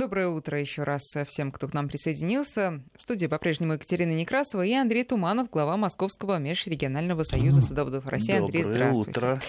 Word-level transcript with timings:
Доброе 0.00 0.28
утро 0.28 0.58
еще 0.58 0.82
раз 0.82 1.02
всем, 1.26 1.52
кто 1.52 1.68
к 1.68 1.74
нам 1.74 1.86
присоединился. 1.86 2.82
В 2.96 3.02
студии 3.02 3.26
по-прежнему 3.26 3.74
Екатерина 3.74 4.12
Некрасова 4.12 4.62
и 4.64 4.72
Андрей 4.72 5.04
Туманов, 5.04 5.50
глава 5.50 5.76
Московского 5.76 6.38
межрегионального 6.38 7.22
союза 7.22 7.60
садоводов 7.60 8.06
России. 8.06 8.34
Андрей, 8.34 8.62
Доброе 8.62 8.94
здравствуйте. 8.94 9.10
утро. 9.10 9.40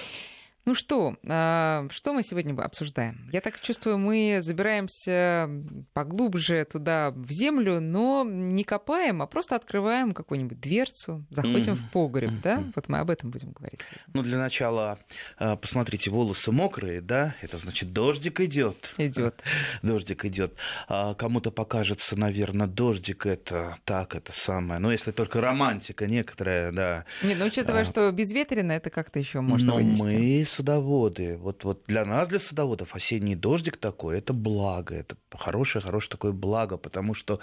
Ну 0.63 0.76
что, 0.76 1.16
а, 1.28 1.88
что 1.90 2.13
мы 2.13 2.21
сегодня 2.21 2.54
обсуждаем? 2.62 3.28
Я 3.34 3.42
так 3.42 3.60
чувствую, 3.62 3.97
мы 3.97 4.40
забираемся 4.44 5.49
поглубже 5.94 6.65
туда, 6.65 7.10
в 7.15 7.31
землю, 7.31 7.79
но 7.81 8.24
не 8.24 8.63
копаем, 8.63 9.24
а 9.24 9.28
просто 9.28 9.55
открываем 9.55 10.13
какую-нибудь 10.13 10.60
дверцу, 10.60 11.26
заходим 11.32 11.74
Мгм. 11.74 11.82
в 11.82 11.92
погреб, 11.92 12.32
да? 12.44 12.60
Мгм. 12.60 12.74
Вот 12.76 12.90
мы 12.90 13.00
об 13.00 13.10
этом 13.10 13.32
будем 13.32 13.51
говорить 13.54 13.82
сегодня. 13.82 14.04
Ну, 14.13 14.22
для 14.22 14.37
начала, 14.37 15.00
э, 15.40 15.55
посмотрите, 15.58 16.12
волосы 16.12 16.52
мокрые, 16.52 17.02
да? 17.02 17.36
Это 17.41 17.58
значит, 17.58 17.91
дождик 17.91 18.40
идет. 18.41 18.94
Идет. 19.00 19.41
Дождик 19.82 20.26
идет. 20.26 20.55
А 20.88 21.16
Кому-то 21.16 21.50
покажется, 21.52 22.16
наверное, 22.16 22.68
дождик 22.68 23.26
это 23.26 23.78
так, 23.84 24.14
это 24.14 24.32
самое. 24.32 24.80
Но 24.80 24.91
если 24.91 25.12
только 25.12 25.41
романтика 25.41 26.05
некоторая, 26.05 26.72
да. 26.72 27.05
Нет, 27.23 27.38
ну 27.40 27.46
учитывая, 27.46 27.82
А. 27.82 27.86
что 27.86 28.12
безветренно, 28.12 28.73
это 28.73 28.91
как-то 28.91 29.18
еще 29.18 29.41
можно 29.41 29.68
Но 29.72 29.76
вынести. 29.78 30.04
мы 30.04 30.46
садоводы. 30.52 31.38
Вот, 31.38 31.64
вот 31.64 31.84
для 31.88 32.05
нас, 32.05 32.28
для 32.28 32.40
садоводов, 32.40 32.96
осенний 32.96 33.36
дождик 33.36 33.78
такой, 33.78 34.18
это 34.18 34.34
благо. 34.34 34.96
Это 34.96 35.16
хорошее, 35.32 35.82
хорошее 35.82 36.12
такое 36.12 36.32
благо, 36.32 36.77
потому 36.77 37.14
что 37.14 37.40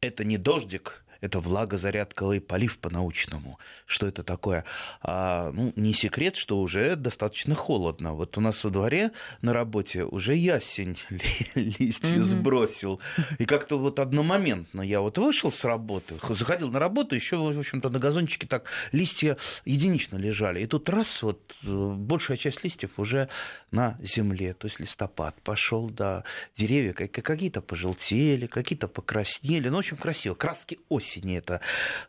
это 0.00 0.24
не 0.24 0.36
дождик, 0.36 1.04
это 1.20 1.40
влагозарядковый 1.40 2.40
полив 2.40 2.78
по-научному. 2.78 3.58
Что 3.86 4.06
это 4.06 4.22
такое? 4.22 4.64
А, 5.02 5.50
ну, 5.52 5.72
не 5.76 5.92
секрет, 5.92 6.36
что 6.36 6.60
уже 6.60 6.96
достаточно 6.96 7.54
холодно. 7.54 8.12
Вот 8.14 8.38
у 8.38 8.40
нас 8.40 8.62
во 8.64 8.70
дворе 8.70 9.10
на 9.42 9.52
работе 9.52 10.04
уже 10.04 10.34
ясень 10.34 10.96
ли- 11.10 11.74
листья 11.78 12.14
Мгм. 12.14 12.24
сбросил. 12.24 13.00
И 13.38 13.44
как-то 13.44 13.78
вот 13.78 13.98
одномоментно 13.98 14.82
я 14.82 15.00
вот 15.00 15.18
вышел 15.18 15.50
с 15.52 15.64
работы, 15.64 16.14
заходил 16.30 16.70
на 16.70 16.78
работу, 16.78 17.14
еще, 17.14 17.36
в 17.36 17.58
общем-то, 17.58 17.90
на 17.90 17.98
газончике 17.98 18.46
так 18.46 18.64
листья 18.92 19.36
единично 19.64 20.16
лежали. 20.16 20.60
И 20.62 20.66
тут 20.66 20.88
раз, 20.88 21.22
вот 21.22 21.54
э, 21.64 21.66
большая 21.96 22.36
часть 22.36 22.62
листьев 22.64 22.90
уже 22.98 23.28
на 23.70 23.96
земле. 24.00 24.54
То 24.54 24.66
есть 24.66 24.80
листопад 24.80 25.34
пошел, 25.42 25.88
да. 25.90 26.24
Деревья 26.56 26.92
как- 26.92 27.10
какие-то 27.12 27.60
пожелтели, 27.60 28.46
какие-то 28.46 28.88
покраснели. 28.88 29.68
Ну, 29.68 29.76
в 29.76 29.78
общем, 29.80 29.96
красиво. 29.96 30.34
Краски 30.34 30.78
осени 31.08 31.38
это 31.38 31.60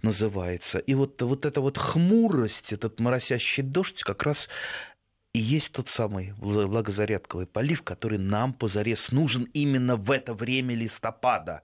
называется. 0.01 0.79
И 0.79 0.93
вот, 0.93 1.21
вот 1.21 1.45
эта 1.45 1.61
вот 1.61 1.77
хмурость, 1.77 2.73
этот 2.73 2.99
моросящий 2.99 3.63
дождь 3.63 4.03
как 4.03 4.23
раз 4.23 4.49
и 5.33 5.39
есть 5.39 5.71
тот 5.71 5.89
самый 5.89 6.33
вла- 6.39 6.65
влагозарядковый 6.65 7.45
полив, 7.45 7.83
который 7.83 8.17
нам 8.17 8.51
позарез 8.53 9.11
нужен 9.11 9.43
именно 9.53 9.95
в 9.95 10.09
это 10.11 10.33
время 10.33 10.75
листопада. 10.75 11.61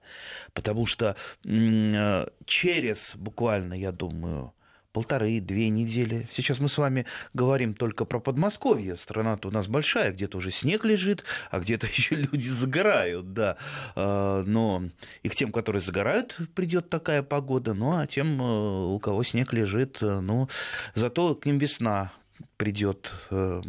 Потому 0.52 0.86
что 0.86 1.16
э, 1.44 2.26
через 2.44 3.12
буквально, 3.16 3.74
я 3.74 3.90
думаю, 3.90 4.52
полторы-две 4.96 5.68
недели. 5.68 6.26
Сейчас 6.32 6.58
мы 6.58 6.70
с 6.70 6.78
вами 6.78 7.04
говорим 7.34 7.74
только 7.74 8.06
про 8.06 8.18
Подмосковье. 8.18 8.96
Страна-то 8.96 9.48
у 9.48 9.50
нас 9.50 9.66
большая, 9.66 10.10
где-то 10.10 10.38
уже 10.38 10.50
снег 10.50 10.86
лежит, 10.86 11.22
а 11.50 11.60
где-то 11.60 11.86
еще 11.96 12.14
люди 12.14 12.48
загорают, 12.48 13.34
да. 13.34 13.58
А, 13.94 14.42
Но 14.44 14.84
и 15.22 15.28
к 15.28 15.34
тем, 15.34 15.52
которые 15.52 15.82
загорают, 15.82 16.38
придет 16.54 16.88
такая 16.88 17.22
погода. 17.22 17.74
Ну, 17.74 17.98
а 17.98 18.06
тем, 18.06 18.40
э, 18.40 18.84
у 18.86 18.98
кого 18.98 19.22
снег 19.22 19.52
лежит, 19.52 19.98
э, 20.00 20.20
ну, 20.20 20.48
зато 20.94 21.34
к 21.34 21.44
ним 21.44 21.58
весна 21.58 22.12
придет. 22.56 23.12
э, 23.30 23.60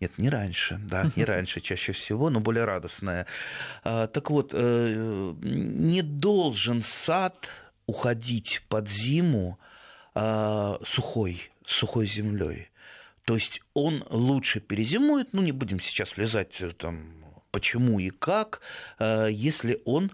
Нет, 0.00 0.18
не 0.18 0.28
раньше, 0.28 0.78
да, 0.86 1.10
не 1.16 1.24
раньше 1.24 1.62
чаще 1.62 1.92
всего, 1.92 2.28
но 2.28 2.40
более 2.40 2.66
радостная. 2.66 3.26
А, 3.84 4.06
Так 4.06 4.30
вот, 4.30 4.52
не 4.52 6.02
должен 6.02 6.82
сад 6.82 7.48
уходить 7.86 8.60
под 8.68 8.90
зиму 8.90 9.58
а, 10.14 10.78
сухой, 10.84 11.50
сухой 11.64 12.06
землей. 12.06 12.68
То 13.24 13.34
есть 13.34 13.60
он 13.74 14.04
лучше 14.10 14.60
перезимует, 14.60 15.32
ну 15.32 15.42
не 15.42 15.52
будем 15.52 15.80
сейчас 15.80 16.16
влезать 16.16 16.60
э, 16.60 16.70
там 16.72 17.22
почему 17.52 18.00
и 18.00 18.10
как, 18.10 18.62
э, 18.98 19.28
если 19.30 19.80
он 19.84 20.10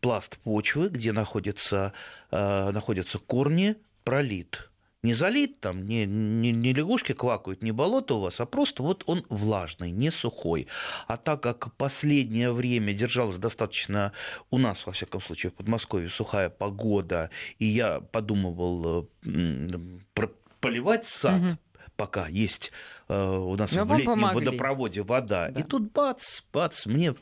пласт 0.00 0.38
почвы, 0.38 0.88
где 0.88 1.12
находятся, 1.12 1.92
э, 2.30 2.70
находятся 2.70 3.18
корни, 3.18 3.76
пролит. 4.04 4.70
Не 5.02 5.14
залит 5.14 5.60
там, 5.60 5.84
не, 5.84 6.06
не, 6.06 6.52
не 6.52 6.72
лягушки 6.72 7.12
квакают, 7.12 7.62
не 7.62 7.72
болото 7.72 8.14
у 8.14 8.20
вас, 8.20 8.40
а 8.40 8.46
просто 8.46 8.84
вот 8.84 9.02
он 9.06 9.24
влажный, 9.28 9.90
не 9.90 10.10
сухой. 10.12 10.68
А 11.08 11.16
так 11.16 11.42
как 11.42 11.74
последнее 11.76 12.52
время 12.52 12.94
держалась 12.94 13.36
достаточно 13.36 14.12
у 14.50 14.58
нас, 14.58 14.86
во 14.86 14.92
всяком 14.92 15.20
случае, 15.20 15.50
в 15.50 15.54
Подмосковье 15.54 16.08
сухая 16.08 16.50
погода, 16.50 17.30
и 17.58 17.64
я 17.64 18.00
подумывал 18.00 19.08
э, 19.24 19.68
про- 20.14 20.30
поливать 20.60 21.06
сад, 21.06 21.40
Мгм. 21.40 21.58
Пока 22.02 22.26
есть 22.26 22.72
э, 23.08 23.14
у 23.14 23.54
нас 23.54 23.70
Но 23.70 23.84
в 23.84 23.88
вам 23.88 23.98
летнем 23.98 24.14
помогли. 24.14 24.44
водопроводе 24.46 25.02
вода. 25.02 25.50
Да. 25.50 25.60
И 25.60 25.62
тут 25.62 25.92
бац, 25.92 26.40
бац, 26.52 26.84
мне 26.86 27.14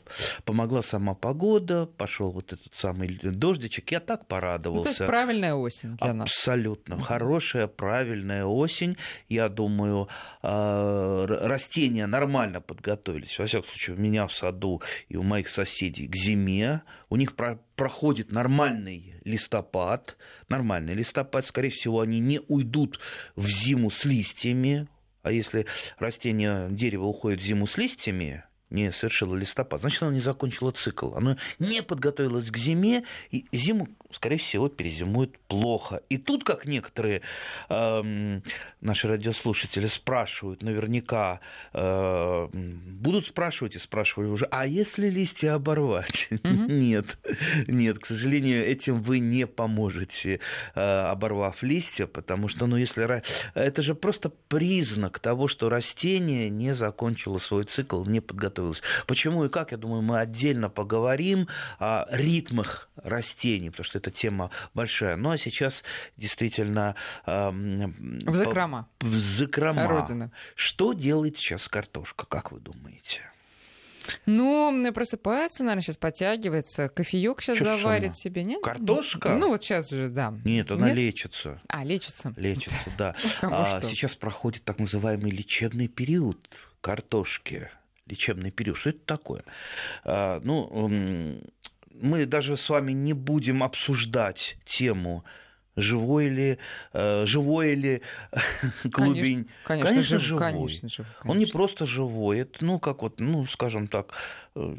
помогла 0.43 0.81
сама 0.81 1.13
погода, 1.13 1.85
пошел 1.85 2.31
вот 2.31 2.51
этот 2.51 2.73
самый 2.73 3.07
дождичек, 3.21 3.91
я 3.91 3.99
так 3.99 4.21
Ну, 4.21 4.25
порадовался. 4.25 4.83
то 4.85 4.89
есть 4.89 5.05
правильная 5.05 5.53
осень 5.53 5.97
для 5.97 6.13
нас. 6.15 6.29
Абсолютно. 6.29 6.99
Хорошая, 6.99 7.67
правильная 7.67 8.45
осень. 8.45 8.97
Я 9.29 9.49
думаю, 9.49 10.07
э, 10.41 11.25
растения 11.27 12.07
нормально 12.07 12.59
подготовились. 12.61 13.37
Во 13.37 13.45
всяком 13.45 13.69
случае, 13.69 13.95
у 13.97 13.99
меня 13.99 14.25
в 14.25 14.33
саду 14.33 14.81
и 15.09 15.15
у 15.15 15.21
моих 15.21 15.47
соседей 15.47 16.07
к 16.07 16.15
зиме. 16.15 16.81
У 17.11 17.17
них 17.17 17.35
про- 17.35 17.59
проходит 17.75 18.31
нормальный 18.31 19.15
листопад. 19.25 20.15
Нормальный 20.47 20.93
листопад. 20.93 21.45
Скорее 21.45 21.69
всего, 21.69 21.99
они 21.99 22.21
не 22.21 22.39
уйдут 22.47 23.01
в 23.35 23.47
зиму 23.47 23.91
с 23.91 24.05
листьями. 24.05 24.87
А 25.21 25.33
если 25.33 25.65
растение, 25.99 26.69
дерево 26.71 27.03
уходит 27.07 27.41
в 27.41 27.43
зиму 27.43 27.67
с 27.67 27.77
листьями, 27.77 28.45
не 28.71 28.91
совершило 28.91 29.35
листопад, 29.35 29.81
значит, 29.81 30.01
оно 30.03 30.13
не 30.13 30.19
закончило 30.19 30.71
цикл. 30.71 31.13
Оно 31.15 31.37
не 31.59 31.83
подготовилось 31.83 32.49
к 32.49 32.57
зиме, 32.57 33.03
и 33.29 33.45
зиму, 33.51 33.89
скорее 34.11 34.37
всего, 34.37 34.69
перезимует 34.69 35.37
плохо. 35.47 36.01
И 36.09 36.17
тут, 36.17 36.43
как 36.43 36.65
некоторые 36.65 37.21
эм, 37.69 38.43
наши 38.79 39.07
радиослушатели 39.07 39.87
спрашивают, 39.87 40.63
наверняка 40.63 41.41
э, 41.73 42.47
будут 42.51 43.27
спрашивать 43.27 43.75
и 43.75 43.79
спрашивали 43.79 44.27
уже, 44.27 44.47
а 44.51 44.65
если 44.65 45.09
листья 45.09 45.53
оборвать? 45.55 46.29
Нет, 46.43 47.17
нет, 47.67 47.99
к 47.99 48.05
сожалению, 48.05 48.65
этим 48.65 49.01
вы 49.01 49.19
не 49.19 49.45
поможете, 49.45 50.39
э, 50.75 50.81
оборвав 50.81 51.63
листья, 51.63 52.07
потому 52.07 52.47
что, 52.47 52.67
ну, 52.67 52.77
если 52.77 53.21
это 53.53 53.81
же 53.81 53.95
просто 53.95 54.29
признак 54.47 55.19
того, 55.19 55.47
что 55.47 55.69
растение 55.69 56.49
не 56.49 56.73
закончило 56.73 57.37
свой 57.37 57.65
цикл, 57.65 58.05
не 58.05 58.21
подготовилось. 58.21 58.60
Почему 59.07 59.45
и 59.45 59.49
как, 59.49 59.71
я 59.71 59.77
думаю, 59.77 60.01
мы 60.01 60.19
отдельно 60.19 60.69
поговорим 60.69 61.47
о 61.79 62.05
ритмах 62.11 62.89
растений, 62.95 63.69
потому 63.69 63.85
что 63.85 63.97
эта 63.97 64.11
тема 64.11 64.51
большая. 64.73 65.15
Ну, 65.15 65.31
а 65.31 65.37
сейчас 65.37 65.83
действительно... 66.17 66.95
эм, 67.25 68.19
В 68.25 68.35
закрома. 68.35 68.87
В 68.99 69.13
закрома. 69.15 69.87
Родина. 69.87 70.31
Что 70.55 70.93
делает 70.93 71.37
сейчас 71.37 71.67
картошка, 71.67 72.25
как 72.25 72.51
вы 72.51 72.59
думаете? 72.59 73.21
Ну, 74.25 74.91
просыпается, 74.93 75.63
наверное, 75.63 75.83
сейчас 75.83 75.97
подтягивается. 75.97 76.89
Кофеек 76.89 77.41
сейчас 77.41 77.57
ж 77.57 77.61
заварит 77.63 78.15
себе, 78.17 78.43
нет? 78.43 78.63
Картошка? 78.63 79.35
Ну, 79.35 79.49
вот 79.49 79.63
сейчас 79.63 79.89
же, 79.89 80.09
да. 80.09 80.33
Нет, 80.43 80.71
она 80.71 80.87
Нет? 80.87 80.95
лечится. 80.95 81.61
А, 81.67 81.83
лечится. 81.83 82.33
Лечится, 82.35 82.91
да. 82.97 83.15
А 83.41 83.81
сейчас 83.83 84.15
проходит 84.15 84.63
так 84.63 84.79
называемый 84.79 85.31
лечебный 85.31 85.87
период 85.87 86.49
картошки. 86.81 87.69
Лечебный 88.11 88.51
период. 88.51 88.77
Что 88.77 88.89
это 88.89 88.99
такое? 89.05 89.43
А, 90.03 90.39
Ну, 90.43 91.39
мы 91.93 92.25
даже 92.25 92.57
с 92.57 92.69
вами 92.69 92.91
не 92.93 93.13
будем 93.13 93.63
обсуждать 93.63 94.57
тему 94.65 95.23
живой 95.77 96.27
ли, 96.27 96.57
э, 96.93 97.25
живой 97.25 97.75
ли 97.75 98.01
клубень. 98.91 99.47
Конечно, 99.63 99.89
Конечно, 99.89 100.01
жив- 100.19 100.21
живой. 100.21 100.41
Конечно, 100.41 100.89
живой, 100.89 101.11
Он 101.23 101.27
не 101.29 101.33
конечно. 101.45 101.57
просто 101.59 101.85
живой, 101.85 102.39
это, 102.39 102.65
ну, 102.65 102.79
как 102.79 103.01
вот, 103.01 103.19
ну, 103.19 103.45
скажем 103.47 103.87
так... 103.87 104.13
э, 104.55 104.75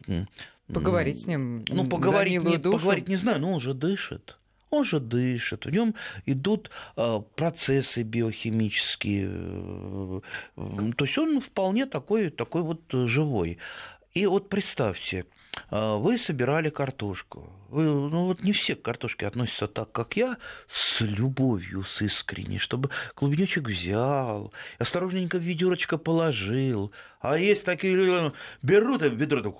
Поговорить 0.72 1.22
с 1.22 1.26
ним 1.26 1.64
Ну, 1.68 1.86
поговорить, 1.86 2.42
не, 2.44 2.56
душу. 2.56 2.78
поговорить 2.78 3.08
не 3.08 3.16
знаю, 3.16 3.40
но 3.40 3.52
он 3.52 3.60
же 3.60 3.74
дышит. 3.74 4.38
Он 4.72 4.84
же 4.84 5.00
дышит, 5.00 5.66
в 5.66 5.70
нем 5.70 5.94
идут 6.24 6.70
э, 6.96 7.20
процессы 7.36 8.02
биохимические. 8.02 9.28
э, 9.30 10.20
То 10.96 11.04
есть 11.04 11.18
он 11.18 11.40
вполне 11.42 11.84
такой, 11.84 12.30
такой 12.30 12.62
вот 12.62 12.80
э, 12.94 13.06
живой. 13.06 13.58
И 14.14 14.24
вот 14.26 14.48
представьте, 14.48 15.20
а, 15.20 15.41
вы 15.70 16.18
собирали 16.18 16.70
картошку. 16.70 17.50
Вы, 17.72 17.84
ну 17.84 18.26
вот 18.26 18.44
не 18.44 18.52
все 18.52 18.74
к 18.74 18.82
картошке 18.82 19.26
относятся 19.26 19.66
так, 19.66 19.90
как 19.92 20.16
я, 20.16 20.36
с 20.68 21.00
любовью, 21.00 21.84
с 21.84 22.02
искренней, 22.02 22.58
чтобы 22.58 22.90
клубничек 23.14 23.68
взял, 23.68 24.52
осторожненько 24.78 25.38
в 25.38 25.42
ведерочко 25.42 25.96
положил. 25.96 26.92
А 27.22 27.38
есть 27.38 27.64
такие 27.64 27.94
люди, 27.94 28.32
берут 28.62 29.00
это 29.00 29.14
ведро, 29.14 29.40
так, 29.42 29.54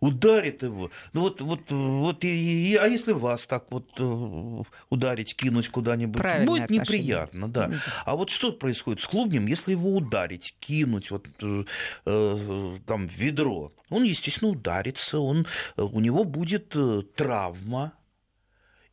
ударит 0.00 0.62
его. 0.62 0.90
Ну 1.12 1.22
вот, 1.22 1.40
вот, 1.40 1.70
вот 1.70 2.24
и, 2.24 2.72
и, 2.72 2.76
а 2.76 2.86
если 2.86 3.12
вас 3.12 3.44
так 3.46 3.70
вот 3.70 3.88
э, 3.98 4.62
ударить, 4.88 5.34
кинуть 5.34 5.68
куда-нибудь, 5.68 6.22
будет 6.46 6.64
отношение. 6.64 6.80
неприятно, 6.80 7.48
да. 7.48 7.70
А 8.04 8.14
вот 8.14 8.30
что 8.30 8.52
происходит 8.52 9.02
с 9.02 9.06
клубнем, 9.06 9.46
если 9.46 9.72
его 9.72 9.96
ударить, 9.96 10.54
кинуть 10.60 11.10
вот 11.10 11.26
э, 11.42 11.64
э 12.06 12.78
там 12.86 13.08
ведро, 13.08 13.45
он, 13.88 14.04
естественно, 14.04 14.50
ударится, 14.50 15.18
он, 15.18 15.46
э, 15.76 15.82
у 15.82 16.00
него 16.00 16.24
будет 16.24 16.74
э, 16.74 17.02
травма, 17.14 17.92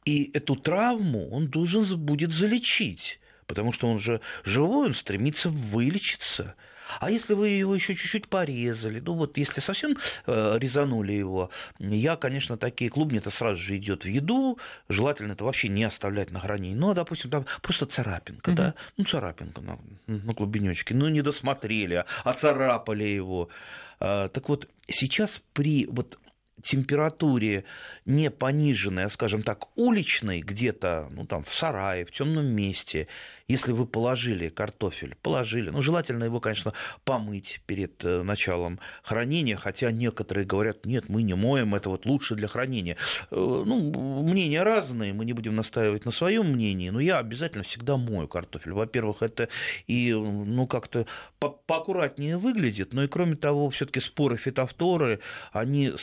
и 0.05 0.31
эту 0.33 0.55
травму 0.55 1.29
он 1.29 1.47
должен 1.47 1.85
будет 1.97 2.31
залечить, 2.31 3.19
потому 3.47 3.71
что 3.71 3.87
он 3.87 3.99
же 3.99 4.21
живой, 4.43 4.87
он 4.87 4.95
стремится 4.95 5.49
вылечиться. 5.49 6.55
А 6.99 7.11
если 7.11 7.33
вы 7.33 7.49
его 7.49 7.75
еще 7.75 7.95
чуть-чуть 7.95 8.27
порезали, 8.27 8.99
ну 8.99 9.13
вот 9.13 9.37
если 9.37 9.59
совсем 9.61 9.97
э, 10.25 10.57
резанули 10.59 11.13
его, 11.13 11.49
я, 11.79 12.15
конечно, 12.15 12.57
такие 12.57 12.89
клубни 12.89 13.19
это 13.19 13.29
сразу 13.29 13.61
же 13.61 13.77
идет 13.77 14.05
в 14.05 14.07
еду, 14.07 14.57
желательно 14.89 15.33
это 15.33 15.43
вообще 15.43 15.69
не 15.69 15.83
оставлять 15.83 16.31
на 16.31 16.39
хранении. 16.39 16.75
Ну, 16.75 16.91
а, 16.91 16.93
допустим, 16.93 17.29
там 17.29 17.45
просто 17.61 17.85
царапинка, 17.85 18.49
угу. 18.49 18.57
да, 18.57 18.73
ну 18.97 19.03
царапинка 19.03 19.61
на, 19.61 19.79
на 20.07 20.33
клубенечке, 20.33 20.93
ну 20.93 21.09
не 21.09 21.21
досмотрели, 21.21 22.05
а 22.23 22.33
царапали 22.33 23.03
его. 23.03 23.49
А, 23.99 24.29
так 24.29 24.49
вот, 24.49 24.67
сейчас 24.87 25.41
при 25.53 25.85
вот 25.85 26.19
температуре 26.63 27.65
не 28.05 28.31
пониженной, 28.31 29.05
а, 29.05 29.09
скажем 29.09 29.43
так, 29.43 29.67
уличной, 29.77 30.41
где-то 30.41 31.09
ну, 31.11 31.25
там, 31.25 31.43
в 31.43 31.53
сарае, 31.53 32.05
в 32.05 32.11
темном 32.11 32.47
месте, 32.47 33.07
если 33.47 33.73
вы 33.73 33.85
положили 33.85 34.49
картофель, 34.49 35.15
положили, 35.21 35.69
ну, 35.69 35.81
желательно 35.81 36.23
его, 36.23 36.39
конечно, 36.39 36.73
помыть 37.03 37.61
перед 37.65 38.03
э, 38.03 38.23
началом 38.23 38.79
хранения, 39.03 39.57
хотя 39.57 39.91
некоторые 39.91 40.45
говорят, 40.45 40.85
нет, 40.85 41.09
мы 41.09 41.23
не 41.23 41.33
моем, 41.33 41.75
это 41.75 41.89
вот 41.89 42.05
лучше 42.05 42.35
для 42.35 42.47
хранения. 42.47 42.97
Э, 43.31 43.35
ну, 43.35 44.23
мнения 44.23 44.63
разные, 44.63 45.13
мы 45.13 45.25
не 45.25 45.33
будем 45.33 45.55
настаивать 45.55 46.05
на 46.05 46.11
своем 46.11 46.53
мнении, 46.53 46.89
но 46.89 46.99
я 46.99 47.19
обязательно 47.19 47.63
всегда 47.63 47.97
мою 47.97 48.27
картофель. 48.27 48.71
Во-первых, 48.71 49.21
это 49.21 49.49
и, 49.87 50.13
ну, 50.13 50.65
как-то 50.65 51.05
по 51.39 51.49
поаккуратнее 51.49 52.37
выглядит, 52.37 52.93
но 52.93 53.03
и, 53.03 53.07
кроме 53.07 53.35
того, 53.35 53.69
все-таки 53.69 53.99
споры 53.99 54.37
фитофторы, 54.37 55.19
они 55.51 55.93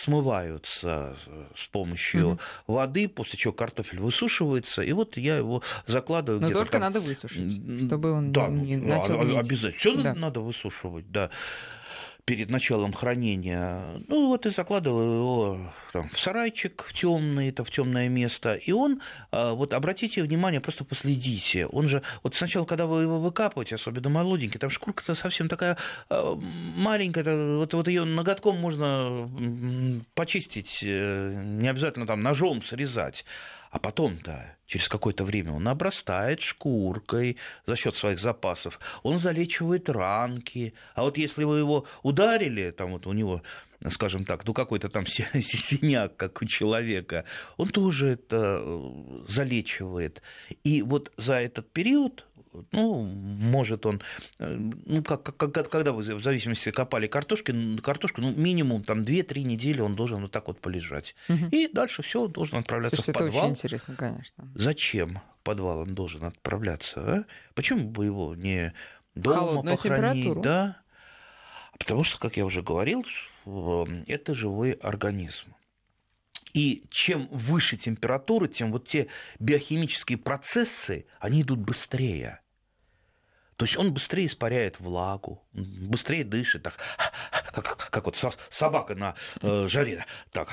смываются 0.59 1.17
с 1.57 1.67
помощью 1.69 2.29
угу. 2.29 2.41
воды, 2.67 3.09
после 3.09 3.39
чего 3.39 3.53
картофель 3.53 4.01
высушивается, 4.01 4.83
и 4.83 4.93
вот 4.93 5.17
я 5.17 5.37
его 5.37 5.63
закладываю. 5.87 6.41
Но 6.41 6.51
только 6.51 6.73
там... 6.73 6.83
надо 6.83 7.01
высушить 7.01 7.21
высушить, 7.21 7.87
чтобы 7.87 8.13
он 8.13 8.33
да, 8.33 8.49
не 8.49 8.77
начал 8.77 9.21
гнить. 9.21 9.37
Обязательно. 9.37 9.79
Все 9.79 9.95
да. 9.95 10.15
надо 10.15 10.41
высушивать, 10.41 11.11
да 11.11 11.31
перед 12.25 12.51
началом 12.51 12.93
хранения. 12.93 13.83
Ну 14.09 14.29
вот 14.29 14.47
и 14.47 14.51
закладываю 14.51 15.15
его 15.15 15.73
там, 15.93 16.09
в 16.11 16.21
сарайчик 16.21 16.91
темный, 16.95 17.49
это 17.49 17.65
в 17.65 17.71
темное 17.71 18.09
место. 18.09 18.55
И 18.55 18.73
он, 18.73 19.01
а, 19.31 19.53
вот 19.53 19.73
обратите 19.73 20.23
внимание, 20.23 20.61
просто 20.61 20.85
последите. 20.85 21.67
Он 21.67 21.89
же, 21.89 22.03
вот 22.23 22.35
сначала, 22.35 22.65
когда 22.65 22.87
вы 22.87 23.03
его 23.03 23.21
выкапываете, 23.21 23.77
особенно 23.77 24.09
молоденький, 24.09 24.59
там 24.59 24.71
шкурка-то 24.71 25.15
совсем 25.15 25.49
такая 25.49 25.77
а, 26.09 26.35
маленькая, 26.37 27.57
вот, 27.57 27.75
вот 27.75 27.89
ее 27.89 28.05
ноготком 28.05 28.59
можно 28.59 29.31
почистить, 30.15 30.81
э, 30.83 31.43
не 31.61 31.69
обязательно 31.69 32.07
там 32.07 32.23
ножом 32.23 32.63
срезать. 32.63 33.25
А 33.71 33.79
потом-то, 33.79 34.57
через 34.67 34.89
какое-то 34.89 35.25
время, 35.25 35.53
он 35.53 35.69
обрастает 35.69 36.41
шкуркой 36.41 37.37
за 37.67 37.77
счет 37.77 37.97
своих 37.97 38.19
запасов, 38.19 38.81
он 39.05 39.19
залечивает 39.19 39.89
ранки. 39.89 40.75
А 40.95 41.05
вот 41.05 41.17
если 41.17 41.45
вы 41.45 41.59
его 41.59 41.87
ударили, 42.03 42.73
там 42.73 42.91
вот 42.91 43.07
у 43.07 43.13
него, 43.13 43.43
скажем 43.89 44.25
так, 44.25 44.45
ну 44.45 44.55
какой-то 44.55 44.89
там 44.89 45.07
синяк, 45.07 46.17
как 46.17 46.43
у 46.43 46.47
человека, 46.47 47.25
он 47.57 47.69
тоже 47.69 48.09
это 48.09 48.61
э, 48.61 49.25
залечивает. 49.29 50.21
И 50.65 50.83
вот 50.83 51.13
за 51.17 51.35
этот 51.35 51.71
период 51.71 52.27
ну, 52.73 53.03
может 53.03 53.87
он, 53.87 54.03
э, 54.39 54.57
ну, 54.57 55.03
как, 55.03 55.23
как, 55.23 55.71
когда 55.71 55.93
вы 55.93 56.03
в 56.15 56.23
зависимости 56.23 56.71
копали 56.71 57.07
картошки, 57.07 57.79
картошку, 57.79 58.21
ну, 58.21 58.33
минимум 58.33 58.83
там 58.83 59.01
2-3 59.01 59.43
недели 59.43 59.81
он 59.81 59.95
должен 59.95 60.23
вот 60.23 60.33
так 60.33 60.49
вот 60.49 60.61
полежать. 60.61 61.15
Угу. 61.29 61.47
И 61.53 61.69
дальше 61.69 62.03
все 62.03 62.27
должен 62.27 62.59
отправляться 62.59 62.97
Слушайте, 62.97 63.13
в 63.13 63.25
подвал. 63.25 63.39
это 63.39 63.45
очень 63.45 63.57
интересно, 63.57 63.95
конечно. 63.97 64.49
Зачем 64.55 65.21
в 65.41 65.45
подвал 65.45 65.81
он 65.81 65.95
должен 65.95 66.25
отправляться? 66.25 67.01
А? 67.01 67.25
Почему 67.55 67.89
бы 67.89 68.05
его 68.05 68.35
не 68.35 68.73
дома 69.15 69.37
Холодную 69.37 69.77
похоронить? 69.77 70.41
Да? 70.41 70.77
Потому 71.79 72.05
что, 72.05 72.19
как 72.19 72.37
я 72.37 72.45
уже 72.45 72.63
говорил, 72.63 73.07
это 74.07 74.35
живой 74.35 74.73
организм. 74.73 75.55
И 76.53 76.85
чем 76.91 77.29
выше 77.31 77.77
температура, 77.77 78.49
тем 78.49 78.73
вот 78.73 78.89
те 78.89 79.07
биохимические 79.39 80.19
процессы, 80.19 81.07
они 81.21 81.43
идут 81.43 81.61
быстрее. 81.61 82.40
То 83.61 83.67
есть 83.67 83.77
он 83.77 83.93
быстрее 83.93 84.25
испаряет 84.25 84.81
влагу, 84.81 85.45
быстрее 85.53 86.25
дышит, 86.25 86.63
так, 86.63 86.79
как, 87.53 87.91
как 87.91 88.07
вот 88.07 88.17
собака 88.49 88.95
на 88.95 89.15
э, 89.43 89.69
жаре. 89.69 90.07
Так. 90.33 90.49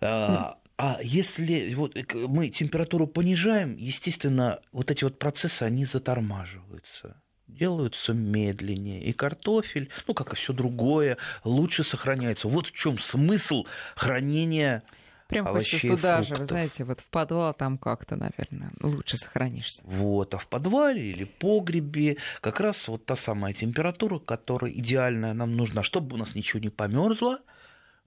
А, 0.00 0.56
а 0.78 0.98
если 1.02 1.74
вот 1.74 1.94
мы 2.14 2.48
температуру 2.48 3.06
понижаем, 3.06 3.76
естественно, 3.76 4.60
вот 4.72 4.90
эти 4.90 5.04
вот 5.04 5.18
процессы, 5.18 5.64
они 5.64 5.84
затормаживаются 5.84 7.20
делаются 7.48 8.14
медленнее. 8.14 9.02
И 9.02 9.12
картофель, 9.12 9.90
ну, 10.06 10.14
как 10.14 10.32
и 10.32 10.36
все 10.36 10.54
другое, 10.54 11.18
лучше 11.44 11.84
сохраняется. 11.84 12.48
Вот 12.48 12.68
в 12.68 12.72
чем 12.72 12.98
смысл 12.98 13.66
хранения 13.94 14.82
Прям 15.28 15.46
овощей, 15.46 15.78
хочется 15.78 15.96
туда 15.96 16.16
фруктов. 16.16 16.36
же, 16.36 16.40
вы 16.40 16.46
знаете, 16.46 16.84
вот 16.84 17.00
в 17.00 17.06
подвал 17.08 17.52
там 17.52 17.76
как-то, 17.76 18.16
наверное, 18.16 18.72
лучше 18.80 19.18
сохранишься. 19.18 19.82
Вот, 19.84 20.32
а 20.34 20.38
в 20.38 20.46
подвале 20.46 21.02
или 21.02 21.24
погребе 21.24 22.16
как 22.40 22.60
раз 22.60 22.88
вот 22.88 23.04
та 23.04 23.14
самая 23.14 23.52
температура, 23.52 24.18
которая 24.18 24.72
идеальная 24.72 25.34
нам 25.34 25.54
нужна, 25.54 25.82
чтобы 25.82 26.14
у 26.14 26.18
нас 26.18 26.34
ничего 26.34 26.60
не 26.60 26.70
померзло, 26.70 27.40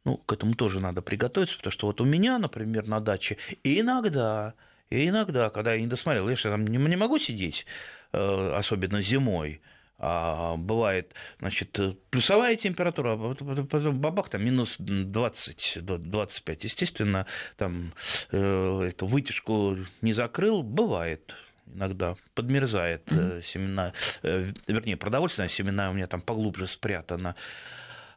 ну, 0.04 0.18
к 0.18 0.34
этому 0.34 0.56
тоже 0.56 0.80
надо 0.80 1.04
приготовиться, 1.04 1.58
потому 1.58 1.72
что 1.72 1.88
вот 1.88 2.02
у 2.02 2.06
меня, 2.06 2.40
например, 2.40 2.88
на 2.88 3.00
даче 3.00 3.38
иногда, 3.64 4.56
иногда, 4.90 5.52
когда 5.52 5.74
я 5.74 5.82
не 5.82 5.88
досмотрел, 5.88 6.28
я 6.28 6.36
же 6.36 6.44
там 6.44 6.66
не, 6.66 6.78
не 6.78 6.96
могу 6.96 7.20
сидеть, 7.20 7.68
э, 8.14 8.54
особенно 8.56 9.00
зимой, 9.04 9.62
а 10.04 10.56
бывает, 10.58 11.14
значит, 11.40 11.80
плюсовая 12.10 12.56
температура, 12.56 13.14
а 13.14 13.36
потом 13.36 14.00
бабах, 14.00 14.30
там 14.30 14.44
минус 14.44 14.80
20-25. 14.80 16.60
Естественно, 16.64 17.28
там 17.56 17.94
э, 18.32 18.88
эту 18.90 19.06
вытяжку 19.06 19.78
не 20.02 20.14
закрыл, 20.14 20.64
бывает 20.64 21.36
иногда 21.68 22.16
подмерзает 22.34 23.04
mm-hmm. 23.12 23.44
семена, 23.44 23.94
э, 24.24 24.52
вернее, 24.68 24.98
продовольственная 24.98 25.50
семена 25.50 25.92
у 25.92 25.94
меня 25.94 26.08
там 26.08 26.20
поглубже 26.22 26.66
спрятана. 26.66 27.36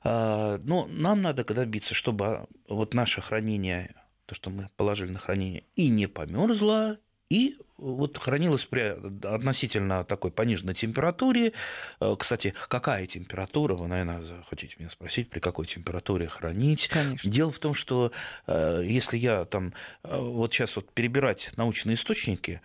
А, 0.02 0.58
но 0.64 0.86
нам 0.86 1.22
надо 1.22 1.44
добиться, 1.44 1.94
чтобы 1.94 2.46
вот 2.66 2.94
наше 2.94 3.20
хранение, 3.20 3.94
то, 4.26 4.34
что 4.34 4.50
мы 4.50 4.70
положили 4.76 5.12
на 5.12 5.18
хранение, 5.18 5.64
и 5.76 5.88
не 5.88 6.06
померзло, 6.06 6.98
и 7.30 7.56
вот 7.76 8.18
хранилось 8.18 8.64
при 8.64 8.96
относительно 9.26 10.04
такой 10.04 10.30
пониженной 10.30 10.74
температуре. 10.74 11.52
Э, 12.00 12.14
кстати, 12.18 12.54
какая 12.68 13.06
температура? 13.06 13.74
Вы, 13.74 13.88
наверное, 13.88 14.44
хотите 14.48 14.76
меня 14.78 14.90
спросить, 14.90 15.30
при 15.30 15.40
какой 15.40 15.66
температуре 15.66 16.28
хранить? 16.28 16.88
Конечно. 16.88 17.28
Дело 17.28 17.50
в 17.50 17.58
том, 17.58 17.74
что 17.74 18.12
э, 18.46 18.82
если 18.84 19.16
я 19.16 19.44
там 19.46 19.74
э, 20.02 20.18
вот 20.18 20.52
сейчас 20.52 20.76
вот 20.76 20.92
перебирать 20.92 21.50
научные 21.56 21.94
источники, 21.94 22.60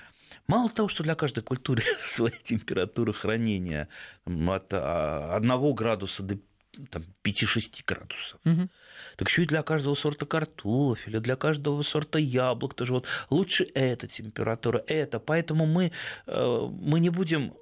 Мало 0.48 0.70
того, 0.70 0.88
что 0.88 1.04
для 1.04 1.16
каждой 1.16 1.44
культуры 1.44 1.84
своя 2.04 2.36
температура 2.44 3.13
хранения 3.13 3.88
от 4.25 4.74
1 4.74 5.74
градуса 5.75 6.24
до 6.24 6.39
5-6 7.24 7.83
градусов. 7.86 8.39
Угу 8.45 8.69
так 9.15 9.27
еще 9.27 9.43
и 9.43 9.45
для 9.45 9.63
каждого 9.63 9.95
сорта 9.95 10.25
картофеля, 10.25 11.19
для 11.19 11.36
каждого 11.36 11.81
сорта 11.81 12.19
яблок 12.19 12.74
тоже 12.74 12.93
вот 12.93 13.05
лучше 13.29 13.67
эта 13.74 14.07
температура, 14.07 14.83
это. 14.88 15.19
Поэтому 15.19 15.65
мы, 15.65 15.91
э, 16.27 16.67
мы 16.69 17.00
не 17.00 17.09
будем 17.09 17.53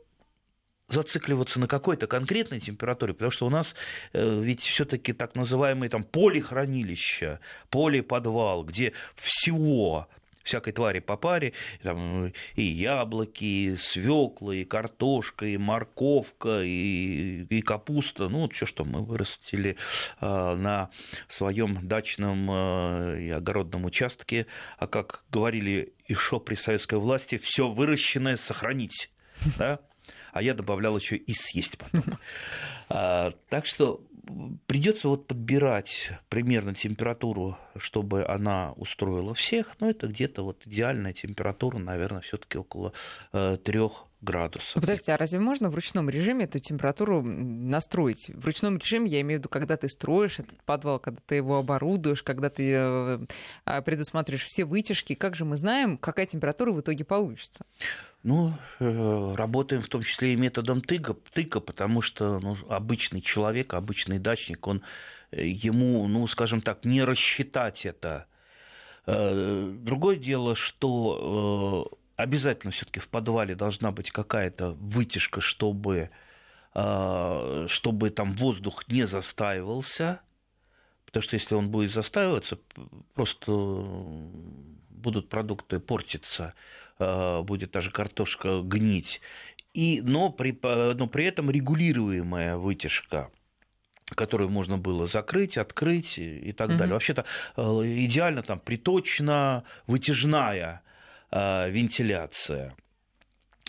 зацикливаться 0.90 1.60
на 1.60 1.68
какой-то 1.68 2.08
конкретной 2.08 2.60
температуре, 2.60 3.14
потому 3.14 3.32
что 3.32 3.46
у 3.46 3.50
нас 3.50 3.76
э, 4.14 4.40
ведь 4.42 4.62
все-таки 4.62 5.14
так 5.14 5.36
называемые 5.36 5.90
там 5.90 6.04
полихранилища, 6.04 7.40
полиподвал, 7.70 8.64
где 8.64 8.94
всего 9.16 10.08
всякой 10.48 10.72
твари 10.74 11.00
по 11.00 11.18
паре, 11.18 11.54
там 11.84 12.32
и 12.56 12.64
яблоки, 12.64 13.44
и 13.44 13.76
свекла, 13.76 14.56
и 14.56 14.64
картошка, 14.64 15.46
и 15.46 15.58
морковка, 15.58 16.62
и, 16.64 17.44
и 17.44 17.62
капуста, 17.62 18.30
ну, 18.30 18.50
все, 18.50 18.66
что 18.66 18.86
мы 18.86 19.04
вырастили 19.04 19.76
э, 20.22 20.56
на 20.56 20.90
своем 21.28 21.88
дачном 21.88 22.50
э, 22.50 23.22
и 23.22 23.30
огородном 23.30 23.86
участке, 23.86 24.48
а 24.78 24.88
как 24.88 25.26
говорили 25.30 25.94
еще 26.08 26.40
при 26.40 26.56
советской 26.56 26.98
власти, 26.98 27.38
все 27.38 27.70
выращенное 27.70 28.38
сохранить, 28.38 29.12
да? 29.58 29.80
а 30.32 30.42
я 30.42 30.54
добавлял 30.54 30.98
еще 30.98 31.18
и 31.18 31.34
съесть 31.34 31.78
потом. 31.78 32.04
А, 32.90 33.32
так 33.50 33.66
что 33.66 34.02
придется 34.66 35.10
вот 35.10 35.28
подбирать 35.28 36.12
примерно 36.30 36.74
температуру, 36.76 37.58
чтобы 37.78 38.26
она 38.26 38.74
устроила 38.74 39.34
всех, 39.34 39.76
но 39.80 39.90
это 39.90 40.08
где-то 40.08 40.44
вот 40.44 40.62
идеальная 40.66 41.14
температура, 41.14 41.78
наверное, 41.78 42.22
все-таки 42.22 42.58
около 42.58 42.94
э, 43.34 43.58
трех 43.64 44.06
градусов. 44.22 44.74
Подождите, 44.74 45.14
а 45.14 45.18
разве 45.18 45.40
можно 45.40 45.70
в 45.70 45.76
ручном 45.76 46.10
режиме 46.10 46.46
эту 46.46 46.60
температуру 46.60 47.22
настроить? 47.22 48.32
В 48.34 48.46
ручном 48.46 48.78
режиме 48.78 49.10
я 49.10 49.22
имею 49.22 49.40
в 49.40 49.42
виду, 49.42 49.50
когда 49.50 49.78
ты 49.78 49.88
строишь 49.90 50.40
этот 50.40 50.62
подвал, 50.64 51.00
когда 51.00 51.22
ты 51.26 51.36
его 51.36 51.58
оборудуешь, 51.58 52.24
когда 52.24 52.50
ты 52.50 52.72
э, 52.74 53.20
а, 53.66 53.82
предусматриваешь 53.82 54.46
все 54.46 54.66
вытяжки. 54.66 55.14
Как 55.14 55.36
же 55.36 55.46
мы 55.46 55.56
знаем, 55.56 55.98
какая 55.98 56.26
температура 56.26 56.72
в 56.72 56.82
итоге 56.82 57.06
получится? 57.06 57.64
Ну, 58.24 58.54
э, 58.80 59.34
работаем 59.36 59.84
в 59.84 59.88
том 59.88 60.02
числе 60.02 60.34
и 60.34 60.36
методом 60.36 60.82
тыка, 60.82 61.14
тыка 61.34 61.60
потому 61.60 62.02
что 62.02 62.40
ну, 62.40 62.58
обычный 62.70 63.22
человек, 63.22 63.76
обычный 63.76 64.18
дачник, 64.18 64.66
он 64.68 64.82
э, 65.32 65.46
ему, 65.46 66.08
ну, 66.08 66.26
скажем 66.28 66.62
так, 66.62 66.86
не 66.86 67.04
рассчитать 67.04 67.86
это. 67.86 68.26
Другое 69.06 70.18
дело, 70.18 70.54
что 70.54 71.98
обязательно 72.18 72.72
все-таки 72.72 73.00
в 73.00 73.08
подвале 73.08 73.56
должна 73.56 73.92
быть 73.92 74.12
какая-то 74.12 74.72
вытяжка, 74.72 75.40
чтобы, 75.40 76.10
а, 76.74 77.66
чтобы 77.70 78.10
там 78.10 78.34
воздух 78.34 78.88
не 78.90 79.06
застаивался. 79.08 80.22
Потому 81.06 81.24
что 81.24 81.36
если 81.36 81.56
он 81.56 81.70
будет 81.70 81.94
застаиваться, 81.94 82.58
просто 83.14 83.52
будут 84.90 85.30
продукты 85.30 85.80
портиться, 85.80 86.54
а, 87.00 87.44
будет 87.44 87.72
даже 87.72 87.92
картошка 87.92 88.62
гнить. 88.62 89.22
И, 89.74 90.02
но, 90.02 90.30
при, 90.32 90.58
но 90.62 91.08
при 91.08 91.26
этом 91.26 91.52
регулируемая 91.52 92.58
вытяжка 92.58 93.30
которую 94.16 94.50
можно 94.50 94.78
было 94.78 95.06
закрыть, 95.06 95.58
открыть 95.58 96.18
и 96.18 96.54
так 96.54 96.70
mm-hmm. 96.70 96.78
далее. 96.78 96.94
Вообще-то 96.94 97.26
э, 97.58 97.62
идеально 98.06 98.42
там 98.42 98.58
приточно 98.58 99.66
вытяжная 99.86 100.82
вентиляция. 101.32 102.76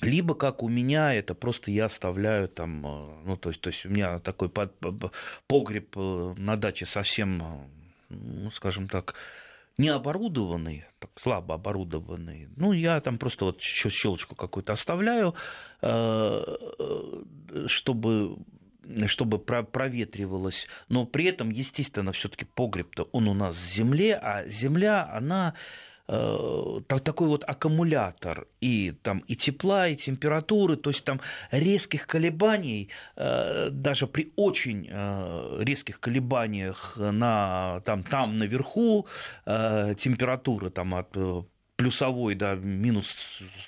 Либо, 0.00 0.34
как 0.34 0.62
у 0.62 0.68
меня, 0.68 1.12
это 1.12 1.34
просто 1.34 1.70
я 1.70 1.86
оставляю 1.86 2.48
там, 2.48 2.86
э, 2.86 3.22
ну, 3.24 3.36
то 3.36 3.48
есть, 3.48 3.60
то 3.60 3.70
есть 3.70 3.84
у 3.84 3.88
меня 3.88 4.20
такой 4.20 4.48
погреб 4.48 5.96
э, 5.96 6.34
на 6.36 6.56
даче 6.56 6.86
совсем, 6.86 7.68
ну, 8.08 8.50
скажем 8.52 8.88
так, 8.88 9.14
не 9.76 9.88
оборудованный, 9.88 10.84
так, 11.00 11.10
слабо 11.20 11.56
оборудованный. 11.56 12.48
Ну, 12.56 12.72
я 12.72 13.00
там 13.00 13.18
просто 13.18 13.46
вот 13.46 13.60
щелочку 13.60 14.34
какую-то 14.36 14.72
оставляю, 14.72 15.34
чтобы 17.66 18.38
чтобы 19.06 19.38
проветривалось, 19.38 20.66
но 20.88 21.04
при 21.04 21.26
этом, 21.26 21.50
естественно, 21.50 22.12
все-таки 22.12 22.46
погреб-то 22.46 23.08
он 23.12 23.28
у 23.28 23.34
нас 23.34 23.54
в 23.54 23.74
земле, 23.74 24.16
а 24.16 24.46
земля, 24.46 25.08
она 25.12 25.54
э, 26.08 26.80
такой 27.04 27.28
вот 27.28 27.44
аккумулятор 27.46 28.46
и 28.60 28.92
там 29.02 29.18
и 29.28 29.36
тепла, 29.36 29.88
и 29.88 29.96
температуры, 29.96 30.76
то 30.76 30.90
есть 30.90 31.04
там 31.04 31.20
резких 31.50 32.06
колебаний, 32.06 32.88
э, 33.16 33.68
даже 33.70 34.06
при 34.06 34.32
очень 34.36 34.88
э, 34.90 35.58
резких 35.60 36.00
колебаниях 36.00 36.96
на, 36.96 37.82
там, 37.84 38.02
там 38.02 38.38
наверху 38.38 39.06
температура 39.44 40.70
там 40.70 40.94
от 40.94 41.16
плюсовой 41.78 42.34
да, 42.34 42.56
минус 42.56 43.14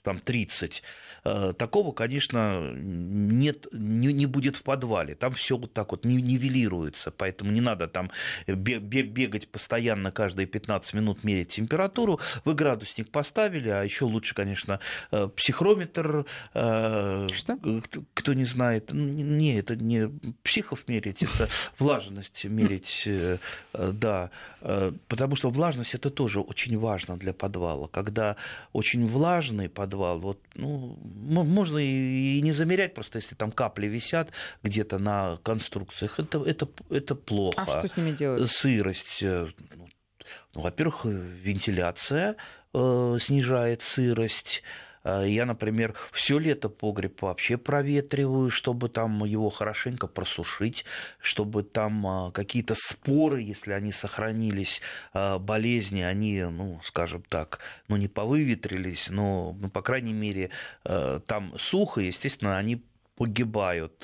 там, 0.02 0.18
30, 0.18 0.82
э, 1.24 1.54
такого, 1.56 1.92
конечно, 1.92 2.72
нет, 2.74 3.68
не, 3.72 4.12
не 4.12 4.26
будет 4.26 4.56
в 4.56 4.64
подвале. 4.64 5.14
Там 5.14 5.32
все 5.32 5.56
вот 5.56 5.72
так 5.72 5.92
вот 5.92 6.04
нивелируется, 6.04 7.12
поэтому 7.12 7.52
не 7.52 7.60
надо 7.60 7.86
там 7.86 8.10
бегать 8.48 9.46
постоянно 9.48 10.10
каждые 10.10 10.46
15 10.46 10.94
минут 10.94 11.22
мерить 11.22 11.50
температуру. 11.50 12.18
Вы 12.44 12.54
градусник 12.54 13.10
поставили, 13.10 13.68
а 13.68 13.84
еще 13.84 14.06
лучше, 14.06 14.34
конечно, 14.34 14.80
э, 15.12 15.28
психрометр. 15.36 16.26
Э, 16.52 17.28
Что? 17.32 17.58
Кто 18.14 18.34
не 18.34 18.44
знает, 18.44 18.90
не, 18.92 19.54
это 19.54 19.76
не 19.76 20.10
психов 20.42 20.88
мерить, 20.88 21.22
это 21.22 21.48
влажность 21.78 22.44
мерить, 22.44 23.08
да, 23.72 24.30
потому 25.06 25.36
что 25.36 25.50
влажность 25.50 25.94
это 25.94 26.10
тоже 26.10 26.40
очень 26.40 26.76
важно 26.76 27.16
для 27.16 27.32
подвала 27.32 27.86
когда 28.02 28.36
очень 28.72 29.06
влажный 29.06 29.68
подвал, 29.68 30.18
вот, 30.18 30.40
ну, 30.54 30.98
можно 31.04 31.78
и 31.78 32.40
не 32.42 32.52
замерять, 32.52 32.94
просто 32.94 33.18
если 33.18 33.34
там 33.34 33.52
капли 33.52 33.86
висят 33.86 34.30
где-то 34.62 34.98
на 34.98 35.38
конструкциях, 35.42 36.18
это, 36.18 36.42
это, 36.44 36.68
это 36.90 37.14
плохо. 37.14 37.62
А 37.62 37.78
что 37.78 37.88
с 37.88 37.96
ними 37.96 38.12
делать? 38.12 38.50
Сырость. 38.50 39.22
Э, 39.22 39.48
ну, 39.76 39.88
ну 40.54 40.60
во-первых, 40.60 41.04
вентиляция 41.04 42.36
э, 42.74 43.18
снижает 43.20 43.82
сырость. 43.82 44.62
Э, 45.04 45.24
я, 45.26 45.46
например, 45.46 45.94
все 46.12 46.38
лето 46.38 46.68
погреб 46.68 47.22
вообще 47.22 47.56
проветриваю, 47.56 48.50
чтобы 48.50 48.88
там 48.88 49.24
его 49.24 49.50
хорошенько 49.50 50.06
просушить, 50.06 50.84
чтобы 51.18 51.62
там 51.62 52.06
э, 52.06 52.32
какие-то 52.32 52.74
споры, 52.74 53.40
если 53.42 53.72
они 53.72 53.92
сохранились, 53.92 54.80
э, 55.14 55.38
болезни, 55.38 56.02
они, 56.02 56.42
ну, 56.42 56.80
скажем 56.84 57.22
так, 57.28 57.60
ну, 57.88 57.96
не 57.96 58.08
повыветрились, 58.08 59.08
но, 59.10 59.56
ну, 59.58 59.70
по 59.70 59.82
крайней 59.82 60.12
мере, 60.12 60.50
там 61.26 61.54
сухо, 61.58 62.00
естественно, 62.00 62.58
они 62.58 62.82
погибают, 63.16 64.02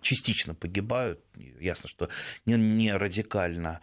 частично 0.00 0.54
погибают, 0.54 1.20
ясно, 1.60 1.88
что 1.88 2.08
не 2.44 2.96
радикально. 2.96 3.80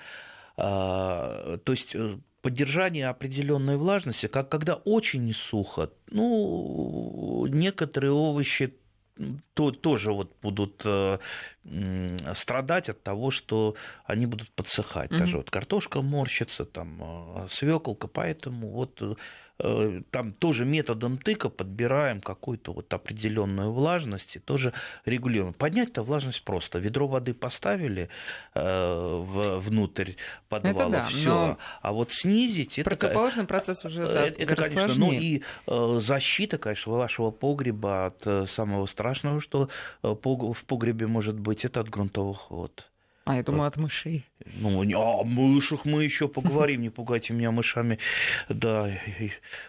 То 0.55 1.61
есть 1.67 1.95
поддержание 2.43 3.07
определенной 3.07 3.77
влажности, 3.77 4.27
как 4.27 4.49
когда 4.49 4.75
очень 4.75 5.33
сухо, 5.33 5.89
ну, 6.11 7.47
некоторые 7.47 8.11
овощи 8.11 8.75
то, 9.53 9.71
тоже 9.71 10.11
вот 10.11 10.35
будут 10.41 10.81
э, 10.85 11.19
страдать 12.33 12.89
от 12.89 13.03
того, 13.03 13.31
что 13.31 13.75
они 14.05 14.25
будут 14.25 14.49
подсыхать. 14.51 15.11
Mm-hmm. 15.11 15.19
Даже 15.19 15.37
вот 15.37 15.51
картошка 15.51 16.01
морщится, 16.01 16.65
там 16.65 16.99
э, 17.01 17.47
свеколка, 17.49 18.07
поэтому 18.07 18.69
вот 18.69 18.99
Э, 19.01 19.52
там 20.11 20.33
тоже 20.33 20.65
методом 20.65 21.17
тыка 21.17 21.49
подбираем 21.49 22.19
какую-то 22.19 22.73
вот 22.73 22.93
определенную 22.93 23.71
влажность 23.71 24.35
и 24.35 24.39
тоже 24.39 24.73
регулируем. 25.05 25.53
Поднять-то 25.53 26.03
влажность 26.03 26.43
просто. 26.43 26.79
Ведро 26.79 27.07
воды 27.07 27.33
поставили 27.33 28.09
э, 28.55 29.59
внутрь 29.59 30.13
подвала, 30.49 30.89
да, 30.89 31.05
все. 31.05 31.57
А 31.81 31.91
вот 31.93 32.11
снизить... 32.11 32.83
Противоположный 32.83 33.43
это, 33.43 33.49
процесс 33.49 33.85
уже 33.85 34.03
да, 34.03 34.27
Это, 34.27 34.55
конечно, 34.55 34.93
ну 34.97 35.11
и 35.13 35.43
э, 35.67 35.99
защита, 36.01 36.57
конечно, 36.57 36.93
вашего 36.93 37.31
погреба 37.31 38.07
от 38.07 38.49
самого 38.49 38.85
страшного, 38.85 39.39
что 39.39 39.69
в 40.01 40.65
погребе 40.65 41.07
может 41.07 41.39
быть, 41.39 41.63
это 41.63 41.79
от 41.79 41.89
грунтовых 41.89 42.51
вод. 42.51 42.89
А 43.25 43.37
я 43.37 43.43
думаю, 43.43 43.67
от 43.67 43.77
мышей. 43.77 44.25
Ну, 44.59 44.83
о 44.99 45.23
мышах 45.23 45.85
мы 45.85 46.03
еще 46.03 46.27
поговорим, 46.27 46.81
не 46.81 46.89
пугайте 46.89 47.31
меня 47.31 47.51
мышами. 47.51 47.97
Да, 48.49 48.89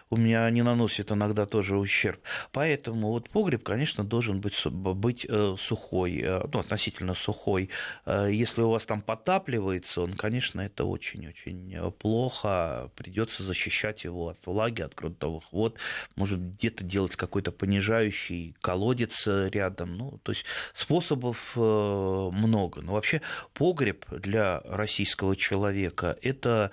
у 0.09 0.17
меня 0.17 0.45
они 0.45 0.61
наносят 0.61 1.11
иногда 1.11 1.45
тоже 1.45 1.77
ущерб. 1.77 2.19
Поэтому 2.51 3.11
вот 3.11 3.29
погреб, 3.29 3.63
конечно, 3.63 4.03
должен 4.03 4.41
быть, 4.41 4.65
быть 4.67 5.25
э, 5.29 5.55
сухой, 5.57 6.19
э, 6.21 6.41
ну, 6.51 6.59
относительно 6.59 7.15
сухой. 7.15 7.69
Э, 8.05 8.27
если 8.29 8.61
у 8.61 8.69
вас 8.69 8.85
там 8.85 9.01
потапливается, 9.01 10.01
он, 10.01 10.13
конечно, 10.13 10.59
это 10.59 10.83
очень-очень 10.83 11.91
плохо. 11.93 12.91
Придется 12.95 13.43
защищать 13.43 14.03
его 14.03 14.29
от 14.29 14.45
влаги, 14.45 14.81
от 14.81 14.95
грунтовых 14.95 15.53
вод. 15.53 15.77
Может, 16.17 16.41
где-то 16.55 16.83
делать 16.83 17.15
какой-то 17.15 17.53
понижающий 17.53 18.57
колодец 18.59 19.25
рядом. 19.25 19.95
Ну, 19.97 20.19
то 20.23 20.33
есть 20.33 20.43
способов 20.73 21.55
много. 21.55 22.81
Но 22.81 22.93
вообще 22.93 23.21
погреб 23.55 24.05
для 24.11 24.59
российского 24.65 25.35
человека. 25.35 26.17
Это, 26.21 26.69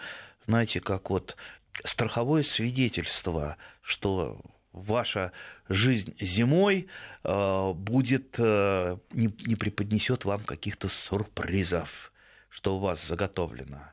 знаете, 0.47 0.81
как 0.81 1.09
вот 1.09 1.37
страховое 1.85 2.43
свидетельство, 2.43 3.57
что 3.81 4.39
ваша 4.73 5.33
жизнь 5.69 6.15
зимой 6.21 6.89
э, 7.25 7.73
будет, 7.75 8.37
э, 8.39 8.99
не, 9.13 9.33
не 9.47 9.57
преподнесет 9.57 10.25
вам 10.25 10.43
каких-то 10.43 10.89
сюрпризов, 10.89 12.13
что 12.51 12.77
у 12.77 12.81
вас 12.81 13.07
заготовлено. 13.07 13.93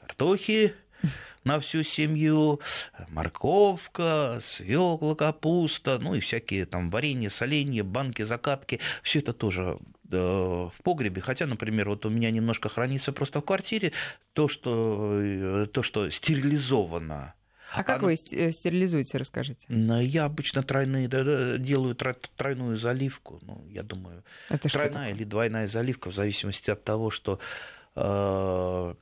Картохи, 0.00 0.74
на 1.44 1.58
всю 1.60 1.82
семью, 1.82 2.60
морковка, 3.08 4.40
свекла, 4.44 5.14
капуста, 5.14 5.98
ну 5.98 6.14
и 6.14 6.20
всякие 6.20 6.66
там 6.66 6.90
варенье, 6.90 7.30
соленья, 7.30 7.84
банки, 7.84 8.22
закатки, 8.22 8.80
все 9.02 9.20
это 9.20 9.32
тоже 9.32 9.78
в 10.10 10.82
погребе, 10.82 11.20
хотя, 11.20 11.46
например, 11.46 11.88
вот 11.88 12.06
у 12.06 12.10
меня 12.10 12.30
немножко 12.30 12.68
хранится 12.68 13.12
просто 13.12 13.40
в 13.40 13.44
квартире 13.44 13.92
то, 14.32 14.48
что, 14.48 15.18
э, 15.20 15.66
то, 15.72 15.82
что 15.82 16.10
стерилизовано. 16.10 17.34
А 17.72 17.84
как 17.84 17.98
Оно... 17.98 18.06
вы 18.06 18.14
э, 18.14 18.50
стерилизуете, 18.50 19.18
расскажите? 19.18 19.66
Я 19.68 20.24
обычно 20.24 20.62
тройные, 20.62 21.08
делаю 21.58 21.94
тройную 21.94 22.78
заливку. 22.78 23.38
Ну, 23.42 23.64
я 23.68 23.82
думаю, 23.82 24.24
Это 24.48 24.68
тройная 24.68 25.10
или 25.10 25.24
двойная 25.24 25.66
заливка, 25.66 26.10
в 26.10 26.14
зависимости 26.14 26.70
от 26.70 26.82
того, 26.84 27.10
что 27.10 27.38
э, 27.94 28.94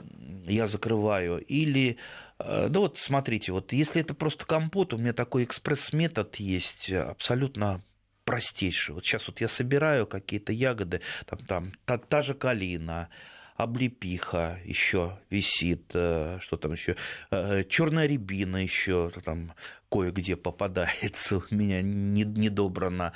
я 0.49 0.67
закрываю. 0.67 1.39
Или 1.39 1.99
Э, 2.39 2.69
да 2.69 2.81
вот 2.81 2.99
смотрите, 2.99 3.53
вот 3.53 3.73
если 3.73 4.01
это 4.01 4.15
просто 4.15 4.45
компот, 4.47 4.93
у 4.93 4.99
меня 4.99 5.13
такой 5.13 5.45
экспресс-метод 5.45 6.37
есть, 6.37 6.91
абсолютно 6.91 7.83
простейший. 8.27 8.95
Вот 8.95 9.05
сейчас 9.07 9.27
вот 9.29 9.41
я 9.41 9.49
собираю 9.49 10.07
какие-то 10.07 10.53
ягоды, 10.53 11.01
там, 11.25 11.39
там 11.39 11.73
та, 11.87 11.97
та 11.97 12.23
же 12.23 12.35
калина, 12.35 13.09
облепиха 13.57 14.59
еще 14.65 15.19
висит, 15.31 15.93
э, 15.95 16.39
что 16.43 16.57
там 16.57 16.73
еще, 16.73 16.97
э, 17.31 17.65
черная 17.69 18.07
рябина 18.07 18.57
еще 18.57 19.11
там 19.25 19.55
кое-где 19.89 20.37
попадается 20.37 21.37
у 21.39 21.55
меня 21.55 21.81
недобрано. 21.83 23.13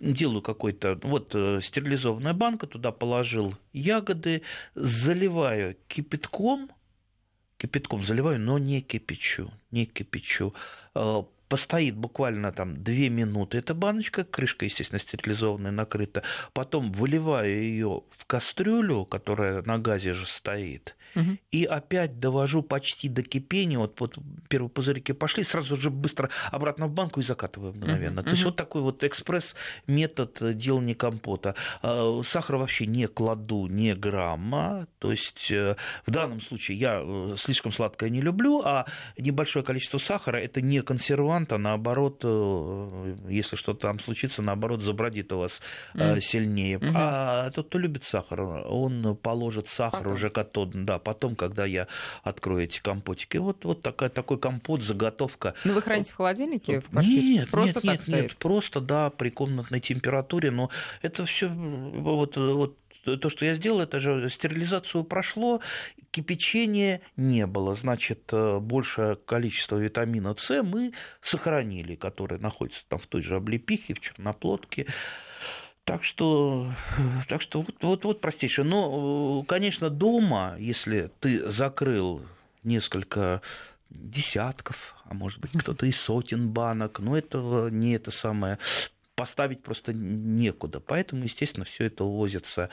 Делаю 0.00 0.40
какой-то, 0.40 0.98
вот 1.02 1.36
стерилизованная 1.62 2.32
банка, 2.32 2.66
туда 2.66 2.90
положил 2.90 3.54
ягоды, 3.74 4.40
заливаю 4.74 5.76
кипятком, 5.88 6.70
кипятком 7.58 8.02
заливаю, 8.02 8.40
но 8.40 8.58
не 8.58 8.80
кипячу, 8.80 9.50
не 9.70 9.84
кипячу. 9.84 10.54
Э, 11.50 11.60
постоит 11.60 11.96
буквально 11.96 12.52
там 12.52 12.82
две 12.82 13.08
минуты 13.08 13.58
эта 13.58 13.74
баночка, 13.74 14.24
крышка, 14.24 14.64
естественно, 14.64 14.98
стерилизованная, 14.98 15.72
накрыта. 15.72 16.22
Потом 16.52 16.92
выливаю 16.92 17.50
ее 17.50 18.02
в 18.16 18.24
кастрюлю, 18.26 19.04
которая 19.04 19.62
на 19.62 19.78
газе 19.78 20.14
же 20.14 20.26
стоит, 20.26 20.96
угу. 21.14 21.38
и 21.50 21.64
опять 21.64 22.18
довожу 22.20 22.62
почти 22.62 23.08
до 23.08 23.22
кипения. 23.22 23.78
Вот, 23.78 24.00
вот 24.00 24.18
первые 24.48 24.70
пузырики 24.70 25.12
пошли, 25.12 25.44
сразу 25.44 25.76
же 25.76 25.90
быстро 25.90 26.30
обратно 26.52 26.86
в 26.86 26.92
банку 26.92 27.20
и 27.20 27.24
закатываю 27.24 27.72
мгновенно. 27.74 28.20
Угу. 28.20 28.24
То 28.24 28.30
есть 28.30 28.44
вот 28.44 28.56
такой 28.56 28.82
вот 28.82 29.04
экспресс-метод 29.04 30.56
делания 30.56 30.94
компота. 30.94 31.54
А, 31.82 32.22
сахар 32.24 32.56
вообще 32.56 32.86
не 32.86 33.06
кладу 33.06 33.66
ни 33.66 33.92
грамма. 33.92 34.86
То 34.98 35.10
есть 35.10 35.50
э, 35.50 35.76
в 36.06 36.10
данном 36.10 36.40
случае 36.40 36.78
я 36.78 37.00
э, 37.02 37.34
слишком 37.38 37.72
сладкое 37.72 38.10
не 38.10 38.20
люблю, 38.20 38.62
а 38.64 38.86
небольшое 39.18 39.64
количество 39.64 39.98
сахара 39.98 40.36
это 40.36 40.60
не 40.60 40.82
консервант, 40.82 41.39
а 41.48 41.58
наоборот, 41.58 42.20
э, 42.24 43.16
если 43.28 43.56
что-то 43.56 43.80
там 43.80 44.00
случится, 44.00 44.42
наоборот, 44.42 44.82
забродит 44.82 45.32
у 45.32 45.38
вас 45.38 45.60
mm. 45.94 46.20
сильнее. 46.20 46.78
Mm-hmm. 46.78 46.92
А 46.94 47.50
тот, 47.50 47.68
кто 47.68 47.78
любит 47.78 48.04
сахар, 48.04 48.40
он 48.40 49.16
положит 49.16 49.68
сахар 49.68 50.00
Потом. 50.00 50.14
уже 50.14 50.30
катод, 50.30 50.70
да, 50.72 50.98
потом, 50.98 51.36
когда 51.36 51.64
я 51.64 51.88
открою 52.22 52.64
эти 52.64 52.80
компотики. 52.80 53.36
Вот, 53.36 53.64
вот 53.64 53.82
такая, 53.82 54.10
такой 54.10 54.38
компот, 54.38 54.82
заготовка. 54.82 55.54
Ну, 55.64 55.74
вы 55.74 55.82
храните 55.82 56.12
в 56.12 56.16
холодильнике? 56.16 56.80
В 56.80 56.90
квартире? 56.90 57.22
Нет, 57.22 57.50
просто 57.50 57.68
нет, 57.68 57.74
так 57.74 57.84
нет, 57.84 58.02
стоит? 58.02 58.22
нет, 58.22 58.36
просто, 58.36 58.80
да, 58.80 59.10
при 59.10 59.30
комнатной 59.30 59.80
температуре, 59.80 60.50
но 60.50 60.70
это 61.02 61.26
все 61.26 61.48
вот, 61.48 62.36
вот 62.36 62.76
то, 63.04 63.28
что 63.28 63.44
я 63.44 63.54
сделал, 63.54 63.80
это 63.80 63.98
же 64.00 64.28
стерилизацию 64.28 65.04
прошло, 65.04 65.60
кипячения 66.10 67.00
не 67.16 67.46
было. 67.46 67.74
Значит, 67.74 68.30
э, 68.32 68.58
большее 68.58 69.16
количество 69.16 69.76
витамина 69.76 70.34
С 70.36 70.62
мы 70.62 70.92
сохранили, 71.20 71.94
который 71.94 72.38
находится 72.38 72.82
там 72.88 72.98
в 72.98 73.06
той 73.06 73.22
же 73.22 73.36
облепихе, 73.36 73.94
в 73.94 74.00
черноплодке. 74.00 74.86
Так 75.84 76.04
что, 76.04 76.72
так 77.28 77.40
что 77.40 77.62
вот, 77.62 77.82
вот, 77.82 78.04
вот 78.04 78.20
простейшее. 78.20 78.64
Но, 78.64 79.42
конечно, 79.44 79.90
дома, 79.90 80.56
если 80.58 81.10
ты 81.20 81.50
закрыл 81.50 82.22
несколько 82.62 83.42
десятков, 83.88 84.94
а 85.04 85.14
может 85.14 85.40
быть 85.40 85.52
кто-то 85.52 85.86
и 85.86 85.92
сотен 85.92 86.50
банок, 86.50 87.00
но 87.00 87.16
этого 87.16 87.68
не 87.68 87.94
это 87.94 88.10
самое 88.10 88.58
поставить 89.20 89.62
просто 89.62 89.92
некуда. 89.92 90.80
Поэтому, 90.80 91.24
естественно, 91.24 91.66
все 91.66 91.84
это 91.84 92.04
увозится 92.04 92.70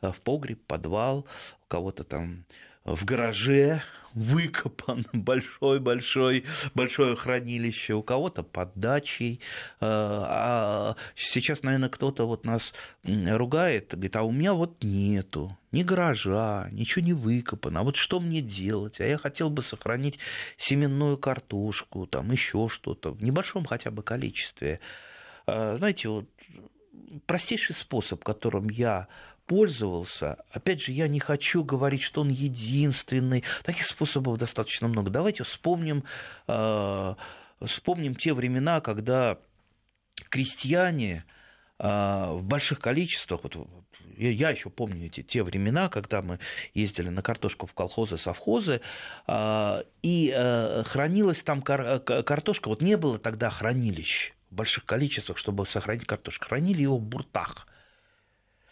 в 0.00 0.14
погреб, 0.24 0.58
подвал, 0.66 1.26
у 1.64 1.68
кого-то 1.68 2.04
там 2.04 2.46
в 2.84 3.04
гараже 3.04 3.82
выкопан 4.14 5.04
большой-большой 5.12 6.46
большое 6.72 7.16
хранилище, 7.16 7.92
у 7.92 8.02
кого-то 8.02 8.42
под 8.42 8.72
дачей. 8.74 9.40
Э, 9.80 9.84
а 9.84 10.96
сейчас, 11.14 11.62
наверное, 11.62 11.90
кто-то 11.90 12.26
вот 12.26 12.46
нас 12.46 12.72
ругает, 13.04 13.90
говорит, 13.92 14.16
а 14.16 14.22
у 14.22 14.32
меня 14.32 14.54
вот 14.54 14.82
нету 14.82 15.54
ни 15.70 15.82
гаража, 15.82 16.68
ничего 16.72 17.04
не 17.04 17.12
выкопано. 17.12 17.80
А 17.80 17.82
вот 17.82 17.96
что 17.96 18.20
мне 18.20 18.40
делать? 18.40 19.00
А 19.00 19.04
я 19.04 19.18
хотел 19.18 19.50
бы 19.50 19.62
сохранить 19.62 20.18
семенную 20.56 21.18
картошку, 21.18 22.06
там 22.06 22.32
еще 22.32 22.68
что-то, 22.70 23.12
в 23.12 23.22
небольшом 23.22 23.66
хотя 23.66 23.90
бы 23.90 24.02
количестве. 24.02 24.80
Э, 25.46 25.76
знаете, 25.78 26.08
вот 26.08 26.26
простейший 27.26 27.74
способ, 27.74 28.22
которым 28.22 28.68
я 28.68 29.08
пользовался. 29.46 30.44
Опять 30.52 30.82
же, 30.82 30.92
я 30.92 31.08
не 31.08 31.18
хочу 31.18 31.64
говорить, 31.64 32.02
что 32.02 32.20
он 32.20 32.28
единственный. 32.28 33.42
Таких 33.64 33.86
способов 33.86 34.38
достаточно 34.38 34.86
много. 34.86 35.10
Давайте 35.10 35.42
вспомним, 35.42 36.04
э, 36.46 37.14
вспомним 37.64 38.14
те 38.14 38.32
времена, 38.32 38.80
когда 38.80 39.38
крестьяне 40.28 41.24
э, 41.78 41.86
в 42.30 42.42
больших 42.44 42.78
количествах, 42.78 43.40
вот, 43.42 43.56
я 44.16 44.50
еще 44.50 44.70
помню 44.70 45.06
эти, 45.06 45.22
те 45.22 45.42
времена, 45.42 45.88
когда 45.88 46.20
мы 46.22 46.38
ездили 46.74 47.08
на 47.08 47.22
картошку 47.22 47.66
в 47.66 47.72
колхозы, 47.72 48.18
совхозы, 48.18 48.82
и 50.02 50.82
хранилась 50.84 51.42
там 51.42 51.62
картошка, 51.62 52.68
вот 52.68 52.82
не 52.82 52.98
было 52.98 53.18
тогда 53.18 53.48
хранилищ 53.48 54.34
в 54.50 54.54
больших 54.54 54.84
количествах, 54.84 55.38
чтобы 55.38 55.66
сохранить 55.66 56.06
картошку, 56.06 56.46
хранили 56.46 56.82
его 56.82 56.98
в 56.98 57.02
буртах– 57.02 57.66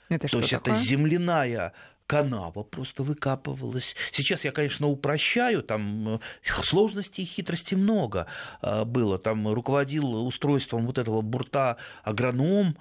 это 0.08 0.28
То 0.28 0.38
есть 0.38 0.50
такое? 0.50 0.74
это 0.74 0.84
земляная 0.84 1.72
канава 2.06 2.62
просто 2.62 3.02
выкапывалась. 3.02 3.94
Сейчас 4.12 4.44
я, 4.44 4.52
конечно, 4.52 4.88
упрощаю, 4.88 5.62
там 5.62 6.16
э, 6.16 6.18
сложностей 6.64 7.24
и 7.24 7.26
хитростей 7.26 7.76
много 7.76 8.26
э, 8.62 8.84
было. 8.84 9.18
Там 9.18 9.46
руководил 9.52 10.26
устройством 10.26 10.86
вот 10.86 10.96
этого 10.96 11.20
бурта 11.20 11.76
агроном, 12.02 12.78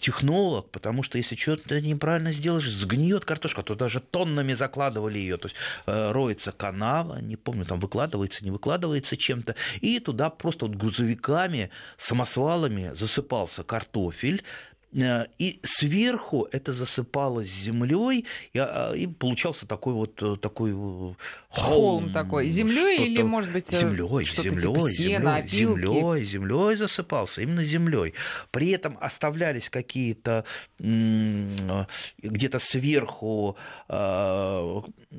технолог, 0.00 0.70
потому 0.70 1.02
что 1.02 1.18
если 1.18 1.36
что-то 1.36 1.80
неправильно 1.80 2.32
сделаешь, 2.32 2.68
сгниет 2.70 3.24
картошка, 3.24 3.62
то 3.62 3.74
даже 3.74 4.00
тоннами 4.00 4.54
закладывали 4.54 5.18
ее, 5.18 5.36
то 5.36 5.48
есть 5.48 5.56
роется 5.86 6.52
канава, 6.52 7.20
не 7.20 7.36
помню, 7.36 7.64
там 7.64 7.80
выкладывается, 7.80 8.44
не 8.44 8.50
выкладывается 8.50 9.16
чем-то, 9.16 9.54
и 9.80 10.00
туда 10.00 10.30
просто 10.30 10.66
вот 10.66 10.76
грузовиками, 10.76 11.70
самосвалами 11.96 12.92
засыпался 12.94 13.62
картофель, 13.62 14.42
Э, 14.42 14.77
и 14.92 15.60
сверху 15.62 16.48
это 16.50 16.72
засыпалось 16.72 17.48
землей, 17.48 18.24
и, 18.52 18.58
а, 18.58 18.92
и 18.92 19.06
получался 19.06 19.66
такой 19.66 19.92
вот 19.92 20.22
э, 20.22 20.36
такой 20.40 20.70
э, 20.70 20.74
холм, 20.74 21.16
холм 21.50 22.10
такой. 22.10 22.48
Землей 22.48 23.06
или, 23.06 23.22
может 23.22 23.52
быть, 23.52 23.68
землей, 23.68 24.24
что-то 24.24 24.48
землей, 24.48 24.74
типа 24.74 24.90
сена, 24.90 25.42
землей, 25.46 26.24
землей, 26.24 26.24
землей 26.24 26.76
засыпался, 26.76 27.42
именно 27.42 27.64
землей. 27.64 28.14
При 28.50 28.70
этом 28.70 28.96
оставлялись 29.00 29.68
какие-то 29.68 30.44
где-то 30.78 32.58
сверху 32.58 33.56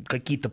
какие-то 0.05 0.49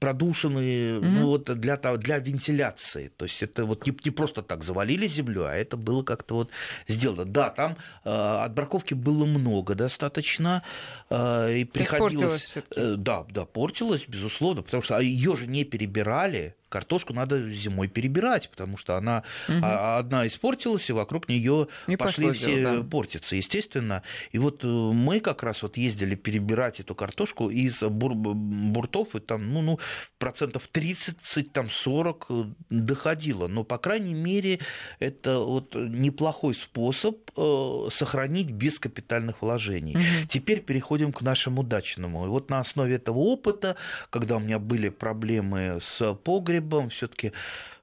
продушенные 0.00 0.98
mm-hmm. 0.98 1.00
ну, 1.00 1.26
вот 1.26 1.44
для, 1.44 1.76
для 1.76 2.18
вентиляции. 2.18 3.12
То 3.16 3.24
есть 3.24 3.42
это 3.42 3.64
вот 3.64 3.86
не, 3.86 3.96
не 4.04 4.10
просто 4.10 4.42
так 4.42 4.64
завалили 4.64 5.06
землю, 5.06 5.46
а 5.46 5.54
это 5.54 5.76
было 5.76 6.02
как-то 6.02 6.34
вот 6.34 6.50
сделано. 6.88 7.24
Да, 7.24 7.50
там 7.50 7.76
э, 8.04 8.10
отбраковки 8.10 8.94
было 8.94 9.24
много 9.24 9.74
достаточно. 9.74 10.62
Э, 11.10 11.54
и 11.54 11.64
приходилось... 11.64 12.46
Портилось 12.46 12.66
э, 12.76 12.94
да, 12.96 13.24
да, 13.30 13.44
портилось, 13.44 14.04
безусловно, 14.08 14.62
потому 14.62 14.82
что 14.82 14.98
ее 15.00 15.36
же 15.36 15.46
не 15.46 15.64
перебирали 15.64 16.54
картошку 16.72 17.12
надо 17.12 17.50
зимой 17.50 17.88
перебирать, 17.88 18.48
потому 18.50 18.76
что 18.76 18.96
она 18.96 19.24
угу. 19.46 19.58
одна 19.62 20.26
испортилась, 20.26 20.88
и 20.88 20.92
вокруг 20.92 21.28
нее 21.28 21.68
пошли 21.98 22.32
все 22.32 22.56
дело, 22.56 22.78
да. 22.78 22.82
портиться, 22.82 23.36
естественно. 23.36 24.02
И 24.32 24.38
вот 24.38 24.64
э, 24.64 24.66
мы 24.66 25.20
как 25.20 25.42
раз 25.42 25.62
вот 25.62 25.76
ездили 25.76 26.14
перебирать 26.14 26.80
эту 26.80 26.94
картошку 26.94 27.50
из 27.50 27.82
бур 27.82 28.14
буртов, 28.14 29.14
и 29.14 29.20
там, 29.20 29.52
ну, 29.52 29.60
ну, 29.60 29.78
процентов 30.18 30.66
30, 30.68 31.52
там 31.52 31.70
40 31.70 32.26
э, 32.30 32.44
доходило. 32.70 33.48
Но, 33.48 33.64
по 33.64 33.78
крайней 33.78 34.14
мере, 34.14 34.58
это 34.98 35.38
вот 35.38 35.74
неплохой 35.74 36.54
способ 36.54 37.16
э, 37.36 37.88
сохранить 37.90 38.50
без 38.50 38.78
капитальных 38.78 39.42
вложений. 39.42 39.96
Угу. 39.96 40.28
Теперь 40.28 40.60
переходим 40.60 41.12
к 41.12 41.20
нашему 41.20 41.62
дачному. 41.62 42.24
И 42.24 42.28
вот 42.28 42.50
на 42.50 42.60
основе 42.60 42.94
этого 42.94 43.18
опыта, 43.18 43.76
когда 44.08 44.36
у 44.36 44.40
меня 44.40 44.58
были 44.58 44.88
проблемы 44.88 45.78
с 45.82 46.14
погребом, 46.24 46.61
все-таки 46.90 47.32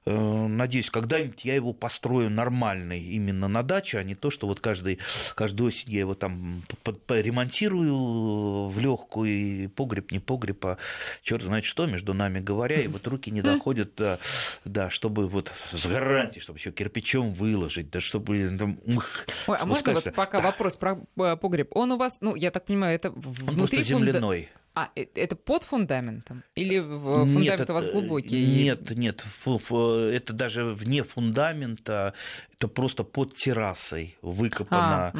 Э, 0.06 0.46
надеюсь, 0.46 0.88
когда-нибудь 0.88 1.44
я 1.44 1.54
его 1.54 1.74
построю 1.74 2.30
нормальный 2.30 3.00
именно 3.00 3.48
на 3.48 3.62
даче, 3.62 3.98
а 3.98 4.02
не 4.02 4.14
то, 4.14 4.30
что 4.30 4.46
вот 4.46 4.58
каждый, 4.58 4.98
каждую 5.34 5.68
осень 5.68 5.90
я 5.90 6.00
его 6.00 6.14
там 6.14 6.62
ремонтирую 7.08 8.68
в 8.68 8.78
легкую, 8.78 9.30
и 9.30 9.66
погреб, 9.66 10.10
не 10.10 10.18
погреб, 10.18 10.64
а 10.64 10.78
черт 11.22 11.42
знает 11.42 11.66
что, 11.66 11.86
между 11.86 12.14
нами 12.14 12.40
говоря, 12.40 12.80
и 12.80 12.88
вот 12.88 13.06
руки 13.06 13.30
не 13.30 13.42
доходят, 13.42 13.92
да, 13.96 14.18
да 14.64 14.88
чтобы 14.88 15.28
вот 15.28 15.52
с 15.70 15.86
гарантией, 15.86 16.40
чтобы 16.40 16.58
еще 16.58 16.72
кирпичом 16.72 17.34
выложить, 17.34 17.90
да, 17.90 18.00
чтобы 18.00 18.48
там, 18.58 18.78
ух, 18.86 19.06
Ой, 19.48 19.56
а 19.60 19.66
можно 19.66 19.92
вот 19.92 20.14
пока 20.14 20.38
да. 20.38 20.44
вопрос 20.44 20.76
про 20.76 20.98
э, 21.18 21.36
погреб? 21.36 21.76
Он 21.76 21.92
у 21.92 21.98
вас, 21.98 22.18
ну, 22.22 22.34
я 22.36 22.50
так 22.50 22.64
понимаю, 22.64 22.94
это 22.94 23.10
внутри 23.10 23.80
Он 23.80 23.84
земляной. 23.84 24.44
Фунда... 24.44 24.59
А, 24.74 24.90
э, 24.94 25.06
это 25.14 25.34
под 25.34 25.64
фундаментом? 25.64 26.44
Или 26.54 26.80
фундамент 26.80 27.58
нет, 27.58 27.70
у 27.70 27.72
вас 27.72 27.90
глубокий? 27.90 28.46
Нет, 28.46 28.90
нет, 28.90 29.24
это 29.44 30.32
даже 30.32 30.64
вне 30.64 31.02
фундамента, 31.02 32.14
это 32.54 32.68
просто 32.68 33.02
под 33.02 33.34
террасой 33.34 34.16
выкопана 34.22 35.12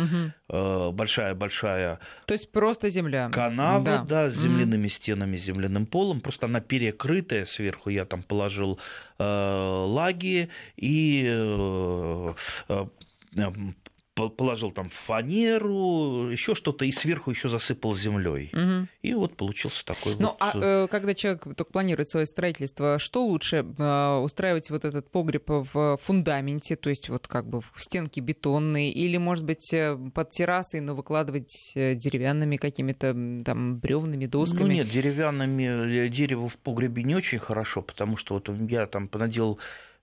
большая-большая... 0.48 1.90
А, 1.90 1.94
угу. 1.94 2.00
То 2.26 2.34
есть 2.34 2.52
просто 2.52 2.90
земля? 2.90 3.28
Канава, 3.30 3.84
да, 3.84 4.04
да 4.04 4.30
с 4.30 4.34
земляными 4.34 4.86
угу. 4.86 4.92
стенами, 4.92 5.36
земляным 5.36 5.86
полом, 5.86 6.20
просто 6.20 6.46
она 6.46 6.60
перекрытая 6.60 7.44
сверху, 7.44 7.90
я 7.90 8.04
там 8.04 8.22
положил 8.22 8.78
э, 9.18 9.24
лаги 9.24 10.48
и 10.76 11.26
э, 11.28 12.34
э, 12.68 12.86
положил 14.28 14.70
там 14.70 14.88
фанеру, 14.88 16.28
еще 16.30 16.54
что-то, 16.54 16.84
и 16.84 16.92
сверху 16.92 17.30
еще 17.30 17.48
засыпал 17.48 17.94
землей. 17.94 18.50
Угу. 18.52 18.88
И 19.02 19.14
вот 19.14 19.36
получился 19.36 19.84
такой 19.84 20.16
ну, 20.16 20.28
вот... 20.28 20.36
а 20.40 20.52
э, 20.54 20.88
когда 20.88 21.14
человек 21.14 21.44
только 21.56 21.72
планирует 21.72 22.08
свое 22.08 22.26
строительство, 22.26 22.98
что 22.98 23.24
лучше 23.24 23.64
э, 23.78 24.16
устраивать 24.18 24.70
вот 24.70 24.84
этот 24.84 25.10
погреб 25.10 25.48
в 25.48 25.98
фундаменте, 26.02 26.76
то 26.76 26.90
есть 26.90 27.08
вот 27.08 27.26
как 27.26 27.48
бы 27.48 27.60
в 27.60 27.72
стенки 27.78 28.20
бетонные, 28.20 28.92
или, 28.92 29.16
может 29.16 29.44
быть, 29.44 29.72
э, 29.72 29.96
под 30.14 30.30
террасой, 30.30 30.80
но 30.80 30.94
выкладывать 30.94 31.72
э, 31.74 31.94
деревянными 31.94 32.56
какими-то 32.56 33.16
там 33.44 33.78
бревнами, 33.78 34.26
досками? 34.26 34.62
Ну 34.62 34.66
нет, 34.68 34.90
деревянными 34.90 36.08
дерево 36.08 36.48
в 36.48 36.56
погребе 36.56 37.02
не 37.02 37.14
очень 37.14 37.38
хорошо, 37.38 37.82
потому 37.82 38.16
что 38.16 38.34
вот 38.34 38.50
я 38.68 38.86
там 38.86 39.08
понаделал 39.08 39.58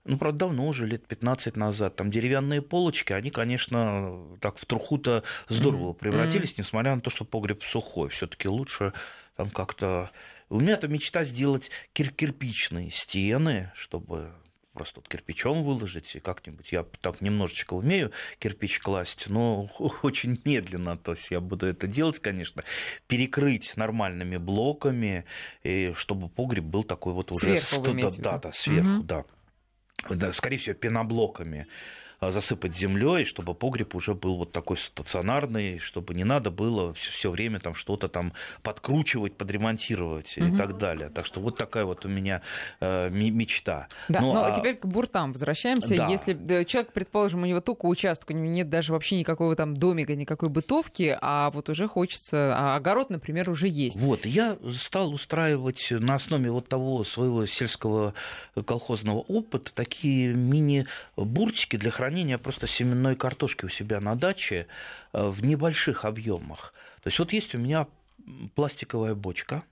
ну, 0.08 0.16
правда, 0.16 0.38
давно 0.38 0.66
уже, 0.66 0.86
лет 0.86 1.06
15 1.06 1.56
назад, 1.56 1.96
там 1.96 2.10
деревянные 2.10 2.62
полочки, 2.62 3.12
они, 3.12 3.30
конечно, 3.30 4.26
так 4.40 4.58
в 4.58 4.64
труху-то 4.64 5.22
здорово 5.48 5.92
превратились, 5.92 6.52
mm-hmm. 6.52 6.58
несмотря 6.58 6.94
на 6.94 7.00
то, 7.00 7.10
что 7.10 7.24
погреб 7.24 7.62
сухой. 7.62 8.08
все 8.08 8.26
таки 8.26 8.48
лучше 8.48 8.92
там 9.36 9.50
как-то... 9.50 10.10
У 10.48 10.60
меня 10.60 10.72
это 10.72 10.88
мечта 10.88 11.24
сделать 11.24 11.70
кир- 11.92 12.10
кирпичные 12.10 12.90
стены, 12.90 13.70
чтобы 13.74 14.32
просто 14.72 15.00
вот 15.00 15.08
кирпичом 15.08 15.64
выложить, 15.64 16.14
и 16.14 16.20
как-нибудь 16.20 16.72
я 16.72 16.84
так 17.00 17.20
немножечко 17.20 17.74
умею 17.74 18.12
кирпич 18.38 18.78
класть, 18.78 19.24
но 19.26 19.68
очень 20.02 20.40
медленно, 20.44 20.96
то 20.96 21.12
есть 21.12 21.30
я 21.30 21.40
буду 21.40 21.66
это 21.66 21.86
делать, 21.86 22.20
конечно, 22.20 22.64
перекрыть 23.08 23.76
нормальными 23.76 24.36
блоками, 24.36 25.24
и 25.64 25.92
чтобы 25.94 26.28
погреб 26.28 26.64
был 26.64 26.84
такой 26.84 27.12
вот 27.12 27.30
уже... 27.32 27.58
Сверху 27.58 27.82
вы 27.82 28.00
да, 28.00 28.10
да, 28.16 28.38
да, 28.38 28.52
сверху, 28.52 28.90
угу. 28.90 29.02
да 29.02 29.24
да, 30.08 30.32
скорее 30.32 30.58
всего, 30.58 30.74
пеноблоками. 30.74 31.66
А, 32.20 32.32
засыпать 32.32 32.76
землей, 32.76 33.24
чтобы 33.24 33.54
погреб 33.54 33.94
уже 33.94 34.12
был 34.12 34.38
вот 34.38 34.50
такой 34.50 34.76
стационарный, 34.76 35.78
чтобы 35.78 36.14
не 36.14 36.24
надо 36.24 36.50
было 36.50 36.92
все 36.94 37.30
время 37.30 37.60
там 37.60 37.74
что-то 37.76 38.08
там 38.08 38.32
подкручивать, 38.62 39.36
подремонтировать 39.36 40.36
угу. 40.36 40.46
и 40.46 40.56
так 40.56 40.78
далее. 40.78 41.10
Так 41.10 41.26
что 41.26 41.40
вот 41.40 41.56
такая 41.56 41.84
вот 41.84 42.04
у 42.04 42.08
меня 42.08 42.42
э, 42.80 43.08
мечта. 43.10 43.86
Да, 44.08 44.20
ну, 44.20 44.34
но 44.34 44.46
а... 44.46 44.50
теперь 44.50 44.74
к 44.74 44.84
буртам 44.84 45.32
возвращаемся. 45.32 45.96
Да. 45.96 46.08
Если 46.08 46.34
человек, 46.64 46.92
предположим, 46.92 47.42
у 47.44 47.46
него 47.46 47.60
только 47.60 47.86
участок, 47.86 48.30
у 48.30 48.32
него 48.32 48.46
нет 48.46 48.68
даже 48.68 48.92
вообще 48.92 49.16
никакого 49.16 49.54
там 49.54 49.76
домика, 49.76 50.16
никакой 50.16 50.48
бытовки, 50.48 51.16
а 51.20 51.50
вот 51.52 51.68
уже 51.68 51.86
хочется, 51.86 52.52
а 52.56 52.74
огород, 52.74 53.10
например, 53.10 53.48
уже 53.48 53.68
есть. 53.68 53.96
Вот, 53.96 54.26
я 54.26 54.58
стал 54.76 55.12
устраивать 55.12 55.86
на 55.90 56.16
основе 56.16 56.50
вот 56.50 56.68
того 56.68 57.04
своего 57.04 57.46
сельского 57.46 58.14
колхозного 58.66 59.20
опыта 59.20 59.70
такие 59.72 60.34
мини-буртики 60.34 61.76
для 61.76 61.92
хранения 61.92 62.07
хранения 62.08 62.38
просто 62.38 62.66
семенной 62.66 63.16
картошки 63.16 63.66
у 63.66 63.68
себя 63.68 64.00
на 64.00 64.14
даче 64.14 64.66
э, 65.12 65.28
в 65.28 65.44
небольших 65.44 66.06
объемах. 66.06 66.72
То 67.02 67.08
есть 67.08 67.18
вот 67.18 67.34
есть 67.34 67.54
у 67.54 67.58
меня 67.58 67.86
пластиковая 68.54 69.14
бочка, 69.14 69.62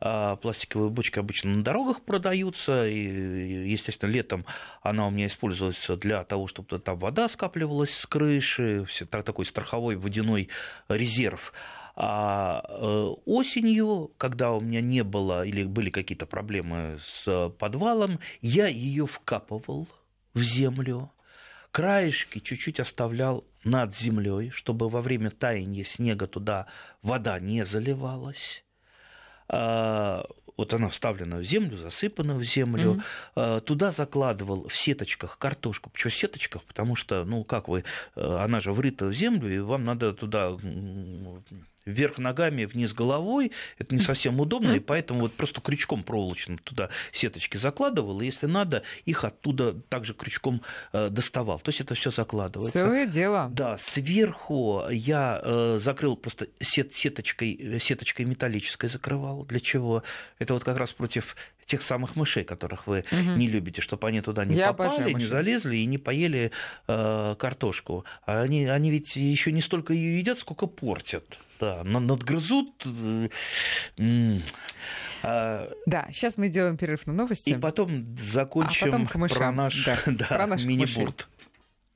а 0.00 0.34
пластиковые 0.34 0.90
бочки 0.90 1.20
обычно 1.20 1.50
на 1.50 1.62
дорогах 1.62 2.02
продаются, 2.02 2.88
и, 2.88 3.70
естественно, 3.70 4.10
летом 4.10 4.44
она 4.82 5.06
у 5.06 5.10
меня 5.10 5.28
используется 5.28 5.96
для 5.96 6.24
того, 6.24 6.48
чтобы 6.48 6.76
там 6.80 6.98
вода 6.98 7.28
скапливалась 7.28 7.94
с 7.94 8.04
крыши, 8.06 8.84
все, 8.88 9.06
такой 9.06 9.46
страховой 9.46 9.94
водяной 9.94 10.48
резерв. 10.88 11.52
А 11.94 12.64
э, 12.68 13.14
осенью, 13.26 14.10
когда 14.18 14.52
у 14.54 14.60
меня 14.60 14.80
не 14.80 15.04
было 15.04 15.46
или 15.46 15.62
были 15.62 15.90
какие-то 15.90 16.26
проблемы 16.26 16.98
с 17.04 17.48
подвалом, 17.60 18.18
я 18.40 18.66
ее 18.66 19.06
вкапывал 19.06 19.86
в 20.34 20.42
землю, 20.42 21.10
краешки 21.70 22.38
чуть-чуть 22.38 22.80
оставлял 22.80 23.44
над 23.64 23.96
землей, 23.96 24.50
чтобы 24.50 24.88
во 24.88 25.02
время 25.02 25.30
таяния 25.30 25.84
снега 25.84 26.26
туда 26.26 26.66
вода 27.02 27.38
не 27.40 27.64
заливалась. 27.64 28.64
А, 29.48 30.26
вот 30.58 30.74
она 30.74 30.88
вставлена 30.88 31.38
в 31.38 31.44
землю, 31.44 31.76
засыпана 31.76 32.34
в 32.34 32.42
землю. 32.42 33.02
Mm-hmm. 33.36 33.60
Туда 33.62 33.92
закладывал 33.92 34.68
в 34.68 34.76
сеточках 34.76 35.38
картошку. 35.38 35.88
Почему 35.88 36.10
в 36.10 36.16
сеточках? 36.16 36.64
Потому 36.64 36.96
что, 36.96 37.24
ну, 37.24 37.44
как 37.44 37.68
вы, 37.68 37.84
э, 38.16 38.36
она 38.40 38.58
же 38.58 38.72
врыта 38.72 39.06
в 39.06 39.12
землю, 39.12 39.54
и 39.54 39.60
вам 39.60 39.84
надо 39.84 40.12
туда 40.12 40.56
вверх 41.88 42.18
ногами, 42.18 42.64
вниз 42.64 42.92
головой. 42.92 43.52
Это 43.78 43.94
не 43.94 44.00
совсем 44.00 44.40
удобно, 44.40 44.72
и 44.72 44.80
поэтому 44.80 45.20
вот 45.20 45.32
просто 45.32 45.60
крючком 45.60 46.02
проволочным 46.02 46.58
туда 46.58 46.90
сеточки 47.12 47.56
закладывал, 47.56 48.20
и 48.20 48.26
если 48.26 48.46
надо, 48.46 48.82
их 49.04 49.24
оттуда 49.24 49.74
также 49.88 50.14
крючком 50.14 50.62
э, 50.92 51.08
доставал. 51.08 51.58
То 51.60 51.70
есть 51.70 51.80
это 51.80 51.94
все 51.94 52.10
закладывается. 52.10 52.78
Целое 52.78 53.06
дело. 53.06 53.50
Да, 53.52 53.78
сверху 53.78 54.84
я 54.90 55.40
э, 55.42 55.78
закрыл 55.82 56.16
просто 56.16 56.48
сет, 56.60 56.94
сеточкой, 56.94 57.80
сеточкой 57.80 58.26
металлической 58.26 58.88
закрывал. 58.88 59.44
Для 59.44 59.60
чего? 59.60 60.02
Это 60.38 60.54
вот 60.54 60.64
как 60.64 60.76
раз 60.76 60.92
против 60.92 61.36
тех 61.68 61.82
самых 61.82 62.16
мышей, 62.16 62.44
которых 62.44 62.86
вы 62.86 63.04
угу. 63.12 63.36
не 63.36 63.46
любите, 63.46 63.82
чтобы 63.82 64.08
они 64.08 64.20
туда 64.22 64.44
не 64.44 64.56
Я 64.56 64.72
попали, 64.72 65.12
не 65.12 65.26
залезли 65.26 65.76
и 65.76 65.86
не 65.86 65.98
поели 65.98 66.50
э, 66.88 67.34
картошку. 67.38 68.04
А 68.26 68.40
они, 68.40 68.66
они 68.66 68.90
ведь 68.90 69.14
еще 69.16 69.52
не 69.52 69.60
столько 69.60 69.92
ее 69.92 70.18
едят, 70.18 70.38
сколько 70.38 70.66
портят. 70.66 71.38
Да, 71.60 71.82
надгрызут. 71.84 72.86
Э, 72.86 73.28
а, 75.22 75.70
да, 75.86 76.08
сейчас 76.12 76.38
мы 76.38 76.48
сделаем 76.48 76.76
перерыв 76.76 77.06
на 77.06 77.12
новости. 77.12 77.50
И 77.50 77.54
потом 77.54 78.04
закончим 78.18 78.94
а 78.94 79.06
потом 79.06 79.28
про 79.28 79.52
наш, 79.52 79.84
да, 79.84 79.98
да, 80.06 80.26
про 80.26 80.46
наш 80.46 80.64
мини-бурт. 80.64 81.28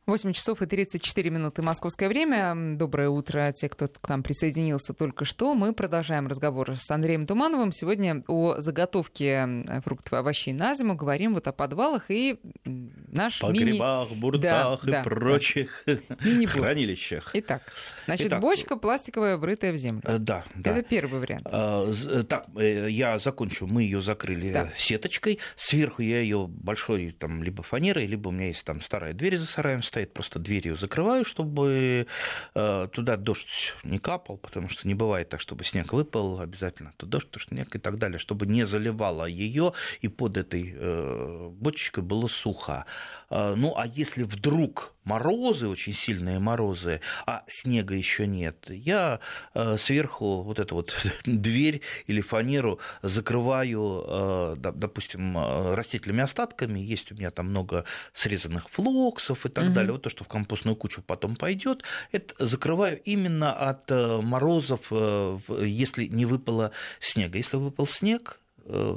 8 0.07 0.33
часов 0.33 0.61
и 0.63 0.67
34 0.67 1.31
минуты 1.31 1.63
московское 1.63 2.09
время. 2.09 2.77
Доброе 2.77 3.09
утро, 3.09 3.53
те, 3.53 3.69
кто 3.69 3.87
к 3.87 4.09
нам 4.09 4.25
присоединился 4.25 4.95
только 4.95 5.25
что. 5.25 5.55
Мы 5.55 5.73
продолжаем 5.73 6.27
разговор 6.27 6.77
с 6.77 6.91
Андреем 6.91 7.25
Тумановым. 7.25 7.71
Сегодня 7.71 8.25
о 8.27 8.57
заготовке 8.59 9.65
фруктов 9.85 10.15
и 10.15 10.17
овощей 10.17 10.55
на 10.55 10.75
зиму. 10.75 10.97
Говорим 10.97 11.35
вот 11.35 11.47
о 11.47 11.53
подвалах 11.53 12.11
и 12.11 12.41
наш 12.65 13.39
Погребах, 13.39 14.11
мини... 14.11 14.21
буртах 14.21 14.81
да, 14.83 14.89
и 14.89 14.91
да, 14.91 15.03
прочих 15.05 15.85
да. 15.87 16.47
хранилищах. 16.49 17.31
Итак, 17.35 17.63
значит, 18.07 18.27
Итак, 18.27 18.41
бочка 18.41 18.75
пластиковая, 18.75 19.37
врытая 19.37 19.71
в 19.71 19.77
землю. 19.77 20.03
Э, 20.05 20.19
да, 20.19 20.45
да. 20.57 20.73
Это 20.73 20.83
первый 20.83 21.21
вариант. 21.21 21.47
Э, 21.49 21.93
э, 22.09 22.25
так, 22.25 22.49
я 22.57 23.21
закончу. 23.21 23.69
Мы 23.69 23.85
ее 23.85 24.03
закрыли 24.03 24.53
да. 24.53 24.73
сеточкой. 24.77 25.39
Сверху 25.55 26.03
я 26.03 26.21
ее 26.21 26.49
большой 26.49 27.15
там 27.17 27.45
либо 27.45 27.63
фанерой, 27.63 28.07
либо 28.07 28.31
у 28.31 28.33
меня 28.33 28.49
есть 28.49 28.65
там 28.65 28.81
старая 28.81 29.13
дверь 29.13 29.39
за 29.39 29.47
сараем 29.47 29.81
стоит, 29.93 30.15
просто 30.15 30.39
дверью 30.39 30.79
закрываю, 30.79 31.23
чтобы 31.23 32.07
э, 32.55 32.89
туда 32.93 33.17
дождь 33.19 33.75
не 33.85 33.99
капал, 33.99 34.39
потому 34.39 34.71
что 34.71 34.89
не 34.89 34.95
бывает 34.95 35.29
так, 35.29 35.39
чтобы 35.41 35.65
снег 35.65 35.93
выпал, 35.93 36.41
обязательно 36.41 36.95
то 36.97 37.05
дождь, 37.05 37.31
то 37.31 37.39
снег 37.39 37.77
и 37.77 37.79
так 37.79 37.99
далее, 37.99 38.19
чтобы 38.19 38.47
не 38.47 38.65
заливало 38.65 39.27
ее 39.27 39.75
и 40.01 40.09
под 40.09 40.39
этой 40.39 40.75
э, 40.75 41.49
бочечкой 41.51 42.05
было 42.05 42.27
сухо. 42.27 42.87
Э, 43.29 43.55
ну, 43.55 43.75
а 43.77 43.87
если 43.87 44.23
вдруг 44.23 44.95
морозы, 45.05 45.69
очень 45.69 45.95
сильные 45.95 46.39
морозы, 46.39 47.01
а 47.27 47.43
снега 47.47 47.95
еще 47.95 48.27
нет, 48.27 48.67
я 48.69 49.21
э, 49.55 49.77
сверху 49.79 50.43
вот 50.43 50.59
эту 50.59 50.77
вот 50.77 50.95
дверь 51.25 51.83
или 52.07 52.21
фанеру 52.21 52.79
закрываю, 53.03 54.05
э, 54.07 54.57
допустим, 54.59 55.37
э, 55.37 55.75
растительными 55.75 56.23
остатками. 56.23 56.79
Есть 56.79 57.13
у 57.13 57.15
меня 57.15 57.31
там 57.31 57.47
много 57.47 57.85
срезанных 58.13 58.69
флоксов 58.71 59.45
и 59.47 59.49
так 59.49 59.65
угу. 59.65 59.73
далее. 59.73 59.93
Вот 59.93 60.03
то, 60.03 60.11
что 60.11 60.25
в 60.25 60.29
компостную 60.29 60.77
кучу 60.77 61.03
потом 61.03 61.37
пойдет, 61.37 61.83
это 62.13 62.35
закрываю 62.45 63.01
именно 63.03 63.53
от 63.53 63.91
морозов, 63.91 64.91
если 64.91 66.07
не 66.07 66.27
выпало 66.27 66.73
снега. 67.01 67.39
Если 67.39 67.57
выпал 67.57 67.87
снег, 67.87 68.41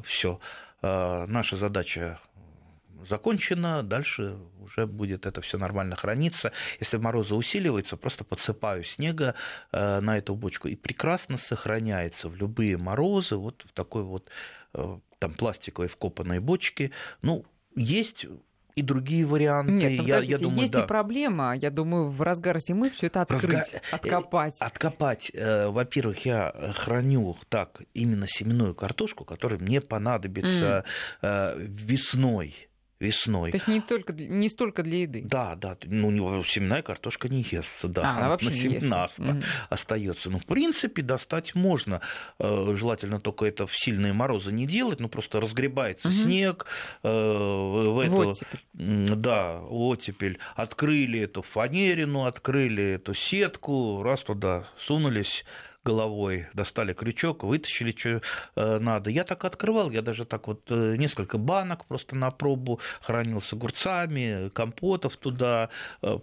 все, 0.05 0.39
наша 0.81 1.57
задача 1.57 2.19
закончено, 3.07 3.83
дальше 3.83 4.37
уже 4.61 4.87
будет 4.87 5.25
это 5.25 5.41
все 5.41 5.57
нормально 5.57 5.95
храниться. 5.95 6.51
Если 6.79 6.97
морозы 6.97 7.35
усиливаются, 7.35 7.97
просто 7.97 8.23
подсыпаю 8.23 8.83
снега 8.83 9.35
э, 9.71 9.99
на 9.99 10.17
эту 10.17 10.35
бочку, 10.35 10.67
и 10.67 10.75
прекрасно 10.75 11.37
сохраняется 11.37 12.29
в 12.29 12.35
любые 12.35 12.77
морозы, 12.77 13.35
вот 13.35 13.65
в 13.67 13.73
такой 13.73 14.03
вот 14.03 14.29
э, 14.73 14.97
там 15.19 15.33
пластиковой 15.33 15.87
вкопанной 15.87 16.39
бочке. 16.39 16.91
Ну, 17.21 17.45
есть 17.75 18.25
и 18.75 18.81
другие 18.81 19.25
варианты. 19.25 19.71
Нет, 19.71 19.93
ну, 19.97 20.03
я, 20.05 20.19
я 20.19 20.37
думаю, 20.37 20.61
есть 20.61 20.73
да. 20.73 20.83
и 20.83 20.87
проблема. 20.87 21.55
Я 21.55 21.71
думаю, 21.71 22.09
в 22.09 22.21
разгар 22.21 22.59
зимы 22.59 22.89
все 22.89 23.07
это 23.07 23.21
открыть, 23.21 23.73
Разга... 23.73 23.81
откопать. 23.91 24.55
Э, 24.59 24.65
откопать. 24.65 25.31
Во-первых, 25.33 26.25
я 26.25 26.53
храню 26.75 27.37
так 27.49 27.81
именно 27.93 28.27
семенную 28.27 28.75
картошку, 28.75 29.23
которая 29.23 29.59
мне 29.59 29.79
понадобится 29.79 30.83
mm. 31.21 31.67
весной 31.67 32.67
весной. 33.05 33.51
То 33.51 33.57
есть 33.57 33.67
не, 33.67 33.81
только, 33.81 34.13
не 34.13 34.49
столько 34.49 34.83
для 34.83 35.01
еды. 35.01 35.21
Да, 35.23 35.55
да. 35.55 35.77
Ну, 35.83 36.07
у 36.07 36.11
него 36.11 36.43
семенная 36.43 36.81
картошка 36.81 37.29
не 37.29 37.41
естся, 37.41 37.87
да. 37.87 38.01
А, 38.03 38.17
она 38.17 38.29
вообще 38.29 38.47
на 38.47 38.51
семена 38.51 39.05
mm 39.05 39.43
остается. 39.69 40.29
Ну, 40.29 40.39
в 40.39 40.45
принципе, 40.45 41.01
достать 41.01 41.55
можно. 41.55 42.01
Э, 42.39 42.75
желательно 42.75 43.19
только 43.19 43.45
это 43.45 43.67
в 43.67 43.77
сильные 43.77 44.13
морозы 44.13 44.51
не 44.51 44.65
делать. 44.65 44.99
Ну, 44.99 45.09
просто 45.09 45.39
разгребается 45.39 46.09
mm 46.09 46.11
снег. 46.11 46.65
Э, 47.03 47.09
в 47.09 47.99
эту, 47.99 48.29
оттепель. 48.29 48.59
Да, 48.73 49.59
оттепель. 49.61 50.39
Открыли 50.55 51.19
эту 51.19 51.41
фанерину, 51.41 52.25
открыли 52.25 52.83
эту 52.95 53.13
сетку, 53.13 54.01
раз 54.03 54.21
туда 54.21 54.67
сунулись 54.77 55.45
головой, 55.85 56.47
достали 56.53 56.93
крючок, 56.93 57.43
вытащили, 57.43 57.93
что 57.95 58.21
э, 58.55 58.79
надо. 58.79 59.09
Я 59.09 59.23
так 59.23 59.45
открывал, 59.45 59.91
я 59.91 60.01
даже 60.01 60.25
так 60.25 60.47
вот 60.47 60.71
э, 60.71 60.95
несколько 60.97 61.37
банок 61.37 61.85
просто 61.85 62.15
на 62.15 62.31
пробу 62.31 62.79
хранил 63.01 63.39
с 63.41 63.53
огурцами, 63.53 64.49
компотов 64.49 65.15
туда, 65.17 65.69
э, 66.01 66.17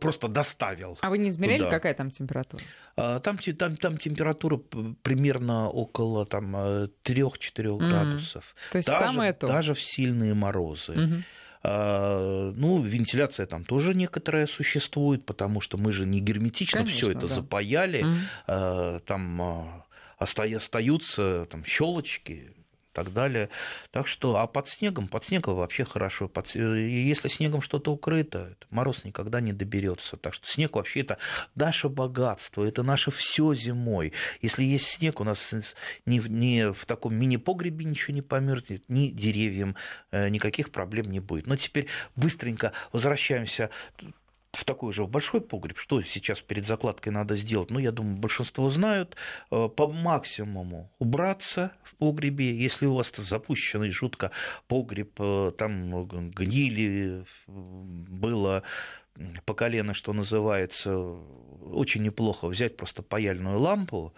просто 0.00 0.28
доставил. 0.28 0.98
А 1.00 1.10
вы 1.10 1.18
не 1.18 1.28
измеряли, 1.28 1.58
туда. 1.58 1.70
какая 1.70 1.94
там 1.94 2.10
температура? 2.10 2.62
А, 2.96 3.20
там, 3.20 3.38
там, 3.38 3.76
там 3.76 3.98
температура 3.98 4.56
примерно 5.02 5.68
около 5.68 6.26
там, 6.26 6.56
3-4 6.56 6.88
mm. 7.04 7.78
градусов. 7.78 8.54
То 8.72 8.78
есть 8.78 8.88
даже, 8.88 9.04
самое 9.04 9.32
то? 9.32 9.46
Даже 9.46 9.74
в 9.74 9.80
сильные 9.80 10.34
морозы. 10.34 10.92
Mm-hmm. 10.92 11.22
А, 11.66 12.52
ну, 12.54 12.82
вентиляция 12.82 13.46
там 13.46 13.64
тоже 13.64 13.94
некоторая 13.94 14.46
существует, 14.46 15.24
потому 15.24 15.62
что 15.62 15.78
мы 15.78 15.92
же 15.92 16.04
не 16.04 16.20
герметично 16.20 16.84
все 16.84 17.12
это 17.12 17.26
да. 17.26 17.34
запаяли. 17.34 18.04
Угу. 18.04 19.00
Там 19.06 19.42
а, 19.42 19.84
остаются 20.18 21.46
там, 21.50 21.64
щелочки, 21.64 22.52
так 22.94 23.12
далее. 23.12 23.50
Так 23.90 24.06
что, 24.06 24.36
а 24.38 24.46
под 24.46 24.68
снегом, 24.68 25.08
под 25.08 25.24
снегом 25.26 25.56
вообще 25.56 25.84
хорошо. 25.84 26.28
Под, 26.28 26.54
если 26.54 27.28
снегом 27.28 27.60
что-то 27.60 27.92
укрыто, 27.92 28.56
мороз 28.70 29.04
никогда 29.04 29.40
не 29.40 29.52
доберется. 29.52 30.16
Так 30.16 30.32
что 30.32 30.46
снег 30.46 30.76
вообще 30.76 31.00
это 31.00 31.18
наше 31.54 31.88
богатство, 31.88 32.64
это 32.64 32.82
наше 32.82 33.10
все 33.10 33.52
зимой. 33.52 34.12
Если 34.40 34.62
есть 34.62 34.86
снег, 34.86 35.20
у 35.20 35.24
нас 35.24 35.38
ни, 36.06 36.20
ни 36.28 36.72
в 36.72 36.86
таком 36.86 37.14
мини-погребе 37.14 37.84
ничего 37.84 38.14
не 38.14 38.22
померзнет, 38.22 38.84
ни 38.88 39.08
деревьям 39.08 39.76
э, 40.12 40.28
никаких 40.28 40.70
проблем 40.70 41.10
не 41.10 41.20
будет. 41.20 41.46
Но 41.46 41.56
теперь 41.56 41.88
быстренько 42.16 42.72
возвращаемся 42.92 43.70
в 44.56 44.64
такой 44.64 44.92
же 44.92 45.06
большой 45.06 45.40
погреб, 45.40 45.78
что 45.78 46.02
сейчас 46.02 46.40
перед 46.40 46.66
закладкой 46.66 47.12
надо 47.12 47.36
сделать? 47.36 47.70
Ну, 47.70 47.78
я 47.78 47.92
думаю, 47.92 48.16
большинство 48.16 48.70
знают. 48.70 49.16
Э, 49.50 49.68
по 49.68 49.88
максимуму 49.88 50.90
убраться 50.98 51.72
в 51.82 51.94
погребе. 51.96 52.56
Если 52.56 52.86
у 52.86 52.94
вас 52.94 53.12
запущенный 53.16 53.90
жутко 53.90 54.30
погреб, 54.68 55.12
э, 55.18 55.52
там 55.56 56.06
гнили, 56.30 57.24
было 57.46 58.62
по 59.44 59.54
колено, 59.54 59.94
что 59.94 60.12
называется, 60.12 60.96
очень 60.96 62.02
неплохо 62.02 62.48
взять 62.48 62.76
просто 62.76 63.02
паяльную 63.02 63.58
лампу, 63.58 64.12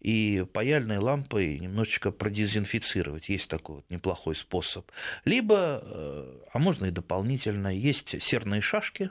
и 0.00 0.46
паяльной 0.54 0.96
лампой 0.96 1.58
немножечко 1.58 2.10
продезинфицировать. 2.10 3.28
Есть 3.28 3.48
такой 3.48 3.76
вот 3.76 3.90
неплохой 3.90 4.34
способ. 4.34 4.90
Либо, 5.26 5.82
э, 5.82 6.38
а 6.52 6.58
можно 6.58 6.86
и 6.86 6.90
дополнительно, 6.90 7.68
есть 7.68 8.20
серные 8.22 8.62
шашки, 8.62 9.10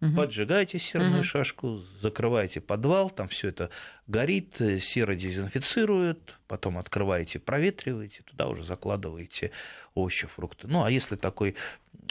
Угу. 0.00 0.14
Поджигаете 0.14 0.78
серную 0.78 1.20
угу. 1.20 1.24
шашку, 1.24 1.82
закрываете 2.02 2.60
подвал, 2.60 3.08
там 3.10 3.28
все 3.28 3.48
это 3.48 3.70
горит, 4.06 4.56
сера 4.80 5.14
дезинфицирует, 5.14 6.38
потом 6.48 6.76
открываете, 6.76 7.38
проветриваете, 7.38 8.22
туда 8.22 8.48
уже 8.48 8.62
закладываете 8.62 9.52
овощи, 9.94 10.26
фрукты. 10.26 10.68
Ну, 10.68 10.84
а 10.84 10.90
если 10.90 11.16
такой 11.16 11.54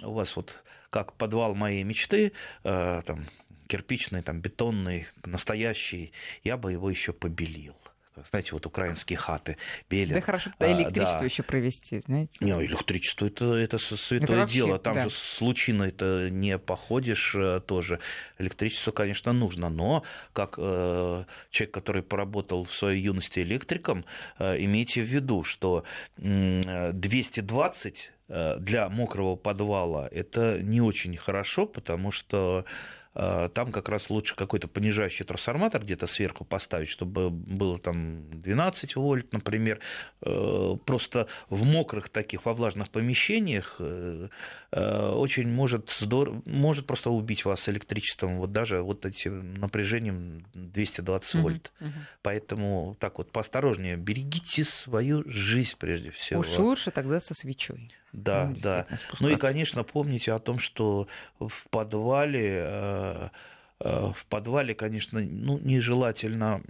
у 0.02 0.14
вас 0.14 0.36
вот 0.36 0.64
как 0.90 1.14
подвал 1.14 1.54
моей 1.54 1.84
мечты, 1.84 2.32
э, 2.64 3.02
там 3.06 3.26
кирпичный, 3.68 4.22
там 4.22 4.42
бетонный, 4.42 5.08
настоящий, 5.24 6.12
я 6.44 6.58
бы 6.58 6.72
его 6.72 6.90
еще 6.90 7.14
побелил 7.14 7.76
знаете, 8.30 8.52
вот 8.54 8.66
украинские 8.66 9.18
хаты 9.18 9.58
белят. 9.90 10.14
Да 10.14 10.22
хорошо, 10.22 10.52
да, 10.60 10.72
электричество 10.72 11.20
да. 11.20 11.26
еще 11.26 11.44
провести, 11.44 12.00
знаете. 12.00 12.44
Не, 12.44 12.52
электричество 12.66 13.26
это, 13.26 13.54
это 13.54 13.78
святое 13.78 14.20
это 14.20 14.36
вообще, 14.36 14.56
дело. 14.56 14.80
Там 14.80 14.96
да. 14.96 15.04
же 15.04 15.10
с 15.10 15.42
лучиной 15.42 15.90
это 15.90 16.30
не 16.30 16.58
походишь 16.58 17.36
э, 17.36 17.62
тоже. 17.66 18.00
Электричество, 18.38 18.92
конечно, 18.92 19.34
нужно, 19.34 19.70
но 19.70 20.04
как 20.34 20.56
э, 20.58 21.26
человек, 21.50 21.74
который 21.74 22.04
поработал 22.04 22.66
в 22.66 22.74
своей 22.74 23.02
юности 23.02 23.40
электриком, 23.40 24.06
э, 24.40 24.64
имейте 24.64 25.02
в 25.02 25.06
виду, 25.06 25.44
что 25.44 25.84
э, 26.18 26.92
220 26.94 28.12
э, 28.28 28.58
для 28.60 28.90
мокрого 28.90 29.36
подвала 29.36 30.08
это 30.12 30.60
не 30.62 30.82
очень 30.82 31.16
хорошо, 31.18 31.66
потому 31.66 32.12
что 32.12 32.66
там 33.16 33.72
как 33.72 33.88
раз 33.88 34.10
лучше 34.10 34.36
какой-то 34.36 34.68
понижающий 34.68 35.26
трансформатор 35.26 35.82
где-то 35.82 36.06
сверху 36.06 36.44
поставить, 36.44 36.90
чтобы 36.90 37.30
было 37.30 37.78
там 37.78 38.30
12 38.42 38.96
вольт, 38.98 39.32
например. 39.32 39.80
Э, 40.22 40.76
просто 40.86 41.28
в 41.50 41.64
мокрых 41.64 42.10
таких, 42.10 42.46
во 42.46 42.54
влажных 42.54 42.90
помещениях 42.90 43.78
э, 43.80 44.28
очень 44.72 45.48
может, 45.48 45.96
здорово, 45.98 46.42
может 46.46 46.88
просто 46.88 47.10
убить 47.10 47.46
вас 47.46 47.70
электричеством, 47.70 48.38
вот 48.38 48.52
даже 48.52 48.82
вот 48.82 49.06
этим 49.06 49.54
напряжением 49.56 50.46
220 50.54 51.36
вольт. 51.36 51.72
Угу, 51.80 51.90
угу. 51.90 51.96
Поэтому 52.22 52.98
так 53.00 53.18
вот 53.18 53.32
поосторожнее, 53.32 53.96
берегите 53.96 54.64
свою 54.66 55.24
жизнь 55.26 55.76
прежде 55.80 56.12
всего. 56.12 56.42
Уж 56.42 56.58
лучше 56.58 56.92
тогда 56.92 57.20
со 57.20 57.34
свечой. 57.34 57.92
Да, 58.16 58.48
ну, 58.48 58.56
да. 58.62 58.88
Ну 59.20 59.30
и, 59.30 59.36
конечно, 59.36 59.84
помните 59.84 60.32
о 60.32 60.40
том, 60.40 60.58
что 60.60 61.08
в 61.38 61.68
подвале 61.70 62.62
э, 62.64 63.30
э, 63.82 64.12
в 64.16 64.26
подвале, 64.28 64.74
конечно, 64.74 65.20
ну, 65.20 65.60
нежелательно 65.60 66.62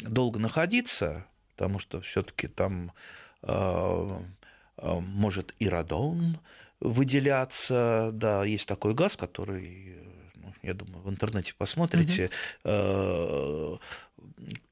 долго 0.00 0.38
находиться, 0.38 1.26
потому 1.50 1.78
что 1.78 2.00
все-таки 2.00 2.48
там 2.48 2.92
э, 3.42 4.20
может 4.80 5.54
и 5.58 5.68
радон 5.68 6.38
выделяться. 6.80 8.10
Да, 8.14 8.44
есть 8.44 8.66
такой 8.66 8.94
газ, 8.94 9.16
который, 9.16 9.98
ну, 10.36 10.54
я 10.62 10.72
думаю, 10.72 11.02
в 11.02 11.10
интернете 11.10 11.52
посмотрите, 11.56 12.30
угу 12.64 13.80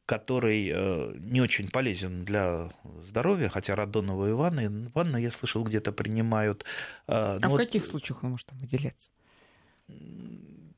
который 0.07 0.71
э, 0.73 1.15
не 1.19 1.41
очень 1.41 1.69
полезен 1.69 2.25
для 2.25 2.71
здоровья, 3.09 3.49
хотя 3.49 3.75
радоновые 3.75 4.35
ванны, 4.35 4.91
ванны, 4.95 5.21
я 5.21 5.33
слышал, 5.33 5.65
где-то 5.65 5.93
принимают. 5.93 6.65
Э, 7.09 7.39
а 7.43 7.49
в 7.49 7.51
вот... 7.51 7.59
каких 7.59 7.85
случаях 7.87 8.23
он 8.23 8.31
может 8.31 8.47
там 8.47 8.59
выделяться? 8.61 9.11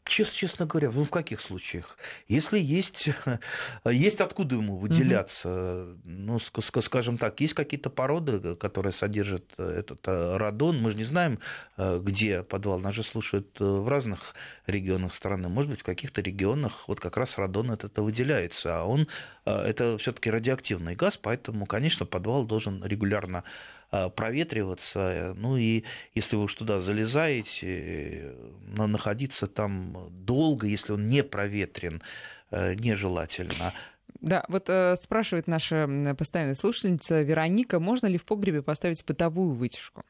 Честно, 0.09 0.35
честно 0.35 0.67
говоря, 0.67 0.91
ну 0.91 1.05
в 1.05 1.11
каких 1.11 1.41
случаях? 1.41 1.97
Если 2.27 2.59
есть, 2.59 3.09
есть 3.85 4.21
откуда 4.21 4.57
ему 4.57 4.77
выделяться, 4.77 5.87
угу. 5.93 5.99
ну, 6.05 6.39
скажем 6.39 7.19
так, 7.19 7.41
есть 7.41 7.55
какие-то 7.55 7.91
породы, 7.91 8.57
которые 8.57 8.93
содержат 8.93 9.45
этот 9.59 10.07
радон, 10.07 10.81
мы 10.81 10.91
же 10.91 10.97
не 10.97 11.05
знаем, 11.05 11.39
где 11.77 12.43
подвал, 12.43 12.81
нас 12.81 12.95
же 12.95 13.03
слушают 13.03 13.59
в 13.59 13.89
разных 13.89 14.35
регионах 14.67 15.15
страны, 15.15 15.49
может 15.49 15.71
быть, 15.71 15.81
в 15.81 15.85
каких-то 15.85 16.21
регионах 16.21 16.89
вот 16.89 17.01
как 17.01 17.17
раз 17.17 17.39
радон 17.39 17.71
это 17.71 18.03
выделяется, 18.03 18.81
а 18.81 18.85
он, 18.85 19.07
это 19.45 19.99
все 19.99 20.13
таки 20.13 20.31
радиоактивный 20.31 20.95
газ, 20.95 21.17
поэтому, 21.17 21.67
конечно, 21.67 22.07
подвал 22.07 22.45
должен 22.45 22.85
регулярно 22.85 23.39
Э, 23.39 23.45
проветриваться. 23.91 25.35
Ну 25.37 25.57
и 25.57 25.85
если 26.15 26.37
вы 26.37 26.45
уж 26.45 26.55
туда 26.55 26.81
залезаете, 26.81 27.67
э, 27.67 28.87
находиться 28.87 29.47
там 29.47 30.09
долго, 30.11 30.67
если 30.67 30.93
он 30.93 31.09
не 31.09 31.23
проветрен, 31.23 32.03
э, 32.51 32.75
нежелательно. 32.75 33.73
Да, 34.21 34.45
вот 34.49 34.69
э, 34.69 34.97
спрашивает 34.97 35.47
наша 35.47 35.89
постоянная 36.19 36.55
слушательница 36.55 37.23
Вероника, 37.23 37.81
можно 37.81 38.07
ли 38.07 38.19
в 38.19 38.25
погребе 38.25 38.63
поставить 38.63 39.05
бытовую 39.07 39.55
вытяжку? 39.55 40.03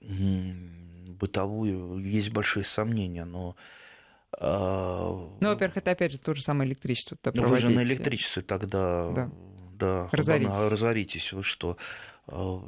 Бытовую 0.00 1.98
есть 2.04 2.30
большие 2.30 2.64
сомнения, 2.64 3.24
но 3.24 3.56
ну, 4.38 5.32
во-первых, 5.40 5.78
это 5.78 5.90
опять 5.90 6.12
же 6.12 6.18
то 6.18 6.34
же 6.34 6.42
самое 6.42 6.70
электричество. 6.70 7.18
Ну, 7.34 7.48
вы 7.48 7.58
же 7.58 7.68
на 7.70 7.82
электричестве 7.82 8.42
тогда 8.42 9.10
да. 9.10 9.30
Да, 9.80 10.08
разоритесь. 10.12 10.70
разоритесь. 10.70 11.32
Вы 11.32 11.42
что? 11.42 11.76
А, 12.26 12.62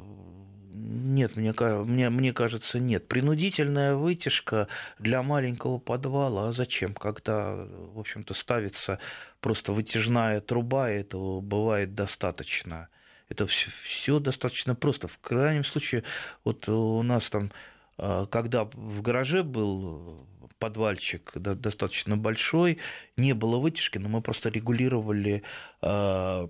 нет, 0.73 1.35
мне, 1.35 1.53
мне, 1.53 2.09
мне 2.09 2.33
кажется, 2.33 2.79
нет. 2.79 3.07
Принудительная 3.07 3.95
вытяжка 3.95 4.67
для 4.97 5.21
маленького 5.21 5.77
подвала, 5.77 6.49
а 6.49 6.53
зачем? 6.53 6.95
Когда, 6.95 7.53
в 7.53 7.99
общем-то, 7.99 8.33
ставится 8.33 8.99
просто 9.39 9.71
вытяжная 9.71 10.41
труба, 10.41 10.89
этого 10.89 11.41
бывает 11.41 11.93
достаточно. 11.93 12.89
Это 13.29 13.45
все, 13.45 13.69
все 13.83 14.19
достаточно 14.19 14.73
просто. 14.73 15.07
В 15.07 15.19
крайнем 15.19 15.63
случае, 15.63 16.03
вот 16.43 16.67
у 16.67 17.03
нас 17.03 17.29
там, 17.29 17.51
а, 17.97 18.25
когда 18.25 18.65
в 18.65 19.01
гараже 19.03 19.43
был 19.43 20.27
подвальчик 20.57 21.31
достаточно 21.35 22.17
большой, 22.17 22.79
не 23.17 23.33
было 23.33 23.59
вытяжки, 23.59 23.97
но 23.99 24.09
мы 24.09 24.21
просто 24.21 24.49
регулировали 24.49 25.43
а, 25.81 26.49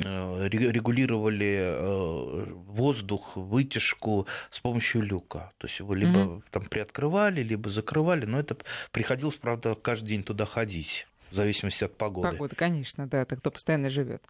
регулировали 0.00 1.58
э, 1.60 2.44
воздух, 2.66 3.36
вытяжку 3.36 4.26
с 4.50 4.60
помощью 4.60 5.02
люка. 5.02 5.52
То 5.58 5.66
есть 5.66 5.78
его 5.78 5.94
либо 5.94 6.18
mm-hmm. 6.18 6.42
там 6.50 6.64
приоткрывали, 6.64 7.42
либо 7.42 7.70
закрывали, 7.70 8.26
но 8.26 8.40
это 8.40 8.56
приходилось, 8.92 9.36
правда, 9.36 9.74
каждый 9.74 10.08
день 10.08 10.22
туда 10.22 10.46
ходить, 10.46 11.06
в 11.30 11.36
зависимости 11.36 11.84
от 11.84 11.96
погоды. 11.96 12.30
Погода, 12.30 12.56
конечно, 12.56 13.06
да, 13.06 13.22
это 13.22 13.36
кто 13.36 13.50
постоянно 13.50 13.90
живет. 13.90 14.22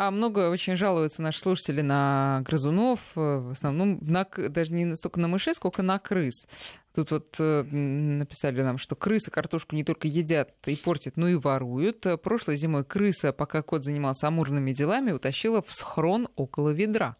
А 0.00 0.12
много 0.12 0.48
очень 0.48 0.76
жалуются 0.76 1.22
наши 1.22 1.40
слушатели 1.40 1.80
на 1.80 2.44
грызунов, 2.46 3.00
э, 3.16 3.38
в 3.38 3.50
основном 3.50 3.98
на, 4.00 4.24
даже 4.24 4.72
не 4.72 4.94
столько 4.94 5.18
на 5.18 5.26
мышей, 5.26 5.56
сколько 5.56 5.82
на 5.82 5.98
крыс. 5.98 6.46
Тут 6.94 7.10
вот 7.10 7.34
э, 7.40 7.64
написали 7.64 8.62
нам, 8.62 8.78
что 8.78 8.94
крысы 8.94 9.32
картошку 9.32 9.74
не 9.74 9.82
только 9.82 10.06
едят 10.06 10.54
и 10.66 10.76
портят, 10.76 11.16
но 11.16 11.26
и 11.26 11.34
воруют. 11.34 12.06
Прошлой 12.22 12.56
зимой 12.56 12.84
крыса, 12.84 13.32
пока 13.32 13.62
кот 13.62 13.82
занимался 13.82 14.28
амурными 14.28 14.72
делами, 14.72 15.10
утащила 15.10 15.62
в 15.62 15.72
схрон 15.72 16.28
около 16.36 16.70
ведра. 16.70 17.16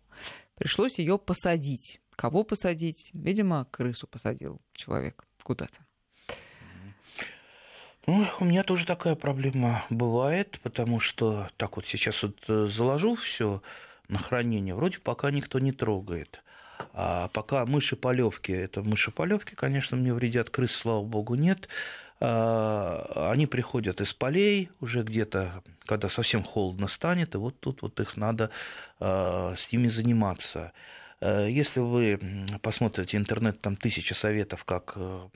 Пришлось 0.55 1.01
ее 1.01 1.19
посадить. 1.19 2.01
Кого 2.15 2.45
посадить? 2.45 3.11
Видимо, 3.13 3.67
крысу 3.73 4.07
посадил 4.07 4.61
человек 4.73 5.25
куда-то. 5.43 5.88
Ну, 8.09 8.27
у 8.41 8.45
меня 8.47 8.63
тоже 8.63 8.87
такая 8.87 9.15
проблема 9.17 9.85
бывает, 9.91 10.59
потому 10.63 10.99
что 10.99 11.51
так 11.59 11.77
вот 11.77 11.87
сейчас 11.87 12.23
вот 12.23 12.43
э, 12.49 12.67
заложу 12.75 13.17
все 13.17 13.63
на 14.09 14.17
хранение, 14.17 14.75
вроде 14.75 14.99
пока 14.99 15.31
никто 15.31 15.59
не 15.59 15.73
трогает. 15.73 16.43
А 16.95 17.29
пока 17.35 17.67
мыши 17.67 17.97
полевки, 17.97 18.51
это 18.51 18.83
мыши 18.83 19.11
полевки, 19.11 19.55
конечно, 19.55 19.95
мне 19.99 20.15
вредят, 20.15 20.49
крыс, 20.49 20.71
слава 20.71 21.05
богу, 21.05 21.35
нет. 21.35 21.69
А, 22.19 23.29
они 23.31 23.47
приходят 23.47 24.01
из 24.01 24.15
полей 24.15 24.71
уже 24.81 25.03
где-то, 25.03 25.63
когда 25.85 26.09
совсем 26.09 26.43
холодно 26.43 26.89
станет, 26.89 27.35
и 27.35 27.39
вот 27.39 27.61
тут 27.61 27.83
вот 27.83 28.01
их 28.01 28.17
надо 28.17 28.49
а, 29.01 29.55
с 29.55 29.71
ними 29.71 29.89
заниматься. 29.89 30.73
Э, 31.21 31.49
если 31.51 31.81
вы 31.81 32.21
посмотрите 32.63 33.17
интернет, 33.17 33.61
там 33.61 33.77
тысяча 33.77 34.15
советов, 34.15 34.65
как 34.65 34.93
э, 34.97 35.29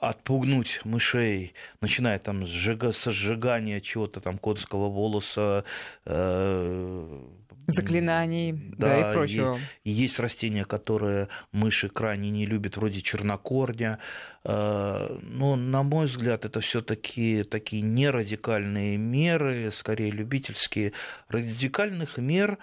отпугнуть 0.00 0.80
мышей, 0.84 1.54
начиная 1.80 2.18
там 2.18 2.46
сжига, 2.46 2.92
со 2.92 3.10
сжигания 3.10 3.80
чего-то 3.80 4.20
там 4.20 4.38
конского 4.38 4.88
волоса, 4.88 5.64
э, 6.04 7.20
заклинаний, 7.66 8.52
да, 8.52 8.88
да 8.88 9.10
и 9.10 9.12
прочего. 9.12 9.58
И, 9.84 9.90
есть 9.90 10.18
растения, 10.18 10.64
которые 10.64 11.28
мыши 11.52 11.88
крайне 11.88 12.30
не 12.30 12.46
любят, 12.46 12.76
вроде 12.76 13.02
чернокорня. 13.02 13.98
Э, 14.44 15.18
но, 15.22 15.56
на 15.56 15.82
мой 15.82 16.06
взгляд, 16.06 16.44
это 16.44 16.60
все-таки 16.60 17.42
такие 17.44 17.82
нерадикальные 17.82 18.96
меры, 18.96 19.70
скорее 19.72 20.10
любительские. 20.10 20.92
Радикальных 21.28 22.16
мер 22.18 22.58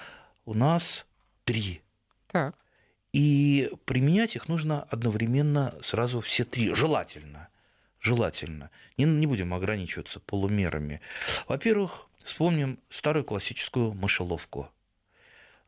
у 0.45 0.53
нас 0.53 1.05
три. 1.43 1.81
Так. 2.31 2.55
И 3.15 3.71
применять 3.86 4.36
их 4.36 4.49
нужно 4.49 4.84
одновременно 4.89 5.73
сразу 5.82 6.19
все 6.19 6.43
три, 6.43 6.73
желательно. 6.73 7.47
Желательно. 8.01 8.71
Не, 8.97 9.06
не 9.06 9.25
будем 9.25 9.54
ограничиваться 9.54 10.19
полумерами. 10.19 10.99
Во-первых, 11.47 12.10
вспомним 12.25 12.78
старую 12.89 13.23
классическую 13.23 13.93
мышеловку. 13.93 14.69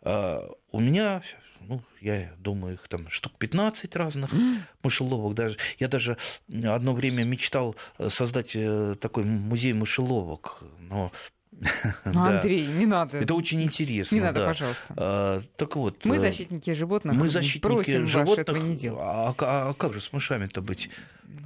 А, 0.02 0.46
у 0.72 0.82
меня, 0.82 1.22
ну, 1.62 1.82
я 2.02 2.34
думаю, 2.38 2.74
их 2.74 2.86
там 2.90 3.10
штук 3.10 3.38
15 3.38 3.96
разных 3.96 4.34
mm. 4.34 4.60
мышеловок. 4.84 5.34
Даже, 5.34 5.58
я 5.80 5.88
даже 5.88 6.18
одно 6.50 6.94
время 6.94 7.24
мечтал 7.24 7.78
создать 8.10 8.52
э, 8.56 8.96
такой 9.00 9.24
музей 9.24 9.72
мышеловок, 9.72 10.66
но 10.80 11.14
Андрей, 12.04 12.68
не 12.68 12.86
надо. 12.86 13.18
Это 13.18 13.34
очень 13.34 13.62
интересно. 13.62 14.16
Не 14.16 14.22
надо, 14.22 14.42
да. 14.42 14.48
пожалуйста. 14.48 14.94
А, 14.96 15.42
так 15.56 15.76
вот. 15.76 16.06
Мы 16.06 16.16
э, 16.16 16.20
защитники 16.20 16.74
животных. 16.74 17.16
Мы 17.16 17.30
защитники 17.30 17.62
просим 17.62 18.08
животных. 18.08 18.38
Вас 18.38 18.56
этого 18.56 18.58
не 18.58 18.76
делать. 18.76 19.02
А, 19.02 19.34
а, 19.38 19.70
а 19.70 19.74
как 19.74 19.94
же 19.94 20.02
с 20.02 20.14
мышами-то 20.14 20.62
быть? 20.62 20.90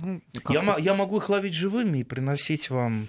Ну, 0.02 0.22
я, 0.50 0.78
я 0.78 0.94
могу 0.94 1.18
их 1.18 1.30
ловить 1.30 1.54
живыми 1.54 2.00
и 2.00 2.04
приносить 2.04 2.70
вам. 2.70 3.08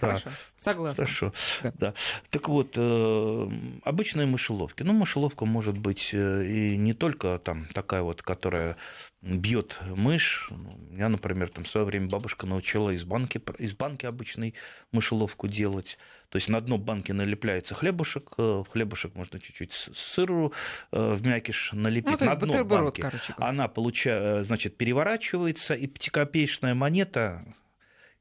Хорошо. 0.00 0.24
Да. 0.26 0.32
Согласна. 0.60 1.04
Хорошо. 1.04 1.32
Да. 1.62 1.72
да. 1.78 1.94
Так 2.30 2.48
вот, 2.48 2.74
э, 2.76 3.48
обычные 3.84 4.26
мышеловки. 4.26 4.82
Ну, 4.82 4.92
мышеловка 4.92 5.44
может 5.44 5.78
быть 5.78 6.10
э, 6.12 6.46
и 6.46 6.76
не 6.76 6.92
только 6.94 7.38
там 7.38 7.66
такая 7.72 8.02
вот, 8.02 8.22
которая 8.22 8.76
бьет 9.22 9.78
мышь. 9.84 10.50
Я, 10.92 11.08
например, 11.08 11.48
там 11.48 11.64
в 11.64 11.68
свое 11.68 11.86
время 11.86 12.08
бабушка 12.08 12.46
научила 12.46 12.90
из 12.90 13.04
банки, 13.04 13.40
из 13.58 13.72
банки 13.74 14.06
обычной 14.06 14.54
мышеловку 14.90 15.48
делать. 15.48 15.98
То 16.28 16.36
есть 16.36 16.48
на 16.48 16.60
дно 16.60 16.78
банки 16.78 17.12
налепляется 17.12 17.74
хлебушек, 17.74 18.32
э, 18.38 18.42
в 18.42 18.66
хлебушек 18.70 19.14
можно 19.14 19.38
чуть-чуть 19.38 19.72
сыру 19.94 20.52
в 20.90 21.26
мякиш 21.26 21.70
налепить 21.72 22.20
ну, 22.20 22.26
на 22.26 22.36
дно 22.36 22.64
банки. 22.64 23.00
Короче. 23.00 23.34
Она 23.36 23.68
получает, 23.68 24.46
значит, 24.46 24.76
переворачивается, 24.76 25.74
и 25.74 25.86
пятикопеечная 25.86 26.74
монета 26.74 27.44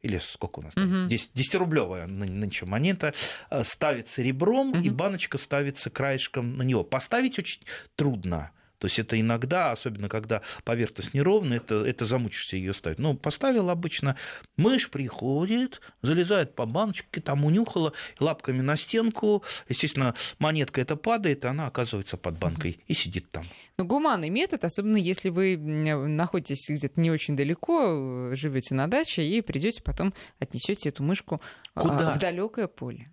или 0.01 0.17
сколько 0.17 0.59
у 0.59 0.63
нас 0.63 0.73
там, 0.73 1.07
10, 1.07 1.31
10-рублевая 1.33 2.07
нынче 2.07 2.65
монета, 2.65 3.13
э, 3.49 3.63
ставится 3.63 4.21
ребром, 4.21 4.71
угу. 4.71 4.79
и 4.79 4.89
баночка 4.89 5.37
ставится 5.37 5.89
краешком 5.89 6.57
на 6.57 6.63
него. 6.63 6.83
Поставить 6.83 7.39
очень 7.39 7.61
трудно. 7.95 8.51
То 8.81 8.87
есть 8.87 8.97
это 8.97 9.19
иногда, 9.19 9.71
особенно 9.71 10.09
когда 10.09 10.41
поверхность 10.63 11.13
неровная, 11.13 11.57
это, 11.57 11.85
это 11.85 12.07
замучишься 12.07 12.55
ее 12.55 12.73
ставить. 12.73 12.97
Ну, 12.97 13.15
поставил 13.15 13.69
обычно, 13.69 14.17
мышь 14.57 14.89
приходит, 14.89 15.81
залезает 16.01 16.55
по 16.55 16.65
баночке, 16.65 17.21
там 17.21 17.45
унюхала, 17.45 17.93
лапками 18.19 18.61
на 18.61 18.75
стенку, 18.75 19.43
естественно, 19.69 20.15
монетка 20.39 20.81
эта 20.81 20.95
падает, 20.95 21.45
она 21.45 21.67
оказывается 21.67 22.17
под 22.17 22.39
банкой 22.39 22.79
и 22.87 22.95
сидит 22.95 23.29
там. 23.29 23.43
Ну, 23.77 23.85
гуманный 23.85 24.29
метод, 24.29 24.63
особенно 24.63 24.97
если 24.97 25.29
вы 25.29 25.57
находитесь 25.57 26.67
где-то 26.67 26.99
не 26.99 27.11
очень 27.11 27.37
далеко, 27.37 28.31
живете 28.33 28.73
на 28.73 28.87
даче 28.87 29.23
и 29.23 29.41
придете 29.41 29.83
потом 29.83 30.11
отнесете 30.39 30.89
эту 30.89 31.03
мышку 31.03 31.39
а, 31.75 31.81
Куда? 31.81 32.13
в 32.15 32.19
далекое 32.19 32.67
поле 32.67 33.11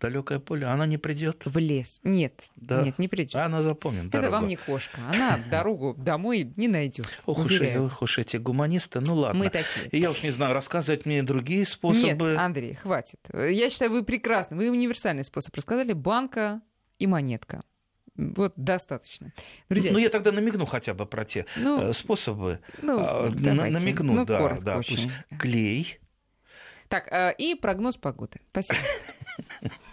далекое 0.00 0.38
поле, 0.38 0.66
она 0.66 0.86
не 0.86 0.98
придет. 0.98 1.42
В 1.44 1.58
лес. 1.58 2.00
Нет, 2.02 2.44
да. 2.56 2.82
нет, 2.82 2.98
не 2.98 3.08
придет. 3.08 3.34
Она 3.34 3.62
запомнит 3.62 4.10
дорогу. 4.10 4.26
Это 4.26 4.32
вам 4.32 4.46
не 4.46 4.56
кошка. 4.56 5.00
Она 5.08 5.38
дорогу 5.50 5.94
домой 5.98 6.52
не 6.56 6.68
найдет. 6.68 7.08
Ох 7.26 7.44
уж, 7.44 7.60
ох 7.60 8.02
уж 8.02 8.18
эти 8.18 8.36
гуманисты, 8.36 9.00
ну 9.00 9.14
ладно. 9.14 9.44
Мы 9.44 9.50
такие. 9.50 9.88
Я 9.92 10.10
уж 10.10 10.22
не 10.22 10.30
знаю, 10.30 10.54
рассказывать 10.54 11.06
мне 11.06 11.22
другие 11.22 11.66
способы. 11.66 12.30
Нет, 12.30 12.38
Андрей, 12.38 12.74
хватит. 12.74 13.20
Я 13.32 13.70
считаю, 13.70 13.90
вы 13.90 14.04
прекрасны. 14.04 14.56
Вы 14.56 14.70
универсальный 14.70 15.24
способ 15.24 15.54
рассказали. 15.54 15.92
Банка 15.92 16.60
и 16.98 17.06
монетка 17.06 17.62
Вот 18.16 18.52
достаточно. 18.56 19.32
Друзья, 19.68 19.92
ну, 19.92 19.98
я 19.98 20.10
тогда 20.10 20.32
намекну 20.32 20.66
хотя 20.66 20.94
бы 20.94 21.06
про 21.06 21.24
те 21.24 21.46
ну, 21.56 21.92
способы. 21.92 22.60
Ну, 22.82 22.98
а, 23.00 23.30
намекну, 23.30 24.12
ну, 24.12 24.24
да, 24.24 24.58
да. 24.60 24.78
Очень. 24.78 25.10
Пусть 25.28 25.40
клей. 25.40 25.98
Так, 26.88 27.08
и 27.38 27.54
прогноз 27.54 27.96
погоды. 27.96 28.40
Спасибо. 28.50 28.78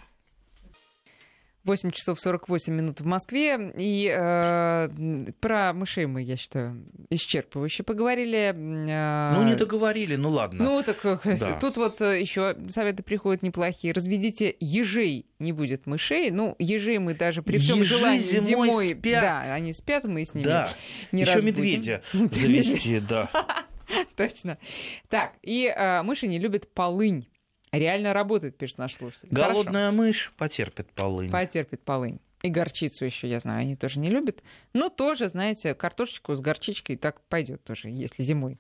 8 1.65 1.91
часов 1.91 2.19
48 2.21 2.73
минут 2.73 3.01
в 3.01 3.06
Москве. 3.06 3.73
И 3.78 4.08
э, 4.15 5.32
про 5.39 5.73
мышей 5.73 6.06
мы, 6.06 6.21
я 6.21 6.38
считаю, 6.38 6.86
исчерпывающе 7.10 7.84
поговорили. 7.84 8.54
Э, 8.56 9.34
ну, 9.36 9.43
не 9.43 9.56
договорили, 9.56 10.15
ну 10.15 10.30
ладно. 10.30 10.63
Ну, 10.63 10.84
так 10.84 11.01
да. 11.25 11.54
тут 11.62 11.78
вот 11.78 12.01
еще 12.01 12.56
советы 12.69 13.04
приходят 13.04 13.41
неплохие. 13.41 13.93
Разведите 13.93 14.56
ежей, 14.60 15.25
не 15.39 15.51
будет 15.51 15.88
мышей. 15.88 16.30
Ну, 16.30 16.56
ежей 16.60 16.99
мы 16.99 17.15
даже 17.15 17.41
при 17.41 17.58
всем 17.58 17.84
желании 17.84 18.19
зимой, 18.19 18.69
зимой 18.69 18.88
спят. 18.89 19.21
Да, 19.21 19.41
они 19.54 19.73
спят, 19.73 20.04
мы 20.06 20.23
с 20.23 20.34
ними 20.34 20.45
да. 20.45 20.69
не 21.12 21.23
Еще 21.23 21.34
разбудим. 21.34 21.56
медведя 21.58 22.04
завести, 22.13 22.99
да. 22.99 23.30
Точно. 24.15 24.58
Так, 25.10 25.34
и 25.41 25.66
э, 25.66 26.01
мыши 26.03 26.28
не 26.28 26.39
любят 26.39 26.72
полынь. 26.74 27.28
Реально 27.78 28.13
работает, 28.13 28.57
пишет 28.57 28.78
наш 28.78 28.95
слушатель. 28.95 29.30
Голодная 29.32 29.89
Хорошо. 29.89 29.97
мышь 29.97 30.34
потерпит 30.38 30.91
полынь. 30.91 31.32
Потерпит 31.32 31.82
полынь. 31.84 32.19
И 32.41 32.49
горчицу 32.49 33.05
еще, 33.05 33.28
я 33.28 33.39
знаю, 33.39 33.61
они 33.61 33.76
тоже 33.76 33.99
не 33.99 34.09
любят. 34.09 34.43
Но 34.73 34.89
тоже, 34.89 35.30
знаете, 35.30 35.73
картошечку 35.73 36.36
с 36.36 36.41
горчичкой 36.41 36.95
так 36.95 37.21
пойдет 37.21 37.63
тоже, 37.63 37.89
если 37.89 38.21
зимой. 38.21 38.59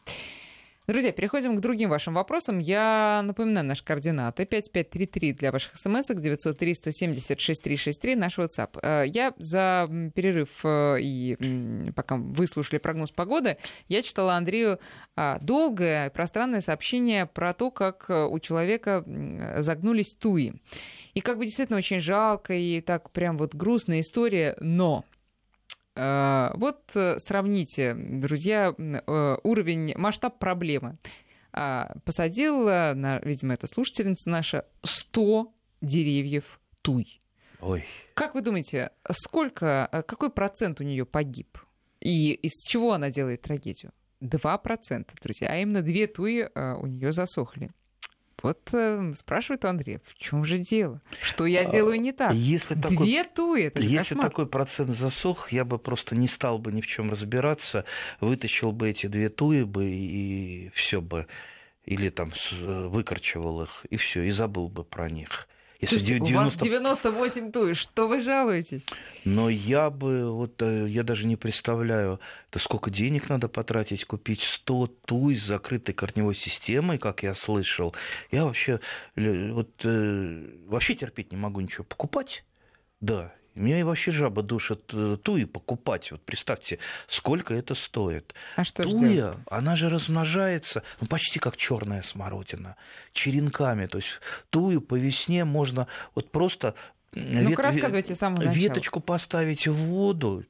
Друзья, 0.87 1.11
переходим 1.11 1.57
к 1.57 1.61
другим 1.61 1.89
вашим 1.89 2.13
вопросам. 2.13 2.59
Я 2.59 3.23
напоминаю 3.25 3.65
наши 3.65 3.83
координаты. 3.83 4.45
5533 4.45 5.33
для 5.33 5.51
ваших 5.51 5.75
смс 5.75 6.09
903 6.09 6.75
170 6.75 7.39
6363 7.39 8.15
наш 8.15 8.37
WhatsApp. 8.37 8.77
Э, 8.83 9.03
я 9.07 9.33
за 9.39 9.89
перерыв 10.13 10.49
э, 10.63 10.97
и 11.01 11.91
пока 11.95 12.17
вы 12.17 12.45
слушали 12.45 12.77
прогноз 12.77 13.09
погоды, 13.09 13.57
я 13.87 14.03
читала 14.03 14.35
Андрею 14.35 14.79
а, 15.15 15.39
долгое 15.39 16.11
пространное 16.11 16.61
сообщение 16.61 17.25
про 17.25 17.55
то, 17.55 17.71
как 17.71 18.05
э, 18.09 18.23
у 18.25 18.37
человека 18.37 19.03
загнулись 19.57 20.13
туи. 20.13 20.53
И 21.15 21.21
как 21.21 21.39
бы 21.39 21.45
действительно 21.45 21.79
очень 21.79 21.99
жалко 21.99 22.53
и 22.53 22.79
так 22.81 23.09
прям 23.09 23.39
вот 23.39 23.55
грустная 23.55 24.01
история, 24.01 24.55
но 24.59 25.03
вот 25.95 26.91
э, 26.93 27.17
сравните, 27.19 27.93
друзья, 27.93 28.73
э, 28.77 29.37
уровень, 29.43 29.93
масштаб 29.95 30.39
проблемы. 30.39 30.97
А, 31.53 31.93
посадил, 32.03 32.67
видимо, 33.23 33.53
это 33.53 33.67
слушательница 33.67 34.29
наша, 34.29 34.65
100 34.83 35.53
деревьев 35.81 36.59
туй. 36.81 37.19
Ой. 37.61 37.85
Как 38.13 38.35
вы 38.35 38.41
думаете, 38.41 38.91
сколько, 39.09 39.89
какой 40.05 40.29
процент 40.31 40.81
у 40.81 40.83
нее 40.83 41.05
погиб? 41.05 41.57
И 42.01 42.33
из 42.33 42.67
чего 42.67 42.91
она 42.91 43.09
делает 43.09 43.41
трагедию? 43.41 43.93
2%, 44.21 45.07
друзья. 45.21 45.47
А 45.49 45.57
именно 45.57 45.81
две 45.81 46.07
туи 46.07 46.49
у 46.53 46.87
нее 46.87 47.13
засохли. 47.13 47.71
Вот 48.45 48.69
э, 48.73 49.11
спрашивает 49.15 49.65
Андрей, 49.65 49.97
в 50.05 50.13
чем 50.19 50.45
же 50.45 50.59
дело? 50.59 51.01
Что 51.23 51.47
я 51.47 51.61
а, 51.61 51.65
делаю 51.65 51.99
не 51.99 52.11
так? 52.11 52.31
Если 52.31 52.75
Две 52.75 53.23
такой, 53.23 53.23
туи, 53.23 53.63
это 53.63 53.81
Если 53.81 54.13
кошмар. 54.13 54.29
такой 54.29 54.45
процент 54.45 54.91
засох, 54.91 55.51
я 55.51 55.65
бы 55.65 55.79
просто 55.79 56.15
не 56.15 56.27
стал 56.27 56.59
бы 56.59 56.71
ни 56.71 56.81
в 56.81 56.85
чем 56.85 57.09
разбираться, 57.09 57.85
вытащил 58.21 58.71
бы 58.71 58.91
эти 58.91 59.07
две 59.07 59.29
туи 59.29 59.63
бы 59.63 59.85
и 59.87 60.69
все 60.75 61.01
бы, 61.01 61.25
или 61.85 62.09
там 62.09 62.33
выкорчевал 62.61 63.63
их, 63.63 63.83
и 63.89 63.97
все, 63.97 64.21
и 64.21 64.29
забыл 64.29 64.69
бы 64.69 64.83
про 64.83 65.09
них. 65.09 65.47
Если 65.81 65.97
Слушайте, 65.97 66.25
90... 66.25 66.35
у 66.35 66.45
вас 66.45 66.55
98 66.55 67.51
туи, 67.51 67.73
что 67.73 68.07
вы 68.07 68.21
жалуетесь? 68.21 68.83
Но 69.25 69.49
я 69.49 69.89
бы, 69.89 70.31
вот 70.31 70.61
э, 70.61 70.87
я 70.87 71.03
даже 71.03 71.25
не 71.25 71.35
представляю, 71.35 72.19
да 72.51 72.59
сколько 72.59 72.89
денег 72.89 73.29
надо 73.29 73.49
потратить, 73.49 74.05
купить 74.05 74.41
100 74.41 74.87
туй 75.05 75.35
с 75.35 75.43
закрытой 75.43 75.93
корневой 75.93 76.35
системой, 76.35 76.97
как 76.97 77.23
я 77.23 77.33
слышал. 77.35 77.93
Я 78.31 78.45
вообще, 78.45 78.79
вот, 79.15 79.69
э, 79.83 80.49
вообще 80.67 80.95
терпеть 80.95 81.31
не 81.31 81.37
могу 81.37 81.59
ничего 81.59 81.83
покупать. 81.83 82.45
Да, 83.01 83.33
меня 83.55 83.85
вообще 83.85 84.11
жаба 84.11 84.41
душит 84.41 84.91
э, 84.93 85.17
туи 85.21 85.45
покупать. 85.45 86.11
Вот 86.11 86.21
представьте, 86.21 86.79
сколько 87.07 87.53
это 87.53 87.73
стоит. 87.73 88.33
А 88.57 88.63
что 88.63 88.83
Туя, 88.83 89.35
она 89.49 89.75
же 89.75 89.89
размножается, 89.89 90.83
ну, 90.99 91.07
почти 91.07 91.39
как 91.39 91.55
черная 91.55 92.01
смородина, 92.01 92.75
черенками. 93.13 93.87
То 93.87 93.99
есть 93.99 94.19
тую 94.49 94.81
по 94.81 94.95
весне 94.95 95.45
можно 95.45 95.87
вот 96.15 96.31
просто 96.31 96.75
ну 97.13 97.49
вет... 97.49 97.59
рассказывайте 97.59 98.13
с 98.13 98.19
самого 98.19 98.43
веточку 98.43 98.99
поставить 98.99 99.67
в 99.67 99.73
воду. 99.73 100.43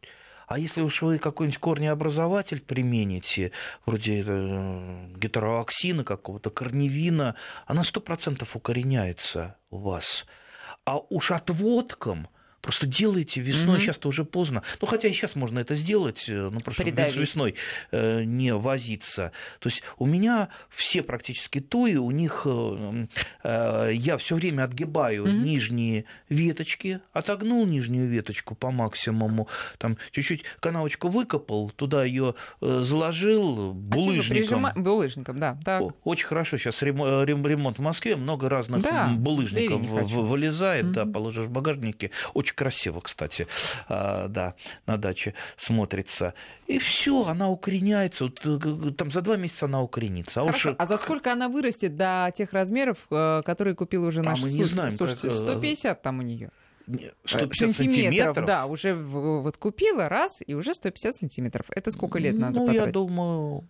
А 0.47 0.59
если 0.59 0.81
уж 0.81 1.01
вы 1.01 1.17
какой-нибудь 1.17 1.59
корнеобразователь 1.59 2.61
примените, 2.61 3.51
вроде 3.85 4.23
э, 4.25 5.07
гетероаксина 5.17 6.03
какого-то, 6.03 6.49
корневина, 6.49 7.35
она 7.65 7.83
сто 7.83 8.01
процентов 8.01 8.55
укореняется 8.55 9.57
у 9.69 9.77
вас. 9.77 10.25
А 10.85 10.97
уж 10.97 11.31
отводком 11.31 12.27
Просто 12.65 12.87
делайте 12.87 13.41
весной, 13.41 13.77
mm-hmm. 13.77 13.79
сейчас-то 13.79 14.09
уже 14.09 14.25
поздно. 14.25 14.63
Ну, 14.81 14.87
хотя 14.87 15.07
и 15.07 15.13
сейчас 15.13 15.35
можно 15.35 15.59
это 15.59 15.75
сделать, 15.75 16.25
э, 16.27 16.49
ну, 16.51 16.57
просто 16.61 16.83
весной 16.83 17.53
э, 17.91 18.23
не 18.23 18.55
возиться. 18.55 19.31
То 19.59 19.69
есть 19.69 19.83
у 19.99 20.07
меня 20.07 20.49
все 20.71 21.03
практически 21.03 21.59
туи, 21.59 21.97
у 21.97 22.09
них 22.09 22.41
э, 22.45 23.05
э, 23.43 23.91
я 23.93 24.17
все 24.17 24.33
время 24.33 24.63
отгибаю 24.63 25.25
mm-hmm. 25.25 25.43
нижние 25.43 26.05
веточки, 26.27 27.01
отогнул 27.13 27.67
нижнюю 27.67 28.09
веточку 28.09 28.55
по 28.55 28.71
максимуму, 28.71 29.47
там 29.77 29.99
чуть-чуть 30.09 30.45
канавочку 30.59 31.09
выкопал, 31.09 31.69
туда 31.69 32.03
ее 32.03 32.33
заложил 32.61 33.73
булыжником. 33.73 34.25
А 34.25 34.71
прижима... 34.71 34.73
Булыжником, 34.75 35.39
да. 35.39 35.59
Так. 35.63 35.83
Очень 36.03 36.25
хорошо 36.25 36.57
сейчас 36.57 36.81
ремонт 36.81 37.77
в 37.77 37.81
Москве, 37.81 38.15
много 38.15 38.49
разных 38.49 38.81
да, 38.81 39.13
булыжников 39.15 39.81
вылезает, 39.83 40.85
mm-hmm. 40.85 40.93
да, 40.93 41.05
положишь 41.05 41.45
в 41.45 41.51
багажнике. 41.51 42.09
Очень 42.33 42.54
очень 42.55 42.65
красиво, 42.65 43.01
кстати, 43.01 43.47
а, 43.87 44.27
да, 44.27 44.53
на 44.87 44.97
даче 44.97 45.33
смотрится. 45.57 46.33
И 46.67 46.79
все, 46.79 47.25
она 47.25 47.49
укореняется. 47.49 48.31
Э, 48.43 48.91
там 48.97 49.11
за 49.11 49.21
два 49.21 49.37
месяца 49.37 49.65
она 49.65 49.81
укоренится. 49.81 50.41
А, 50.41 50.43
уж... 50.43 50.67
а 50.77 50.85
за 50.85 50.97
сколько 50.97 51.31
она 51.31 51.49
вырастет 51.49 51.95
до 51.95 52.31
тех 52.35 52.53
размеров, 52.53 52.97
э, 53.11 53.41
которые 53.45 53.75
купил 53.75 54.05
уже 54.05 54.21
наш 54.21 54.39
а 54.39 54.41
мы 54.43 54.51
не 54.51 54.63
знаем. 54.63 54.91
Слушайте, 54.91 55.29
150 55.29 56.01
там 56.01 56.19
у 56.19 56.21
нее. 56.21 56.49
150 56.87 57.75
сантиметров, 57.75 57.75
сантиметров, 57.75 58.45
да, 58.45 58.65
уже 58.65 58.93
вот 58.95 59.57
купила 59.57 60.07
раз, 60.09 60.41
и 60.45 60.53
уже 60.53 60.73
150 60.73 61.15
сантиметров. 61.15 61.65
Это 61.69 61.91
сколько 61.91 62.19
лет 62.19 62.37
надо 62.37 62.59
ну, 62.59 62.67
потратить? 62.67 62.87
я 62.87 62.91
думаю, 62.91 63.67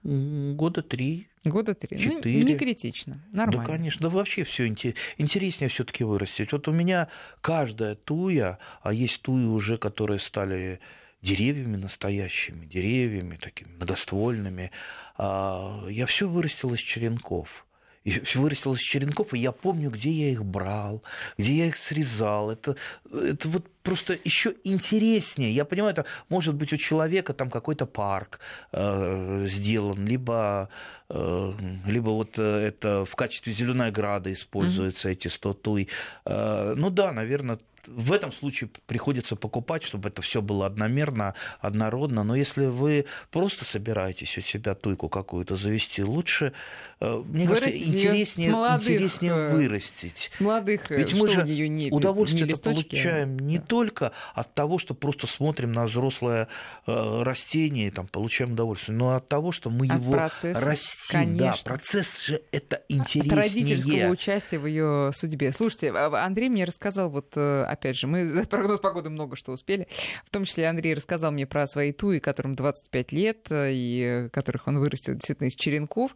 года 0.55 0.81
три. 0.81 1.27
Года 1.43 1.73
три. 1.75 1.97
Ну, 1.97 2.03
четыре. 2.17 2.41
Ну, 2.41 2.47
не 2.47 2.57
критично. 2.57 3.23
Нормально. 3.31 3.63
Да, 3.63 3.71
конечно. 3.71 4.09
Да 4.09 4.09
вообще 4.09 4.43
все 4.43 4.67
интереснее 4.67 5.69
все 5.69 5.83
таки 5.83 6.03
вырастить. 6.03 6.51
Вот 6.51 6.67
у 6.67 6.71
меня 6.71 7.07
каждая 7.41 7.95
туя, 7.95 8.59
а 8.81 8.93
есть 8.93 9.21
туи 9.21 9.45
уже, 9.45 9.77
которые 9.77 10.19
стали 10.19 10.79
деревьями 11.21 11.77
настоящими, 11.77 12.65
деревьями 12.65 13.37
такими 13.37 13.69
многоствольными. 13.73 14.71
А, 15.17 15.87
я 15.89 16.05
все 16.05 16.27
вырастил 16.27 16.73
из 16.73 16.79
черенков 16.79 17.65
и 18.05 18.21
вырастил 18.35 18.73
из 18.73 18.79
черенков, 18.79 19.33
и 19.33 19.39
я 19.39 19.51
помню, 19.51 19.89
где 19.89 20.11
я 20.11 20.31
их 20.31 20.45
брал, 20.45 21.03
где 21.37 21.53
я 21.53 21.65
их 21.67 21.77
срезал. 21.77 22.51
Это, 22.51 22.75
это 23.11 23.49
вот 23.49 23.65
просто 23.81 24.17
еще 24.23 24.53
интереснее. 24.63 25.51
Я 25.51 25.65
понимаю, 25.65 25.93
это 25.93 26.05
может 26.29 26.55
быть 26.55 26.71
у 26.71 26.77
человека 26.77 27.33
там 27.33 27.49
какой-то 27.49 27.87
парк 27.87 28.39
э, 28.71 29.47
сделан, 29.49 30.05
либо, 30.05 30.69
э, 31.09 31.53
либо 31.87 32.09
вот 32.09 32.37
это 32.37 33.05
в 33.05 33.15
качестве 33.15 33.53
зеленой 33.53 33.87
ограды 33.87 34.33
используются 34.33 35.09
mm-hmm. 35.09 35.13
эти 35.13 35.27
статуи. 35.27 35.87
Э, 36.25 36.75
ну 36.77 36.91
да, 36.91 37.11
наверное, 37.11 37.59
в 37.87 38.11
этом 38.11 38.31
случае 38.31 38.69
приходится 38.87 39.35
покупать, 39.35 39.83
чтобы 39.83 40.09
это 40.09 40.21
все 40.21 40.41
было 40.41 40.65
одномерно, 40.65 41.33
однородно. 41.59 42.23
Но 42.23 42.35
если 42.35 42.65
вы 42.65 43.05
просто 43.31 43.65
собираетесь 43.65 44.37
у 44.37 44.41
себя 44.41 44.75
туйку 44.75 45.09
какую-то 45.09 45.55
завести, 45.55 46.03
лучше, 46.03 46.53
э, 46.94 46.94
мне 46.99 47.45
Вырастить 47.45 47.71
кажется, 47.71 47.97
интереснее, 47.97 48.51
молодых, 48.51 48.87
интереснее 48.87 49.31
э, 49.33 49.51
вырастить. 49.51 50.27
С 50.29 50.39
молодых, 50.39 50.91
э, 50.91 50.97
Ведь 50.97 51.13
мы 51.19 51.27
же 51.27 51.43
не, 51.43 51.91
удовольствие 51.91 52.45
не 52.45 52.53
это 52.53 52.61
получаем 52.61 53.37
не 53.39 53.57
да. 53.57 53.63
только 53.65 54.11
от 54.33 54.53
того, 54.53 54.77
что 54.77 54.93
просто 54.93 55.27
смотрим 55.27 55.71
на 55.71 55.85
взрослое 55.85 56.47
растение 56.85 57.91
там 57.91 58.07
получаем 58.07 58.53
удовольствие, 58.53 58.97
но 58.97 59.15
от 59.15 59.27
того, 59.27 59.51
что 59.51 59.69
мы 59.69 59.87
от 59.87 60.01
его 60.01 60.11
процесса, 60.11 60.59
растим. 60.59 60.95
Конечно. 61.09 61.63
Да, 61.65 61.71
процесс 61.75 62.21
же 62.21 62.41
это 62.51 62.83
интереснее. 62.89 63.31
От 63.31 63.37
родительского 63.37 64.09
участия 64.11 64.59
в 64.59 64.65
ее 64.65 65.11
судьбе. 65.13 65.51
Слушайте, 65.51 65.91
а, 65.91 66.25
Андрей 66.25 66.49
мне 66.49 66.63
рассказал 66.63 67.09
вот 67.09 67.35
опять 67.37 67.97
же, 67.97 68.07
мы 68.07 68.25
за 68.33 68.43
прогноз 68.45 68.79
погоды 68.79 69.09
много 69.09 69.35
что 69.35 69.51
успели. 69.51 69.87
В 70.25 70.29
том 70.29 70.45
числе 70.45 70.67
Андрей 70.67 70.93
рассказал 70.93 71.31
мне 71.31 71.45
про 71.45 71.67
свои 71.67 71.91
туи, 71.91 72.19
которым 72.19 72.55
25 72.55 73.11
лет, 73.11 73.47
э, 73.49 73.71
и 73.73 74.29
которых 74.31 74.67
он 74.67 74.79
вырастил 74.79 75.13
действительно 75.13 75.47
из 75.47 75.55
черенков. 75.55 76.15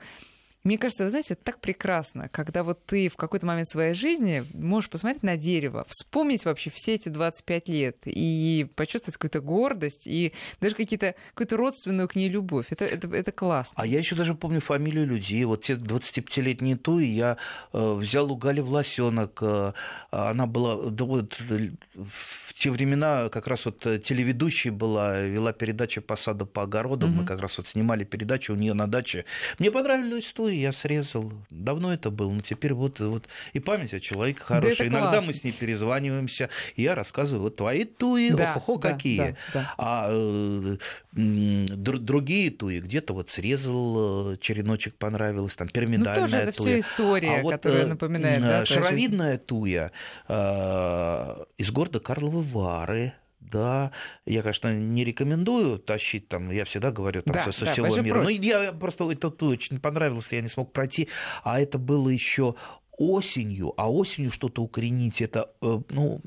Мне 0.63 0.77
кажется, 0.77 1.05
вы 1.05 1.09
знаете, 1.09 1.35
это 1.35 1.43
так 1.45 1.61
прекрасно, 1.61 2.27
когда 2.27 2.63
вот 2.63 2.85
ты 2.85 3.07
в 3.07 3.15
какой-то 3.15 3.45
момент 3.45 3.69
своей 3.69 3.93
жизни 3.93 4.43
можешь 4.53 4.89
посмотреть 4.89 5.23
на 5.23 5.37
дерево, 5.37 5.85
вспомнить 5.87 6.43
вообще 6.43 6.69
все 6.69 6.95
эти 6.95 7.07
25 7.07 7.69
лет 7.69 7.97
и 8.03 8.67
почувствовать 8.75 9.15
какую-то 9.15 9.39
гордость 9.39 10.05
и 10.05 10.33
даже 10.59 10.75
какие-то, 10.75 11.15
какую-то 11.29 11.55
родственную 11.55 12.09
к 12.09 12.15
ней 12.15 12.27
любовь. 12.27 12.67
Это, 12.71 12.83
это, 12.83 13.07
это 13.07 13.31
классно. 13.31 13.73
А 13.77 13.87
я 13.87 13.99
еще 13.99 14.15
даже 14.15 14.35
помню 14.35 14.59
фамилию 14.59 15.07
людей. 15.07 15.45
Вот 15.45 15.63
те 15.63 15.75
25-летние 15.75 16.75
Туи 16.75 17.05
я 17.05 17.37
э, 17.71 17.93
взял 17.93 18.29
у 18.29 18.35
Гали 18.35 18.59
Власенок. 18.59 19.39
Э, 19.41 19.71
она 20.11 20.45
была... 20.45 20.89
Да 20.89 21.05
вот, 21.05 21.39
в 21.39 22.53
те 22.53 22.69
времена 22.69 23.29
как 23.29 23.47
раз 23.47 23.63
вот 23.63 23.79
телеведущей 23.79 24.71
была, 24.71 25.21
вела 25.21 25.53
передачу 25.53 26.01
по 26.01 26.17
саду, 26.17 26.45
по 26.45 26.63
огородам. 26.63 27.11
Mm-hmm. 27.11 27.21
Мы 27.21 27.25
как 27.25 27.39
раз 27.39 27.57
вот 27.57 27.69
снимали 27.69 28.03
передачу 28.03 28.51
у 28.51 28.57
нее 28.57 28.73
на 28.73 28.87
даче. 28.87 29.23
Мне 29.57 29.71
понравилась 29.71 30.25
Туи 30.33 30.48
и 30.49 30.57
я 30.57 30.71
срезал. 30.71 31.31
Давно 31.49 31.93
это 31.93 32.09
было, 32.09 32.31
но 32.31 32.41
теперь 32.41 32.73
вот, 32.73 32.99
вот 32.99 33.27
и 33.53 33.59
память 33.59 33.93
о 33.93 33.99
человеке 33.99 34.39
хорошая. 34.43 34.77
Да 34.77 34.85
Иногда 34.85 35.09
классно. 35.11 35.27
мы 35.27 35.33
с 35.33 35.43
ней 35.43 35.51
перезваниваемся, 35.51 36.49
и 36.75 36.83
я 36.83 36.95
рассказываю, 36.95 37.43
вот 37.43 37.55
твои 37.55 37.85
туи, 37.85 38.31
да, 38.31 38.55
охо, 38.55 38.77
да, 38.77 38.91
какие. 38.91 39.17
Да, 39.17 39.35
да. 39.53 39.73
А 39.77 40.09
э, 40.11 40.77
другие 41.11 42.51
туи 42.51 42.79
где-то 42.79 43.13
вот 43.13 43.29
срезал, 43.31 44.33
э, 44.33 44.37
череночек 44.37 44.95
понравилось, 44.95 45.55
там 45.55 45.67
пирамидальная 45.67 46.15
ну, 46.15 46.21
тоже 46.21 46.37
это 46.37 46.57
туя. 46.57 46.69
все 46.69 46.79
история, 46.79 47.39
а 47.39 47.49
которая 47.49 47.81
вот, 47.83 47.89
напоминает. 47.89 48.41
Да, 48.41 48.65
шаровидная 48.65 49.37
туя 49.37 49.91
э, 50.27 51.43
из 51.57 51.71
города 51.71 51.99
Карловы 51.99 52.41
Вары, 52.43 53.13
да, 53.39 53.91
я, 54.25 54.41
конечно, 54.41 54.75
не 54.75 55.03
рекомендую 55.03 55.79
тащить 55.79 56.27
там, 56.27 56.51
я 56.51 56.65
всегда 56.65 56.91
говорю 56.91 57.21
там 57.21 57.33
да, 57.33 57.43
со, 57.43 57.51
со 57.51 57.65
да, 57.65 57.71
всего 57.71 57.95
мира. 58.01 58.21
Но 58.21 58.29
я 58.29 58.71
просто 58.73 59.09
это 59.09 59.29
очень 59.45 59.79
понравилось, 59.79 60.31
я 60.31 60.41
не 60.41 60.47
смог 60.49 60.71
пройти. 60.73 61.07
А 61.43 61.59
это 61.59 61.77
было 61.77 62.09
еще 62.09 62.55
осенью, 62.99 63.73
а 63.77 63.89
осенью 63.89 64.29
что-то 64.29 64.61
укоренить, 64.61 65.21
это 65.21 65.49
э, 65.61 65.79
ну, 65.89 66.21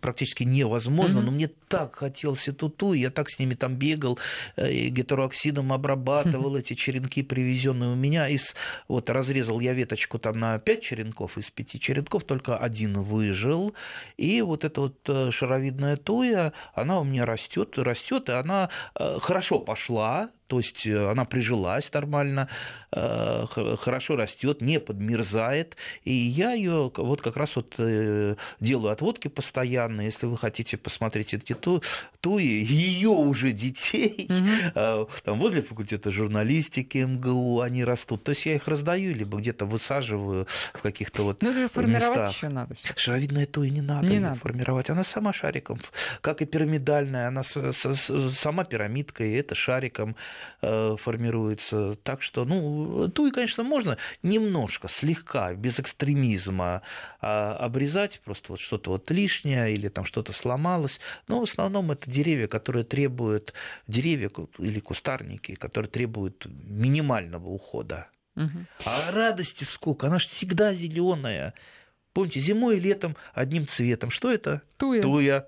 практически 0.00 0.42
невозможно, 0.42 1.18
mm-hmm. 1.18 1.22
но 1.22 1.30
мне 1.30 1.50
так 1.68 1.96
хотелось 1.96 2.48
эту 2.48 2.70
ту, 2.70 2.94
я 2.94 3.10
так 3.10 3.28
с 3.28 3.38
ними 3.38 3.54
там 3.54 3.76
бегал, 3.76 4.18
э, 4.56 4.72
и 4.72 4.88
гетерооксидом 4.88 5.70
обрабатывал 5.70 6.56
mm-hmm. 6.56 6.60
эти 6.60 6.74
черенки, 6.74 7.22
привезенные 7.22 7.90
у 7.90 7.94
меня, 7.94 8.26
из, 8.26 8.54
вот 8.88 9.10
разрезал 9.10 9.60
я 9.60 9.74
веточку 9.74 10.18
там 10.18 10.38
на 10.38 10.58
5 10.58 10.82
черенков, 10.82 11.36
из 11.36 11.50
5 11.50 11.78
черенков 11.78 12.24
только 12.24 12.56
один 12.56 13.02
выжил, 13.02 13.74
и 14.16 14.40
вот 14.40 14.64
эта 14.64 14.80
вот 14.80 14.96
э, 15.08 15.30
шаровидная 15.30 15.96
туя, 15.96 16.54
она 16.74 17.00
у 17.00 17.04
меня 17.04 17.26
растет, 17.26 17.78
растет, 17.78 18.30
и 18.30 18.32
она 18.32 18.70
хорошо 18.94 19.58
пошла, 19.58 20.30
то 20.48 20.58
есть 20.58 20.86
э, 20.86 21.10
она 21.10 21.26
прижилась 21.26 21.92
нормально, 21.92 22.48
э, 22.90 23.44
хорошо 23.78 24.16
растет, 24.16 24.62
не 24.62 24.80
подмерзает. 24.80 25.76
И 26.04 26.12
я 26.12 26.52
ее 26.52 26.90
вот 26.96 27.20
как 27.20 27.36
раз 27.36 27.54
вот 27.56 27.74
э, 27.76 28.34
делаю 28.58 28.92
отводки 28.92 29.28
постоянно. 29.28 30.00
Если 30.00 30.24
вы 30.24 30.38
хотите 30.38 30.78
посмотреть 30.78 31.34
эти 31.34 31.54
ту, 31.54 31.82
туи, 32.20 32.64
ее 32.64 33.10
уже 33.10 33.52
детей, 33.52 34.28
угу. 34.30 35.08
там 35.22 35.38
возле 35.38 35.60
факультета 35.60 36.10
журналистики 36.10 36.98
МГУ 36.98 37.60
они 37.60 37.84
растут. 37.84 38.24
То 38.24 38.30
есть 38.30 38.46
я 38.46 38.54
их 38.54 38.66
раздаю, 38.68 39.14
либо 39.14 39.38
где-то 39.38 39.66
высаживаю 39.66 40.46
в 40.72 40.80
каких-то 40.80 41.24
вот 41.24 41.42
Ну, 41.42 41.50
это 41.50 41.72
формировать 41.72 42.32
еще 42.32 42.48
надо. 42.48 42.74
Шаровидная 42.96 43.44
туи 43.44 43.68
не 43.68 43.82
надо, 43.82 44.08
не 44.08 44.18
надо 44.18 44.36
формировать. 44.36 44.88
Она 44.88 45.04
сама 45.04 45.34
шариком, 45.34 45.78
как 46.22 46.40
и 46.40 46.46
пирамидальная, 46.46 47.28
она 47.28 47.42
сама 47.42 48.64
пирамидкой, 48.64 49.34
это 49.34 49.54
шариком. 49.54 50.16
Э, 50.60 50.96
формируется. 50.98 51.96
Так 52.02 52.22
что, 52.22 52.44
ну, 52.44 53.08
туи, 53.08 53.30
конечно, 53.30 53.62
можно 53.62 53.96
немножко, 54.22 54.88
слегка, 54.88 55.54
без 55.54 55.78
экстремизма 55.78 56.82
а, 57.20 57.54
обрезать, 57.54 58.20
просто 58.24 58.52
вот 58.52 58.60
что-то 58.60 58.90
вот 58.90 59.10
лишнее 59.10 59.72
или 59.72 59.88
там 59.88 60.04
что-то 60.04 60.32
сломалось. 60.32 61.00
Но 61.28 61.40
в 61.40 61.44
основном 61.44 61.92
это 61.92 62.10
деревья, 62.10 62.48
которые 62.48 62.84
требуют, 62.84 63.54
деревья 63.86 64.30
или 64.58 64.80
кустарники, 64.80 65.54
которые 65.54 65.90
требуют 65.90 66.46
минимального 66.46 67.48
ухода. 67.48 68.08
Угу. 68.36 68.66
А 68.84 69.10
радости 69.12 69.64
сколько, 69.64 70.06
она 70.06 70.18
же 70.18 70.28
всегда 70.28 70.74
зеленая. 70.74 71.54
Помните, 72.12 72.40
зимой 72.40 72.78
и 72.78 72.80
летом 72.80 73.16
одним 73.32 73.68
цветом. 73.68 74.10
Что 74.10 74.30
это? 74.30 74.62
Туя. 74.76 75.02
Туя. 75.02 75.46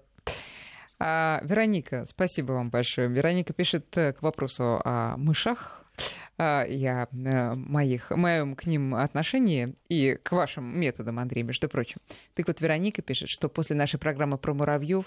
А, 1.02 1.40
Вероника, 1.42 2.04
спасибо 2.06 2.52
вам 2.52 2.68
большое. 2.70 3.08
Вероника 3.08 3.54
пишет 3.54 3.96
э, 3.96 4.12
к 4.12 4.20
вопросу 4.20 4.82
о 4.84 5.16
мышах 5.16 5.82
а, 6.36 6.64
я 6.66 7.08
э, 7.10 7.54
моих, 7.54 8.10
моем 8.10 8.54
к 8.54 8.66
ним 8.66 8.94
отношении 8.94 9.74
и 9.88 10.18
к 10.22 10.32
вашим 10.32 10.78
методам, 10.78 11.18
Андрей, 11.18 11.42
между 11.42 11.68
прочим. 11.68 12.00
Так 12.34 12.48
вот, 12.48 12.60
Вероника 12.60 13.00
пишет, 13.00 13.30
что 13.30 13.48
после 13.48 13.76
нашей 13.76 13.98
программы 13.98 14.36
про 14.36 14.52
муравьев 14.52 15.06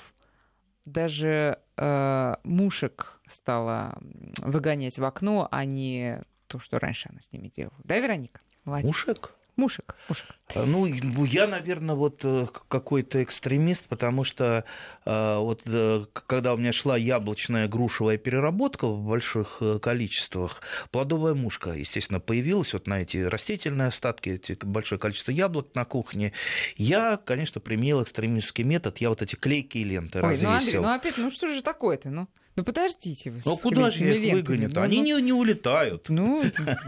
даже 0.85 1.59
э, 1.77 2.35
мушек 2.43 3.19
стала 3.27 3.97
выгонять 4.39 4.97
в 4.97 5.03
окно, 5.03 5.47
а 5.51 5.63
не 5.63 6.23
то, 6.47 6.59
что 6.59 6.79
раньше 6.79 7.09
она 7.11 7.21
с 7.21 7.31
ними 7.31 7.49
делала. 7.49 7.79
Да, 7.83 7.99
Вероника? 7.99 8.41
Молодец. 8.65 8.87
Мушек? 8.87 9.35
Мушек, 9.55 9.95
мушек. 10.09 10.27
А, 10.55 10.65
ну, 10.65 10.85
я, 10.87 11.45
наверное, 11.45 11.93
вот 11.93 12.21
э, 12.23 12.47
какой-то 12.67 13.21
экстремист, 13.23 13.85
потому 13.85 14.23
что 14.23 14.65
э, 15.05 15.37
вот 15.37 15.61
э, 15.65 16.05
когда 16.11 16.55
у 16.55 16.57
меня 16.57 16.73
шла 16.73 16.97
яблочная 16.97 17.67
грушевая 17.67 18.17
переработка 18.17 18.87
в 18.87 19.05
больших 19.05 19.61
количествах, 19.81 20.61
плодовая 20.89 21.35
мушка, 21.35 21.71
естественно, 21.71 22.19
появилась 22.19 22.73
вот 22.73 22.87
на 22.87 23.03
эти 23.03 23.17
растительные 23.17 23.89
остатки, 23.89 24.29
эти 24.29 24.57
большое 24.63 24.99
количество 24.99 25.31
яблок 25.31 25.75
на 25.75 25.85
кухне. 25.85 26.33
Я, 26.75 27.17
конечно, 27.17 27.61
применил 27.61 28.01
экстремистский 28.01 28.63
метод, 28.63 28.97
я 28.97 29.09
вот 29.09 29.21
эти 29.21 29.35
клейкие 29.35 29.83
ленты 29.83 30.19
Ой, 30.19 30.31
развесил. 30.31 30.49
Ну, 30.49 30.57
Андрей, 30.57 30.79
ну 30.79 30.93
опять, 30.93 31.17
ну 31.17 31.29
что 31.29 31.47
же 31.47 31.61
такое-то, 31.61 32.09
ну? 32.09 32.27
Ну 32.55 32.63
подождите 32.63 33.31
вы. 33.31 33.39
Ну 33.45 33.57
куда 33.57 33.89
же 33.89 34.03
я 34.03 34.13
их 34.13 34.33
выгоню 34.33 34.69
Ну, 34.73 34.81
Они 34.81 34.99
ну... 34.99 35.03
Не, 35.03 35.21
не 35.21 35.33
улетают. 35.33 36.09
Ну, 36.09 36.43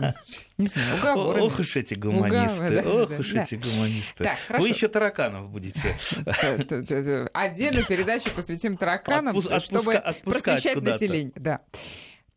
не 0.57 0.68
знаю, 0.68 0.97
уговоры. 0.97 1.41
Ох 1.41 1.59
уж 1.59 1.76
эти 1.76 1.95
гуманисты. 1.95 2.84
Ох 2.84 3.20
уж 3.20 3.34
эти 3.34 3.55
гуманисты. 3.55 4.30
Вы 4.49 4.70
еще 4.70 4.88
тараканов 4.88 5.49
будете. 5.49 5.97
Отдельную 7.34 7.86
передачу 7.86 8.30
посвятим 8.36 8.78
тараканам, 8.78 9.36
чтобы 9.59 10.03
просвещать 10.24 10.82
население. 10.82 11.34
Да. 11.36 11.61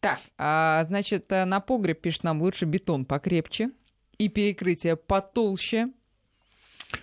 Так, 0.00 0.20
а, 0.38 0.84
значит, 0.84 1.28
на 1.28 1.58
погреб 1.60 2.00
пишет 2.00 2.22
нам 2.22 2.40
лучше 2.40 2.66
бетон 2.66 3.04
покрепче 3.04 3.70
и 4.16 4.28
перекрытие 4.28 4.96
потолще, 4.96 5.88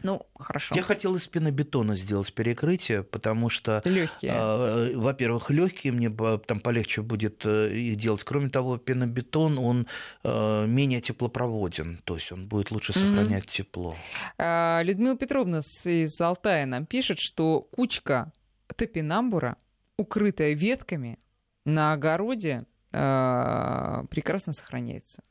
ну, 0.02 0.26
хорошо. 0.38 0.76
Я 0.76 0.82
хотел 0.82 1.16
из 1.16 1.28
пенобетона 1.28 1.96
сделать 1.96 2.34
перекрытие, 2.34 3.04
потому 3.04 3.50
что, 3.50 3.82
легкие. 3.86 4.32
Э, 4.34 4.96
во-первых, 4.96 5.50
легкие, 5.52 5.94
мне 5.94 6.10
там 6.10 6.60
полегче 6.60 7.02
будет 7.02 7.46
э, 7.46 7.72
их 7.76 7.98
делать. 7.98 8.24
Кроме 8.24 8.50
того, 8.50 8.78
пенобетон, 8.78 9.60
он 9.60 9.88
э, 10.24 10.66
менее 10.68 11.02
теплопроводен, 11.02 12.00
то 12.04 12.16
есть 12.16 12.32
он 12.32 12.48
будет 12.48 12.72
лучше 12.72 12.94
сохранять 12.94 13.46
mm-hmm. 13.46 13.58
тепло. 13.58 13.96
А, 14.38 14.82
Людмила 14.84 15.16
Петровна 15.18 15.60
из 15.60 16.20
Алтая 16.20 16.66
нам 16.66 16.86
пишет, 16.86 17.20
что 17.20 17.62
кучка 17.62 18.32
топинамбура, 18.76 19.58
укрытая 19.98 20.54
ветками 20.54 21.20
на 21.64 21.94
огороде, 21.94 22.66
э, 22.92 24.04
прекрасно 24.10 24.54
сохраняется. 24.54 25.24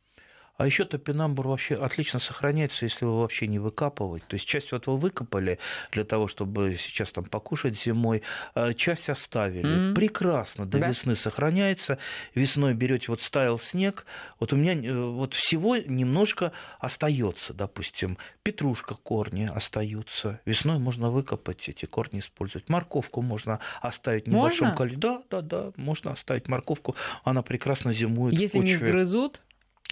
А 0.57 0.67
еще 0.67 0.85
топинамбур 0.85 1.49
вообще 1.49 1.75
отлично 1.75 2.21
сохраняется, 2.21 2.85
если 2.85 3.05
его 3.05 3.21
вообще 3.21 3.49
не 3.49 3.59
выкапывать. 3.59 4.25
То 4.29 4.35
есть 4.35 4.47
часть 4.47 4.71
вот 4.71 4.87
вы 4.87 4.97
выкопали 4.97 5.59
для 5.91 6.05
того, 6.05 6.29
чтобы 6.29 6.77
сейчас 6.79 7.11
там 7.11 7.25
покушать 7.25 7.81
зимой, 7.81 8.23
а 8.55 8.73
часть 8.73 9.09
оставили. 9.09 9.65
Mm-hmm. 9.91 9.95
Прекрасно, 9.95 10.65
до 10.65 10.79
да? 10.79 10.89
весны 10.89 11.17
сохраняется. 11.17 11.99
Весной 12.35 12.75
берете, 12.75 13.07
вот 13.09 13.23
стаял 13.23 13.59
снег, 13.59 14.07
вот 14.39 14.53
у 14.53 14.57
меня 14.57 14.75
э, 14.75 14.95
вот 14.95 15.35
всего 15.35 15.77
немножко 15.77 16.53
остается, 16.79 17.53
допустим, 17.53 18.17
петрушка 18.45 18.95
корни 18.95 19.51
остаются. 19.53 20.41
Весной 20.45 20.79
можно 20.79 21.11
выкопать 21.11 21.69
эти 21.69 21.87
корни 21.87 22.21
использовать. 22.21 22.69
Морковку 22.69 23.23
можно 23.23 23.59
оставить 23.83 24.27
в 24.27 24.29
небольшом 24.29 24.75
количестве. 24.77 25.01
Да, 25.01 25.23
да, 25.31 25.41
да, 25.41 25.73
можно 25.77 26.13
оставить 26.13 26.47
морковку, 26.47 26.95
она 27.25 27.43
прекрасно 27.43 27.93
зимует. 27.93 28.39
Если 28.39 28.59
не 28.59 28.77
сгрызут? 28.77 29.43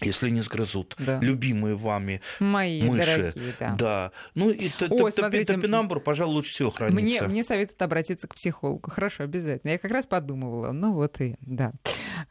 Если 0.03 0.30
не 0.30 0.40
сгрызут 0.40 0.94
да. 0.98 1.18
любимые 1.20 1.76
вами 1.76 2.20
Мои 2.40 2.82
мыши. 2.82 3.16
Дорогие, 3.16 3.55
да. 3.59 3.74
да. 3.78 4.12
Ну 4.34 4.50
и 4.50 4.70
Ой, 4.88 5.12
смотрите, 5.12 5.55
топинамбур, 5.55 6.00
пожалуй, 6.00 6.34
лучше 6.36 6.53
всего 6.53 6.70
хранится. 6.70 7.00
Мне, 7.00 7.22
мне 7.22 7.42
советуют 7.44 7.80
обратиться 7.82 8.28
к 8.28 8.34
психологу. 8.34 8.90
Хорошо, 8.90 9.24
обязательно. 9.24 9.72
Я 9.72 9.78
как 9.78 9.90
раз 9.90 10.07
подумывала. 10.07 10.72
Ну 10.72 10.92
вот 10.92 11.20
и, 11.20 11.36
да. 11.40 11.72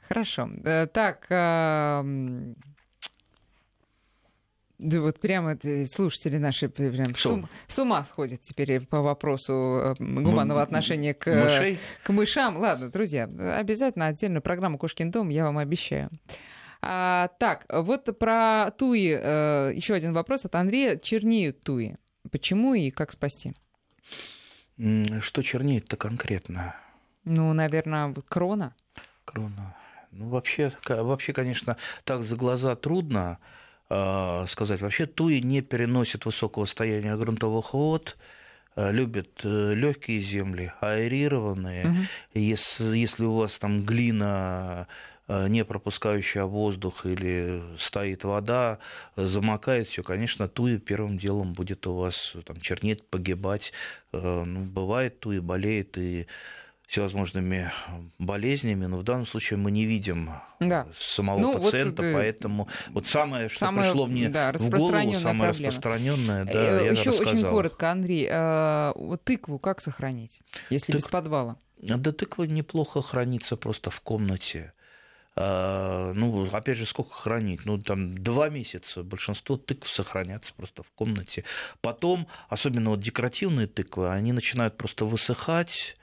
Хорошо. 0.07 0.49
Э, 0.63 0.87
так, 0.87 1.25
да 4.81 4.99
вот 4.99 5.19
прямо 5.19 5.57
слушатели 5.85 6.37
наши 6.37 6.67
прям 6.67 7.15
с, 7.15 7.25
ум, 7.27 7.47
с 7.67 7.77
ума 7.77 8.03
сходят 8.03 8.41
теперь 8.41 8.81
по 8.81 9.01
вопросу 9.01 9.53
э, 9.53 9.95
гуманного 9.99 10.63
отношения 10.63 11.13
к, 11.13 11.27
мышей? 11.27 11.79
к 12.03 12.09
мышам. 12.09 12.57
Ладно, 12.57 12.89
друзья, 12.89 13.25
обязательно 13.25 14.07
отдельную 14.07 14.41
программу 14.41 14.79
«Кошкин 14.79 15.11
дом» 15.11 15.29
я 15.29 15.43
вам 15.43 15.59
обещаю. 15.59 16.09
А, 16.81 17.29
так, 17.39 17.65
вот 17.69 18.17
про 18.17 18.71
туи 18.71 19.17
э, 19.19 19.71
еще 19.75 19.93
один 19.93 20.13
вопрос 20.13 20.45
от 20.45 20.55
Андрея. 20.55 20.97
Чернеют 20.97 21.61
туи. 21.63 21.95
Почему 22.31 22.73
и 22.73 22.89
как 22.89 23.11
спасти? 23.11 23.53
Что 25.19 25.43
чернеет-то 25.43 25.95
конкретно? 25.95 26.75
Ну, 27.23 27.53
наверное, 27.53 28.13
крона. 28.27 28.73
Крона. 29.25 29.75
Ну, 30.11 30.29
вообще, 30.29 30.73
вообще, 30.87 31.33
конечно, 31.33 31.77
так 32.03 32.23
за 32.23 32.35
глаза 32.35 32.75
трудно 32.75 33.37
э, 33.89 34.45
сказать. 34.47 34.81
Вообще 34.81 35.05
туи 35.05 35.39
не 35.39 35.61
переносят 35.61 36.25
высокого 36.25 36.65
состояния 36.65 37.15
грунтовых 37.15 37.73
вод, 37.73 38.17
э, 38.75 38.91
любят 38.91 39.41
э, 39.43 39.73
легкие 39.73 40.21
земли, 40.21 40.73
аэрированные. 40.81 41.85
Угу. 41.85 41.97
Если, 42.33 42.97
если 42.97 43.23
у 43.25 43.35
вас 43.35 43.57
там 43.57 43.83
глина 43.83 44.87
не 45.47 45.63
пропускающая 45.63 46.43
воздух 46.45 47.05
или 47.05 47.61
стоит 47.77 48.23
вода, 48.23 48.79
замокает 49.15 49.87
все, 49.87 50.03
конечно, 50.03 50.47
туи 50.47 50.77
первым 50.77 51.17
делом 51.17 51.53
будет 51.53 51.87
у 51.87 51.95
вас 51.95 52.33
там, 52.45 52.59
чернеть, 52.59 53.03
погибать. 53.03 53.71
Ну, 54.11 54.65
бывает 54.65 55.19
туи, 55.19 55.39
болеет 55.39 55.97
и 55.97 56.27
всевозможными 56.91 57.71
болезнями, 58.19 58.85
но 58.85 58.97
в 58.97 59.03
данном 59.03 59.25
случае 59.25 59.57
мы 59.57 59.71
не 59.71 59.85
видим 59.85 60.31
да. 60.59 60.87
самого 60.99 61.39
ну, 61.39 61.53
пациента, 61.53 62.03
вот, 62.03 62.13
поэтому 62.13 62.67
вот 62.89 63.07
самое, 63.07 63.47
что 63.47 63.59
самое, 63.59 63.87
пришло 63.87 64.07
мне 64.07 64.27
да, 64.27 64.51
в 64.51 64.69
голову, 64.69 65.13
самое 65.13 65.51
распространенное, 65.51 66.43
да, 66.43 66.51
э, 66.51 66.85
я 66.87 66.91
Еще 66.91 67.11
очень 67.11 67.45
коротко, 67.45 67.91
Андрей, 67.91 68.27
а, 68.29 68.91
вот 68.95 69.23
тыкву 69.23 69.57
как 69.57 69.79
сохранить, 69.79 70.41
если 70.69 70.91
Тык... 70.91 70.97
без 70.97 71.07
подвала? 71.07 71.55
Да 71.77 72.11
тыква 72.11 72.43
неплохо 72.43 73.01
хранится 73.01 73.55
просто 73.55 73.89
в 73.89 74.01
комнате. 74.01 74.73
А, 75.35 76.11
ну, 76.13 76.49
опять 76.51 76.77
же, 76.77 76.85
сколько 76.85 77.13
хранить? 77.13 77.65
Ну, 77.65 77.77
там 77.77 78.17
два 78.17 78.49
месяца 78.49 79.03
большинство 79.03 79.57
тыкв 79.57 79.89
сохранятся 79.89 80.53
просто 80.55 80.83
в 80.83 80.91
комнате. 80.91 81.45
Потом, 81.81 82.27
особенно 82.49 82.89
вот 82.89 82.99
декоративные 82.99 83.67
тыквы, 83.67 84.09
они 84.09 84.33
начинают 84.33 84.77
просто 84.77 85.05
высыхать, 85.05 85.95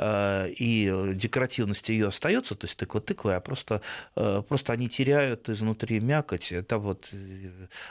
и 0.00 1.12
декоративность 1.14 1.88
ее 1.88 2.08
остается, 2.08 2.54
то 2.54 2.66
есть 2.66 2.76
тыква 2.76 3.00
тыква, 3.00 3.36
а 3.36 3.40
просто, 3.40 3.82
э, 4.16 4.42
просто 4.48 4.72
они 4.72 4.88
теряют 4.88 5.48
изнутри 5.48 6.00
мякоть, 6.00 6.50
это 6.50 6.78
вот 6.78 7.08
э, 7.12 7.50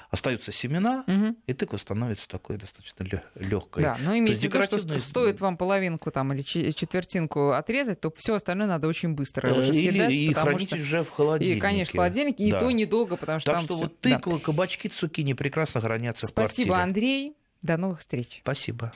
остаются 0.10 0.52
семена, 0.52 1.04
угу. 1.08 1.36
и 1.46 1.54
тыква 1.54 1.78
становится 1.78 2.28
такой 2.28 2.58
достаточно 2.58 3.06
легкой. 3.36 3.84
Да, 3.84 3.98
но 4.04 4.18
имеется 4.18 4.50
в 4.50 4.54
виду, 4.54 4.64
что 4.64 5.00
стоит 5.00 5.40
вам 5.40 5.58
половинку 5.58 6.12
там, 6.12 6.34
или 6.34 6.42
четвертинку 6.42 7.52
отрезать, 7.52 8.02
то 8.02 8.12
все 8.16 8.36
остальное 8.36 8.68
надо 8.68 8.88
очень 8.88 9.14
быстро 9.14 9.52
уже 9.54 9.72
съедать. 9.72 10.12
Или 10.12 10.32
и 10.32 10.34
хранить 10.34 10.70
что... 10.70 10.78
уже 10.78 11.04
в 11.04 11.12
холодильнике. 11.12 11.58
И, 11.58 11.62
конечно, 11.62 11.92
в 11.94 11.98
холодильнике, 11.98 12.44
и 12.44 12.52
да. 12.52 12.60
то 12.60 12.72
недолго, 12.72 13.16
потому 13.16 13.40
что 13.40 13.52
так 13.52 13.60
там 13.60 13.66
что 13.66 13.76
всё... 13.76 13.84
вот 13.84 14.00
тыква, 14.00 14.34
да. 14.34 14.40
кабачки, 14.40 14.88
цукини 14.88 15.34
прекрасно 15.34 15.82
хранятся 15.82 16.28
Спасибо, 16.28 16.66
в 16.66 16.68
квартире. 16.68 16.74
Андрей. 16.74 17.36
До 17.62 17.78
новых 17.78 18.00
встреч. 18.00 18.40
Спасибо. 18.42 18.92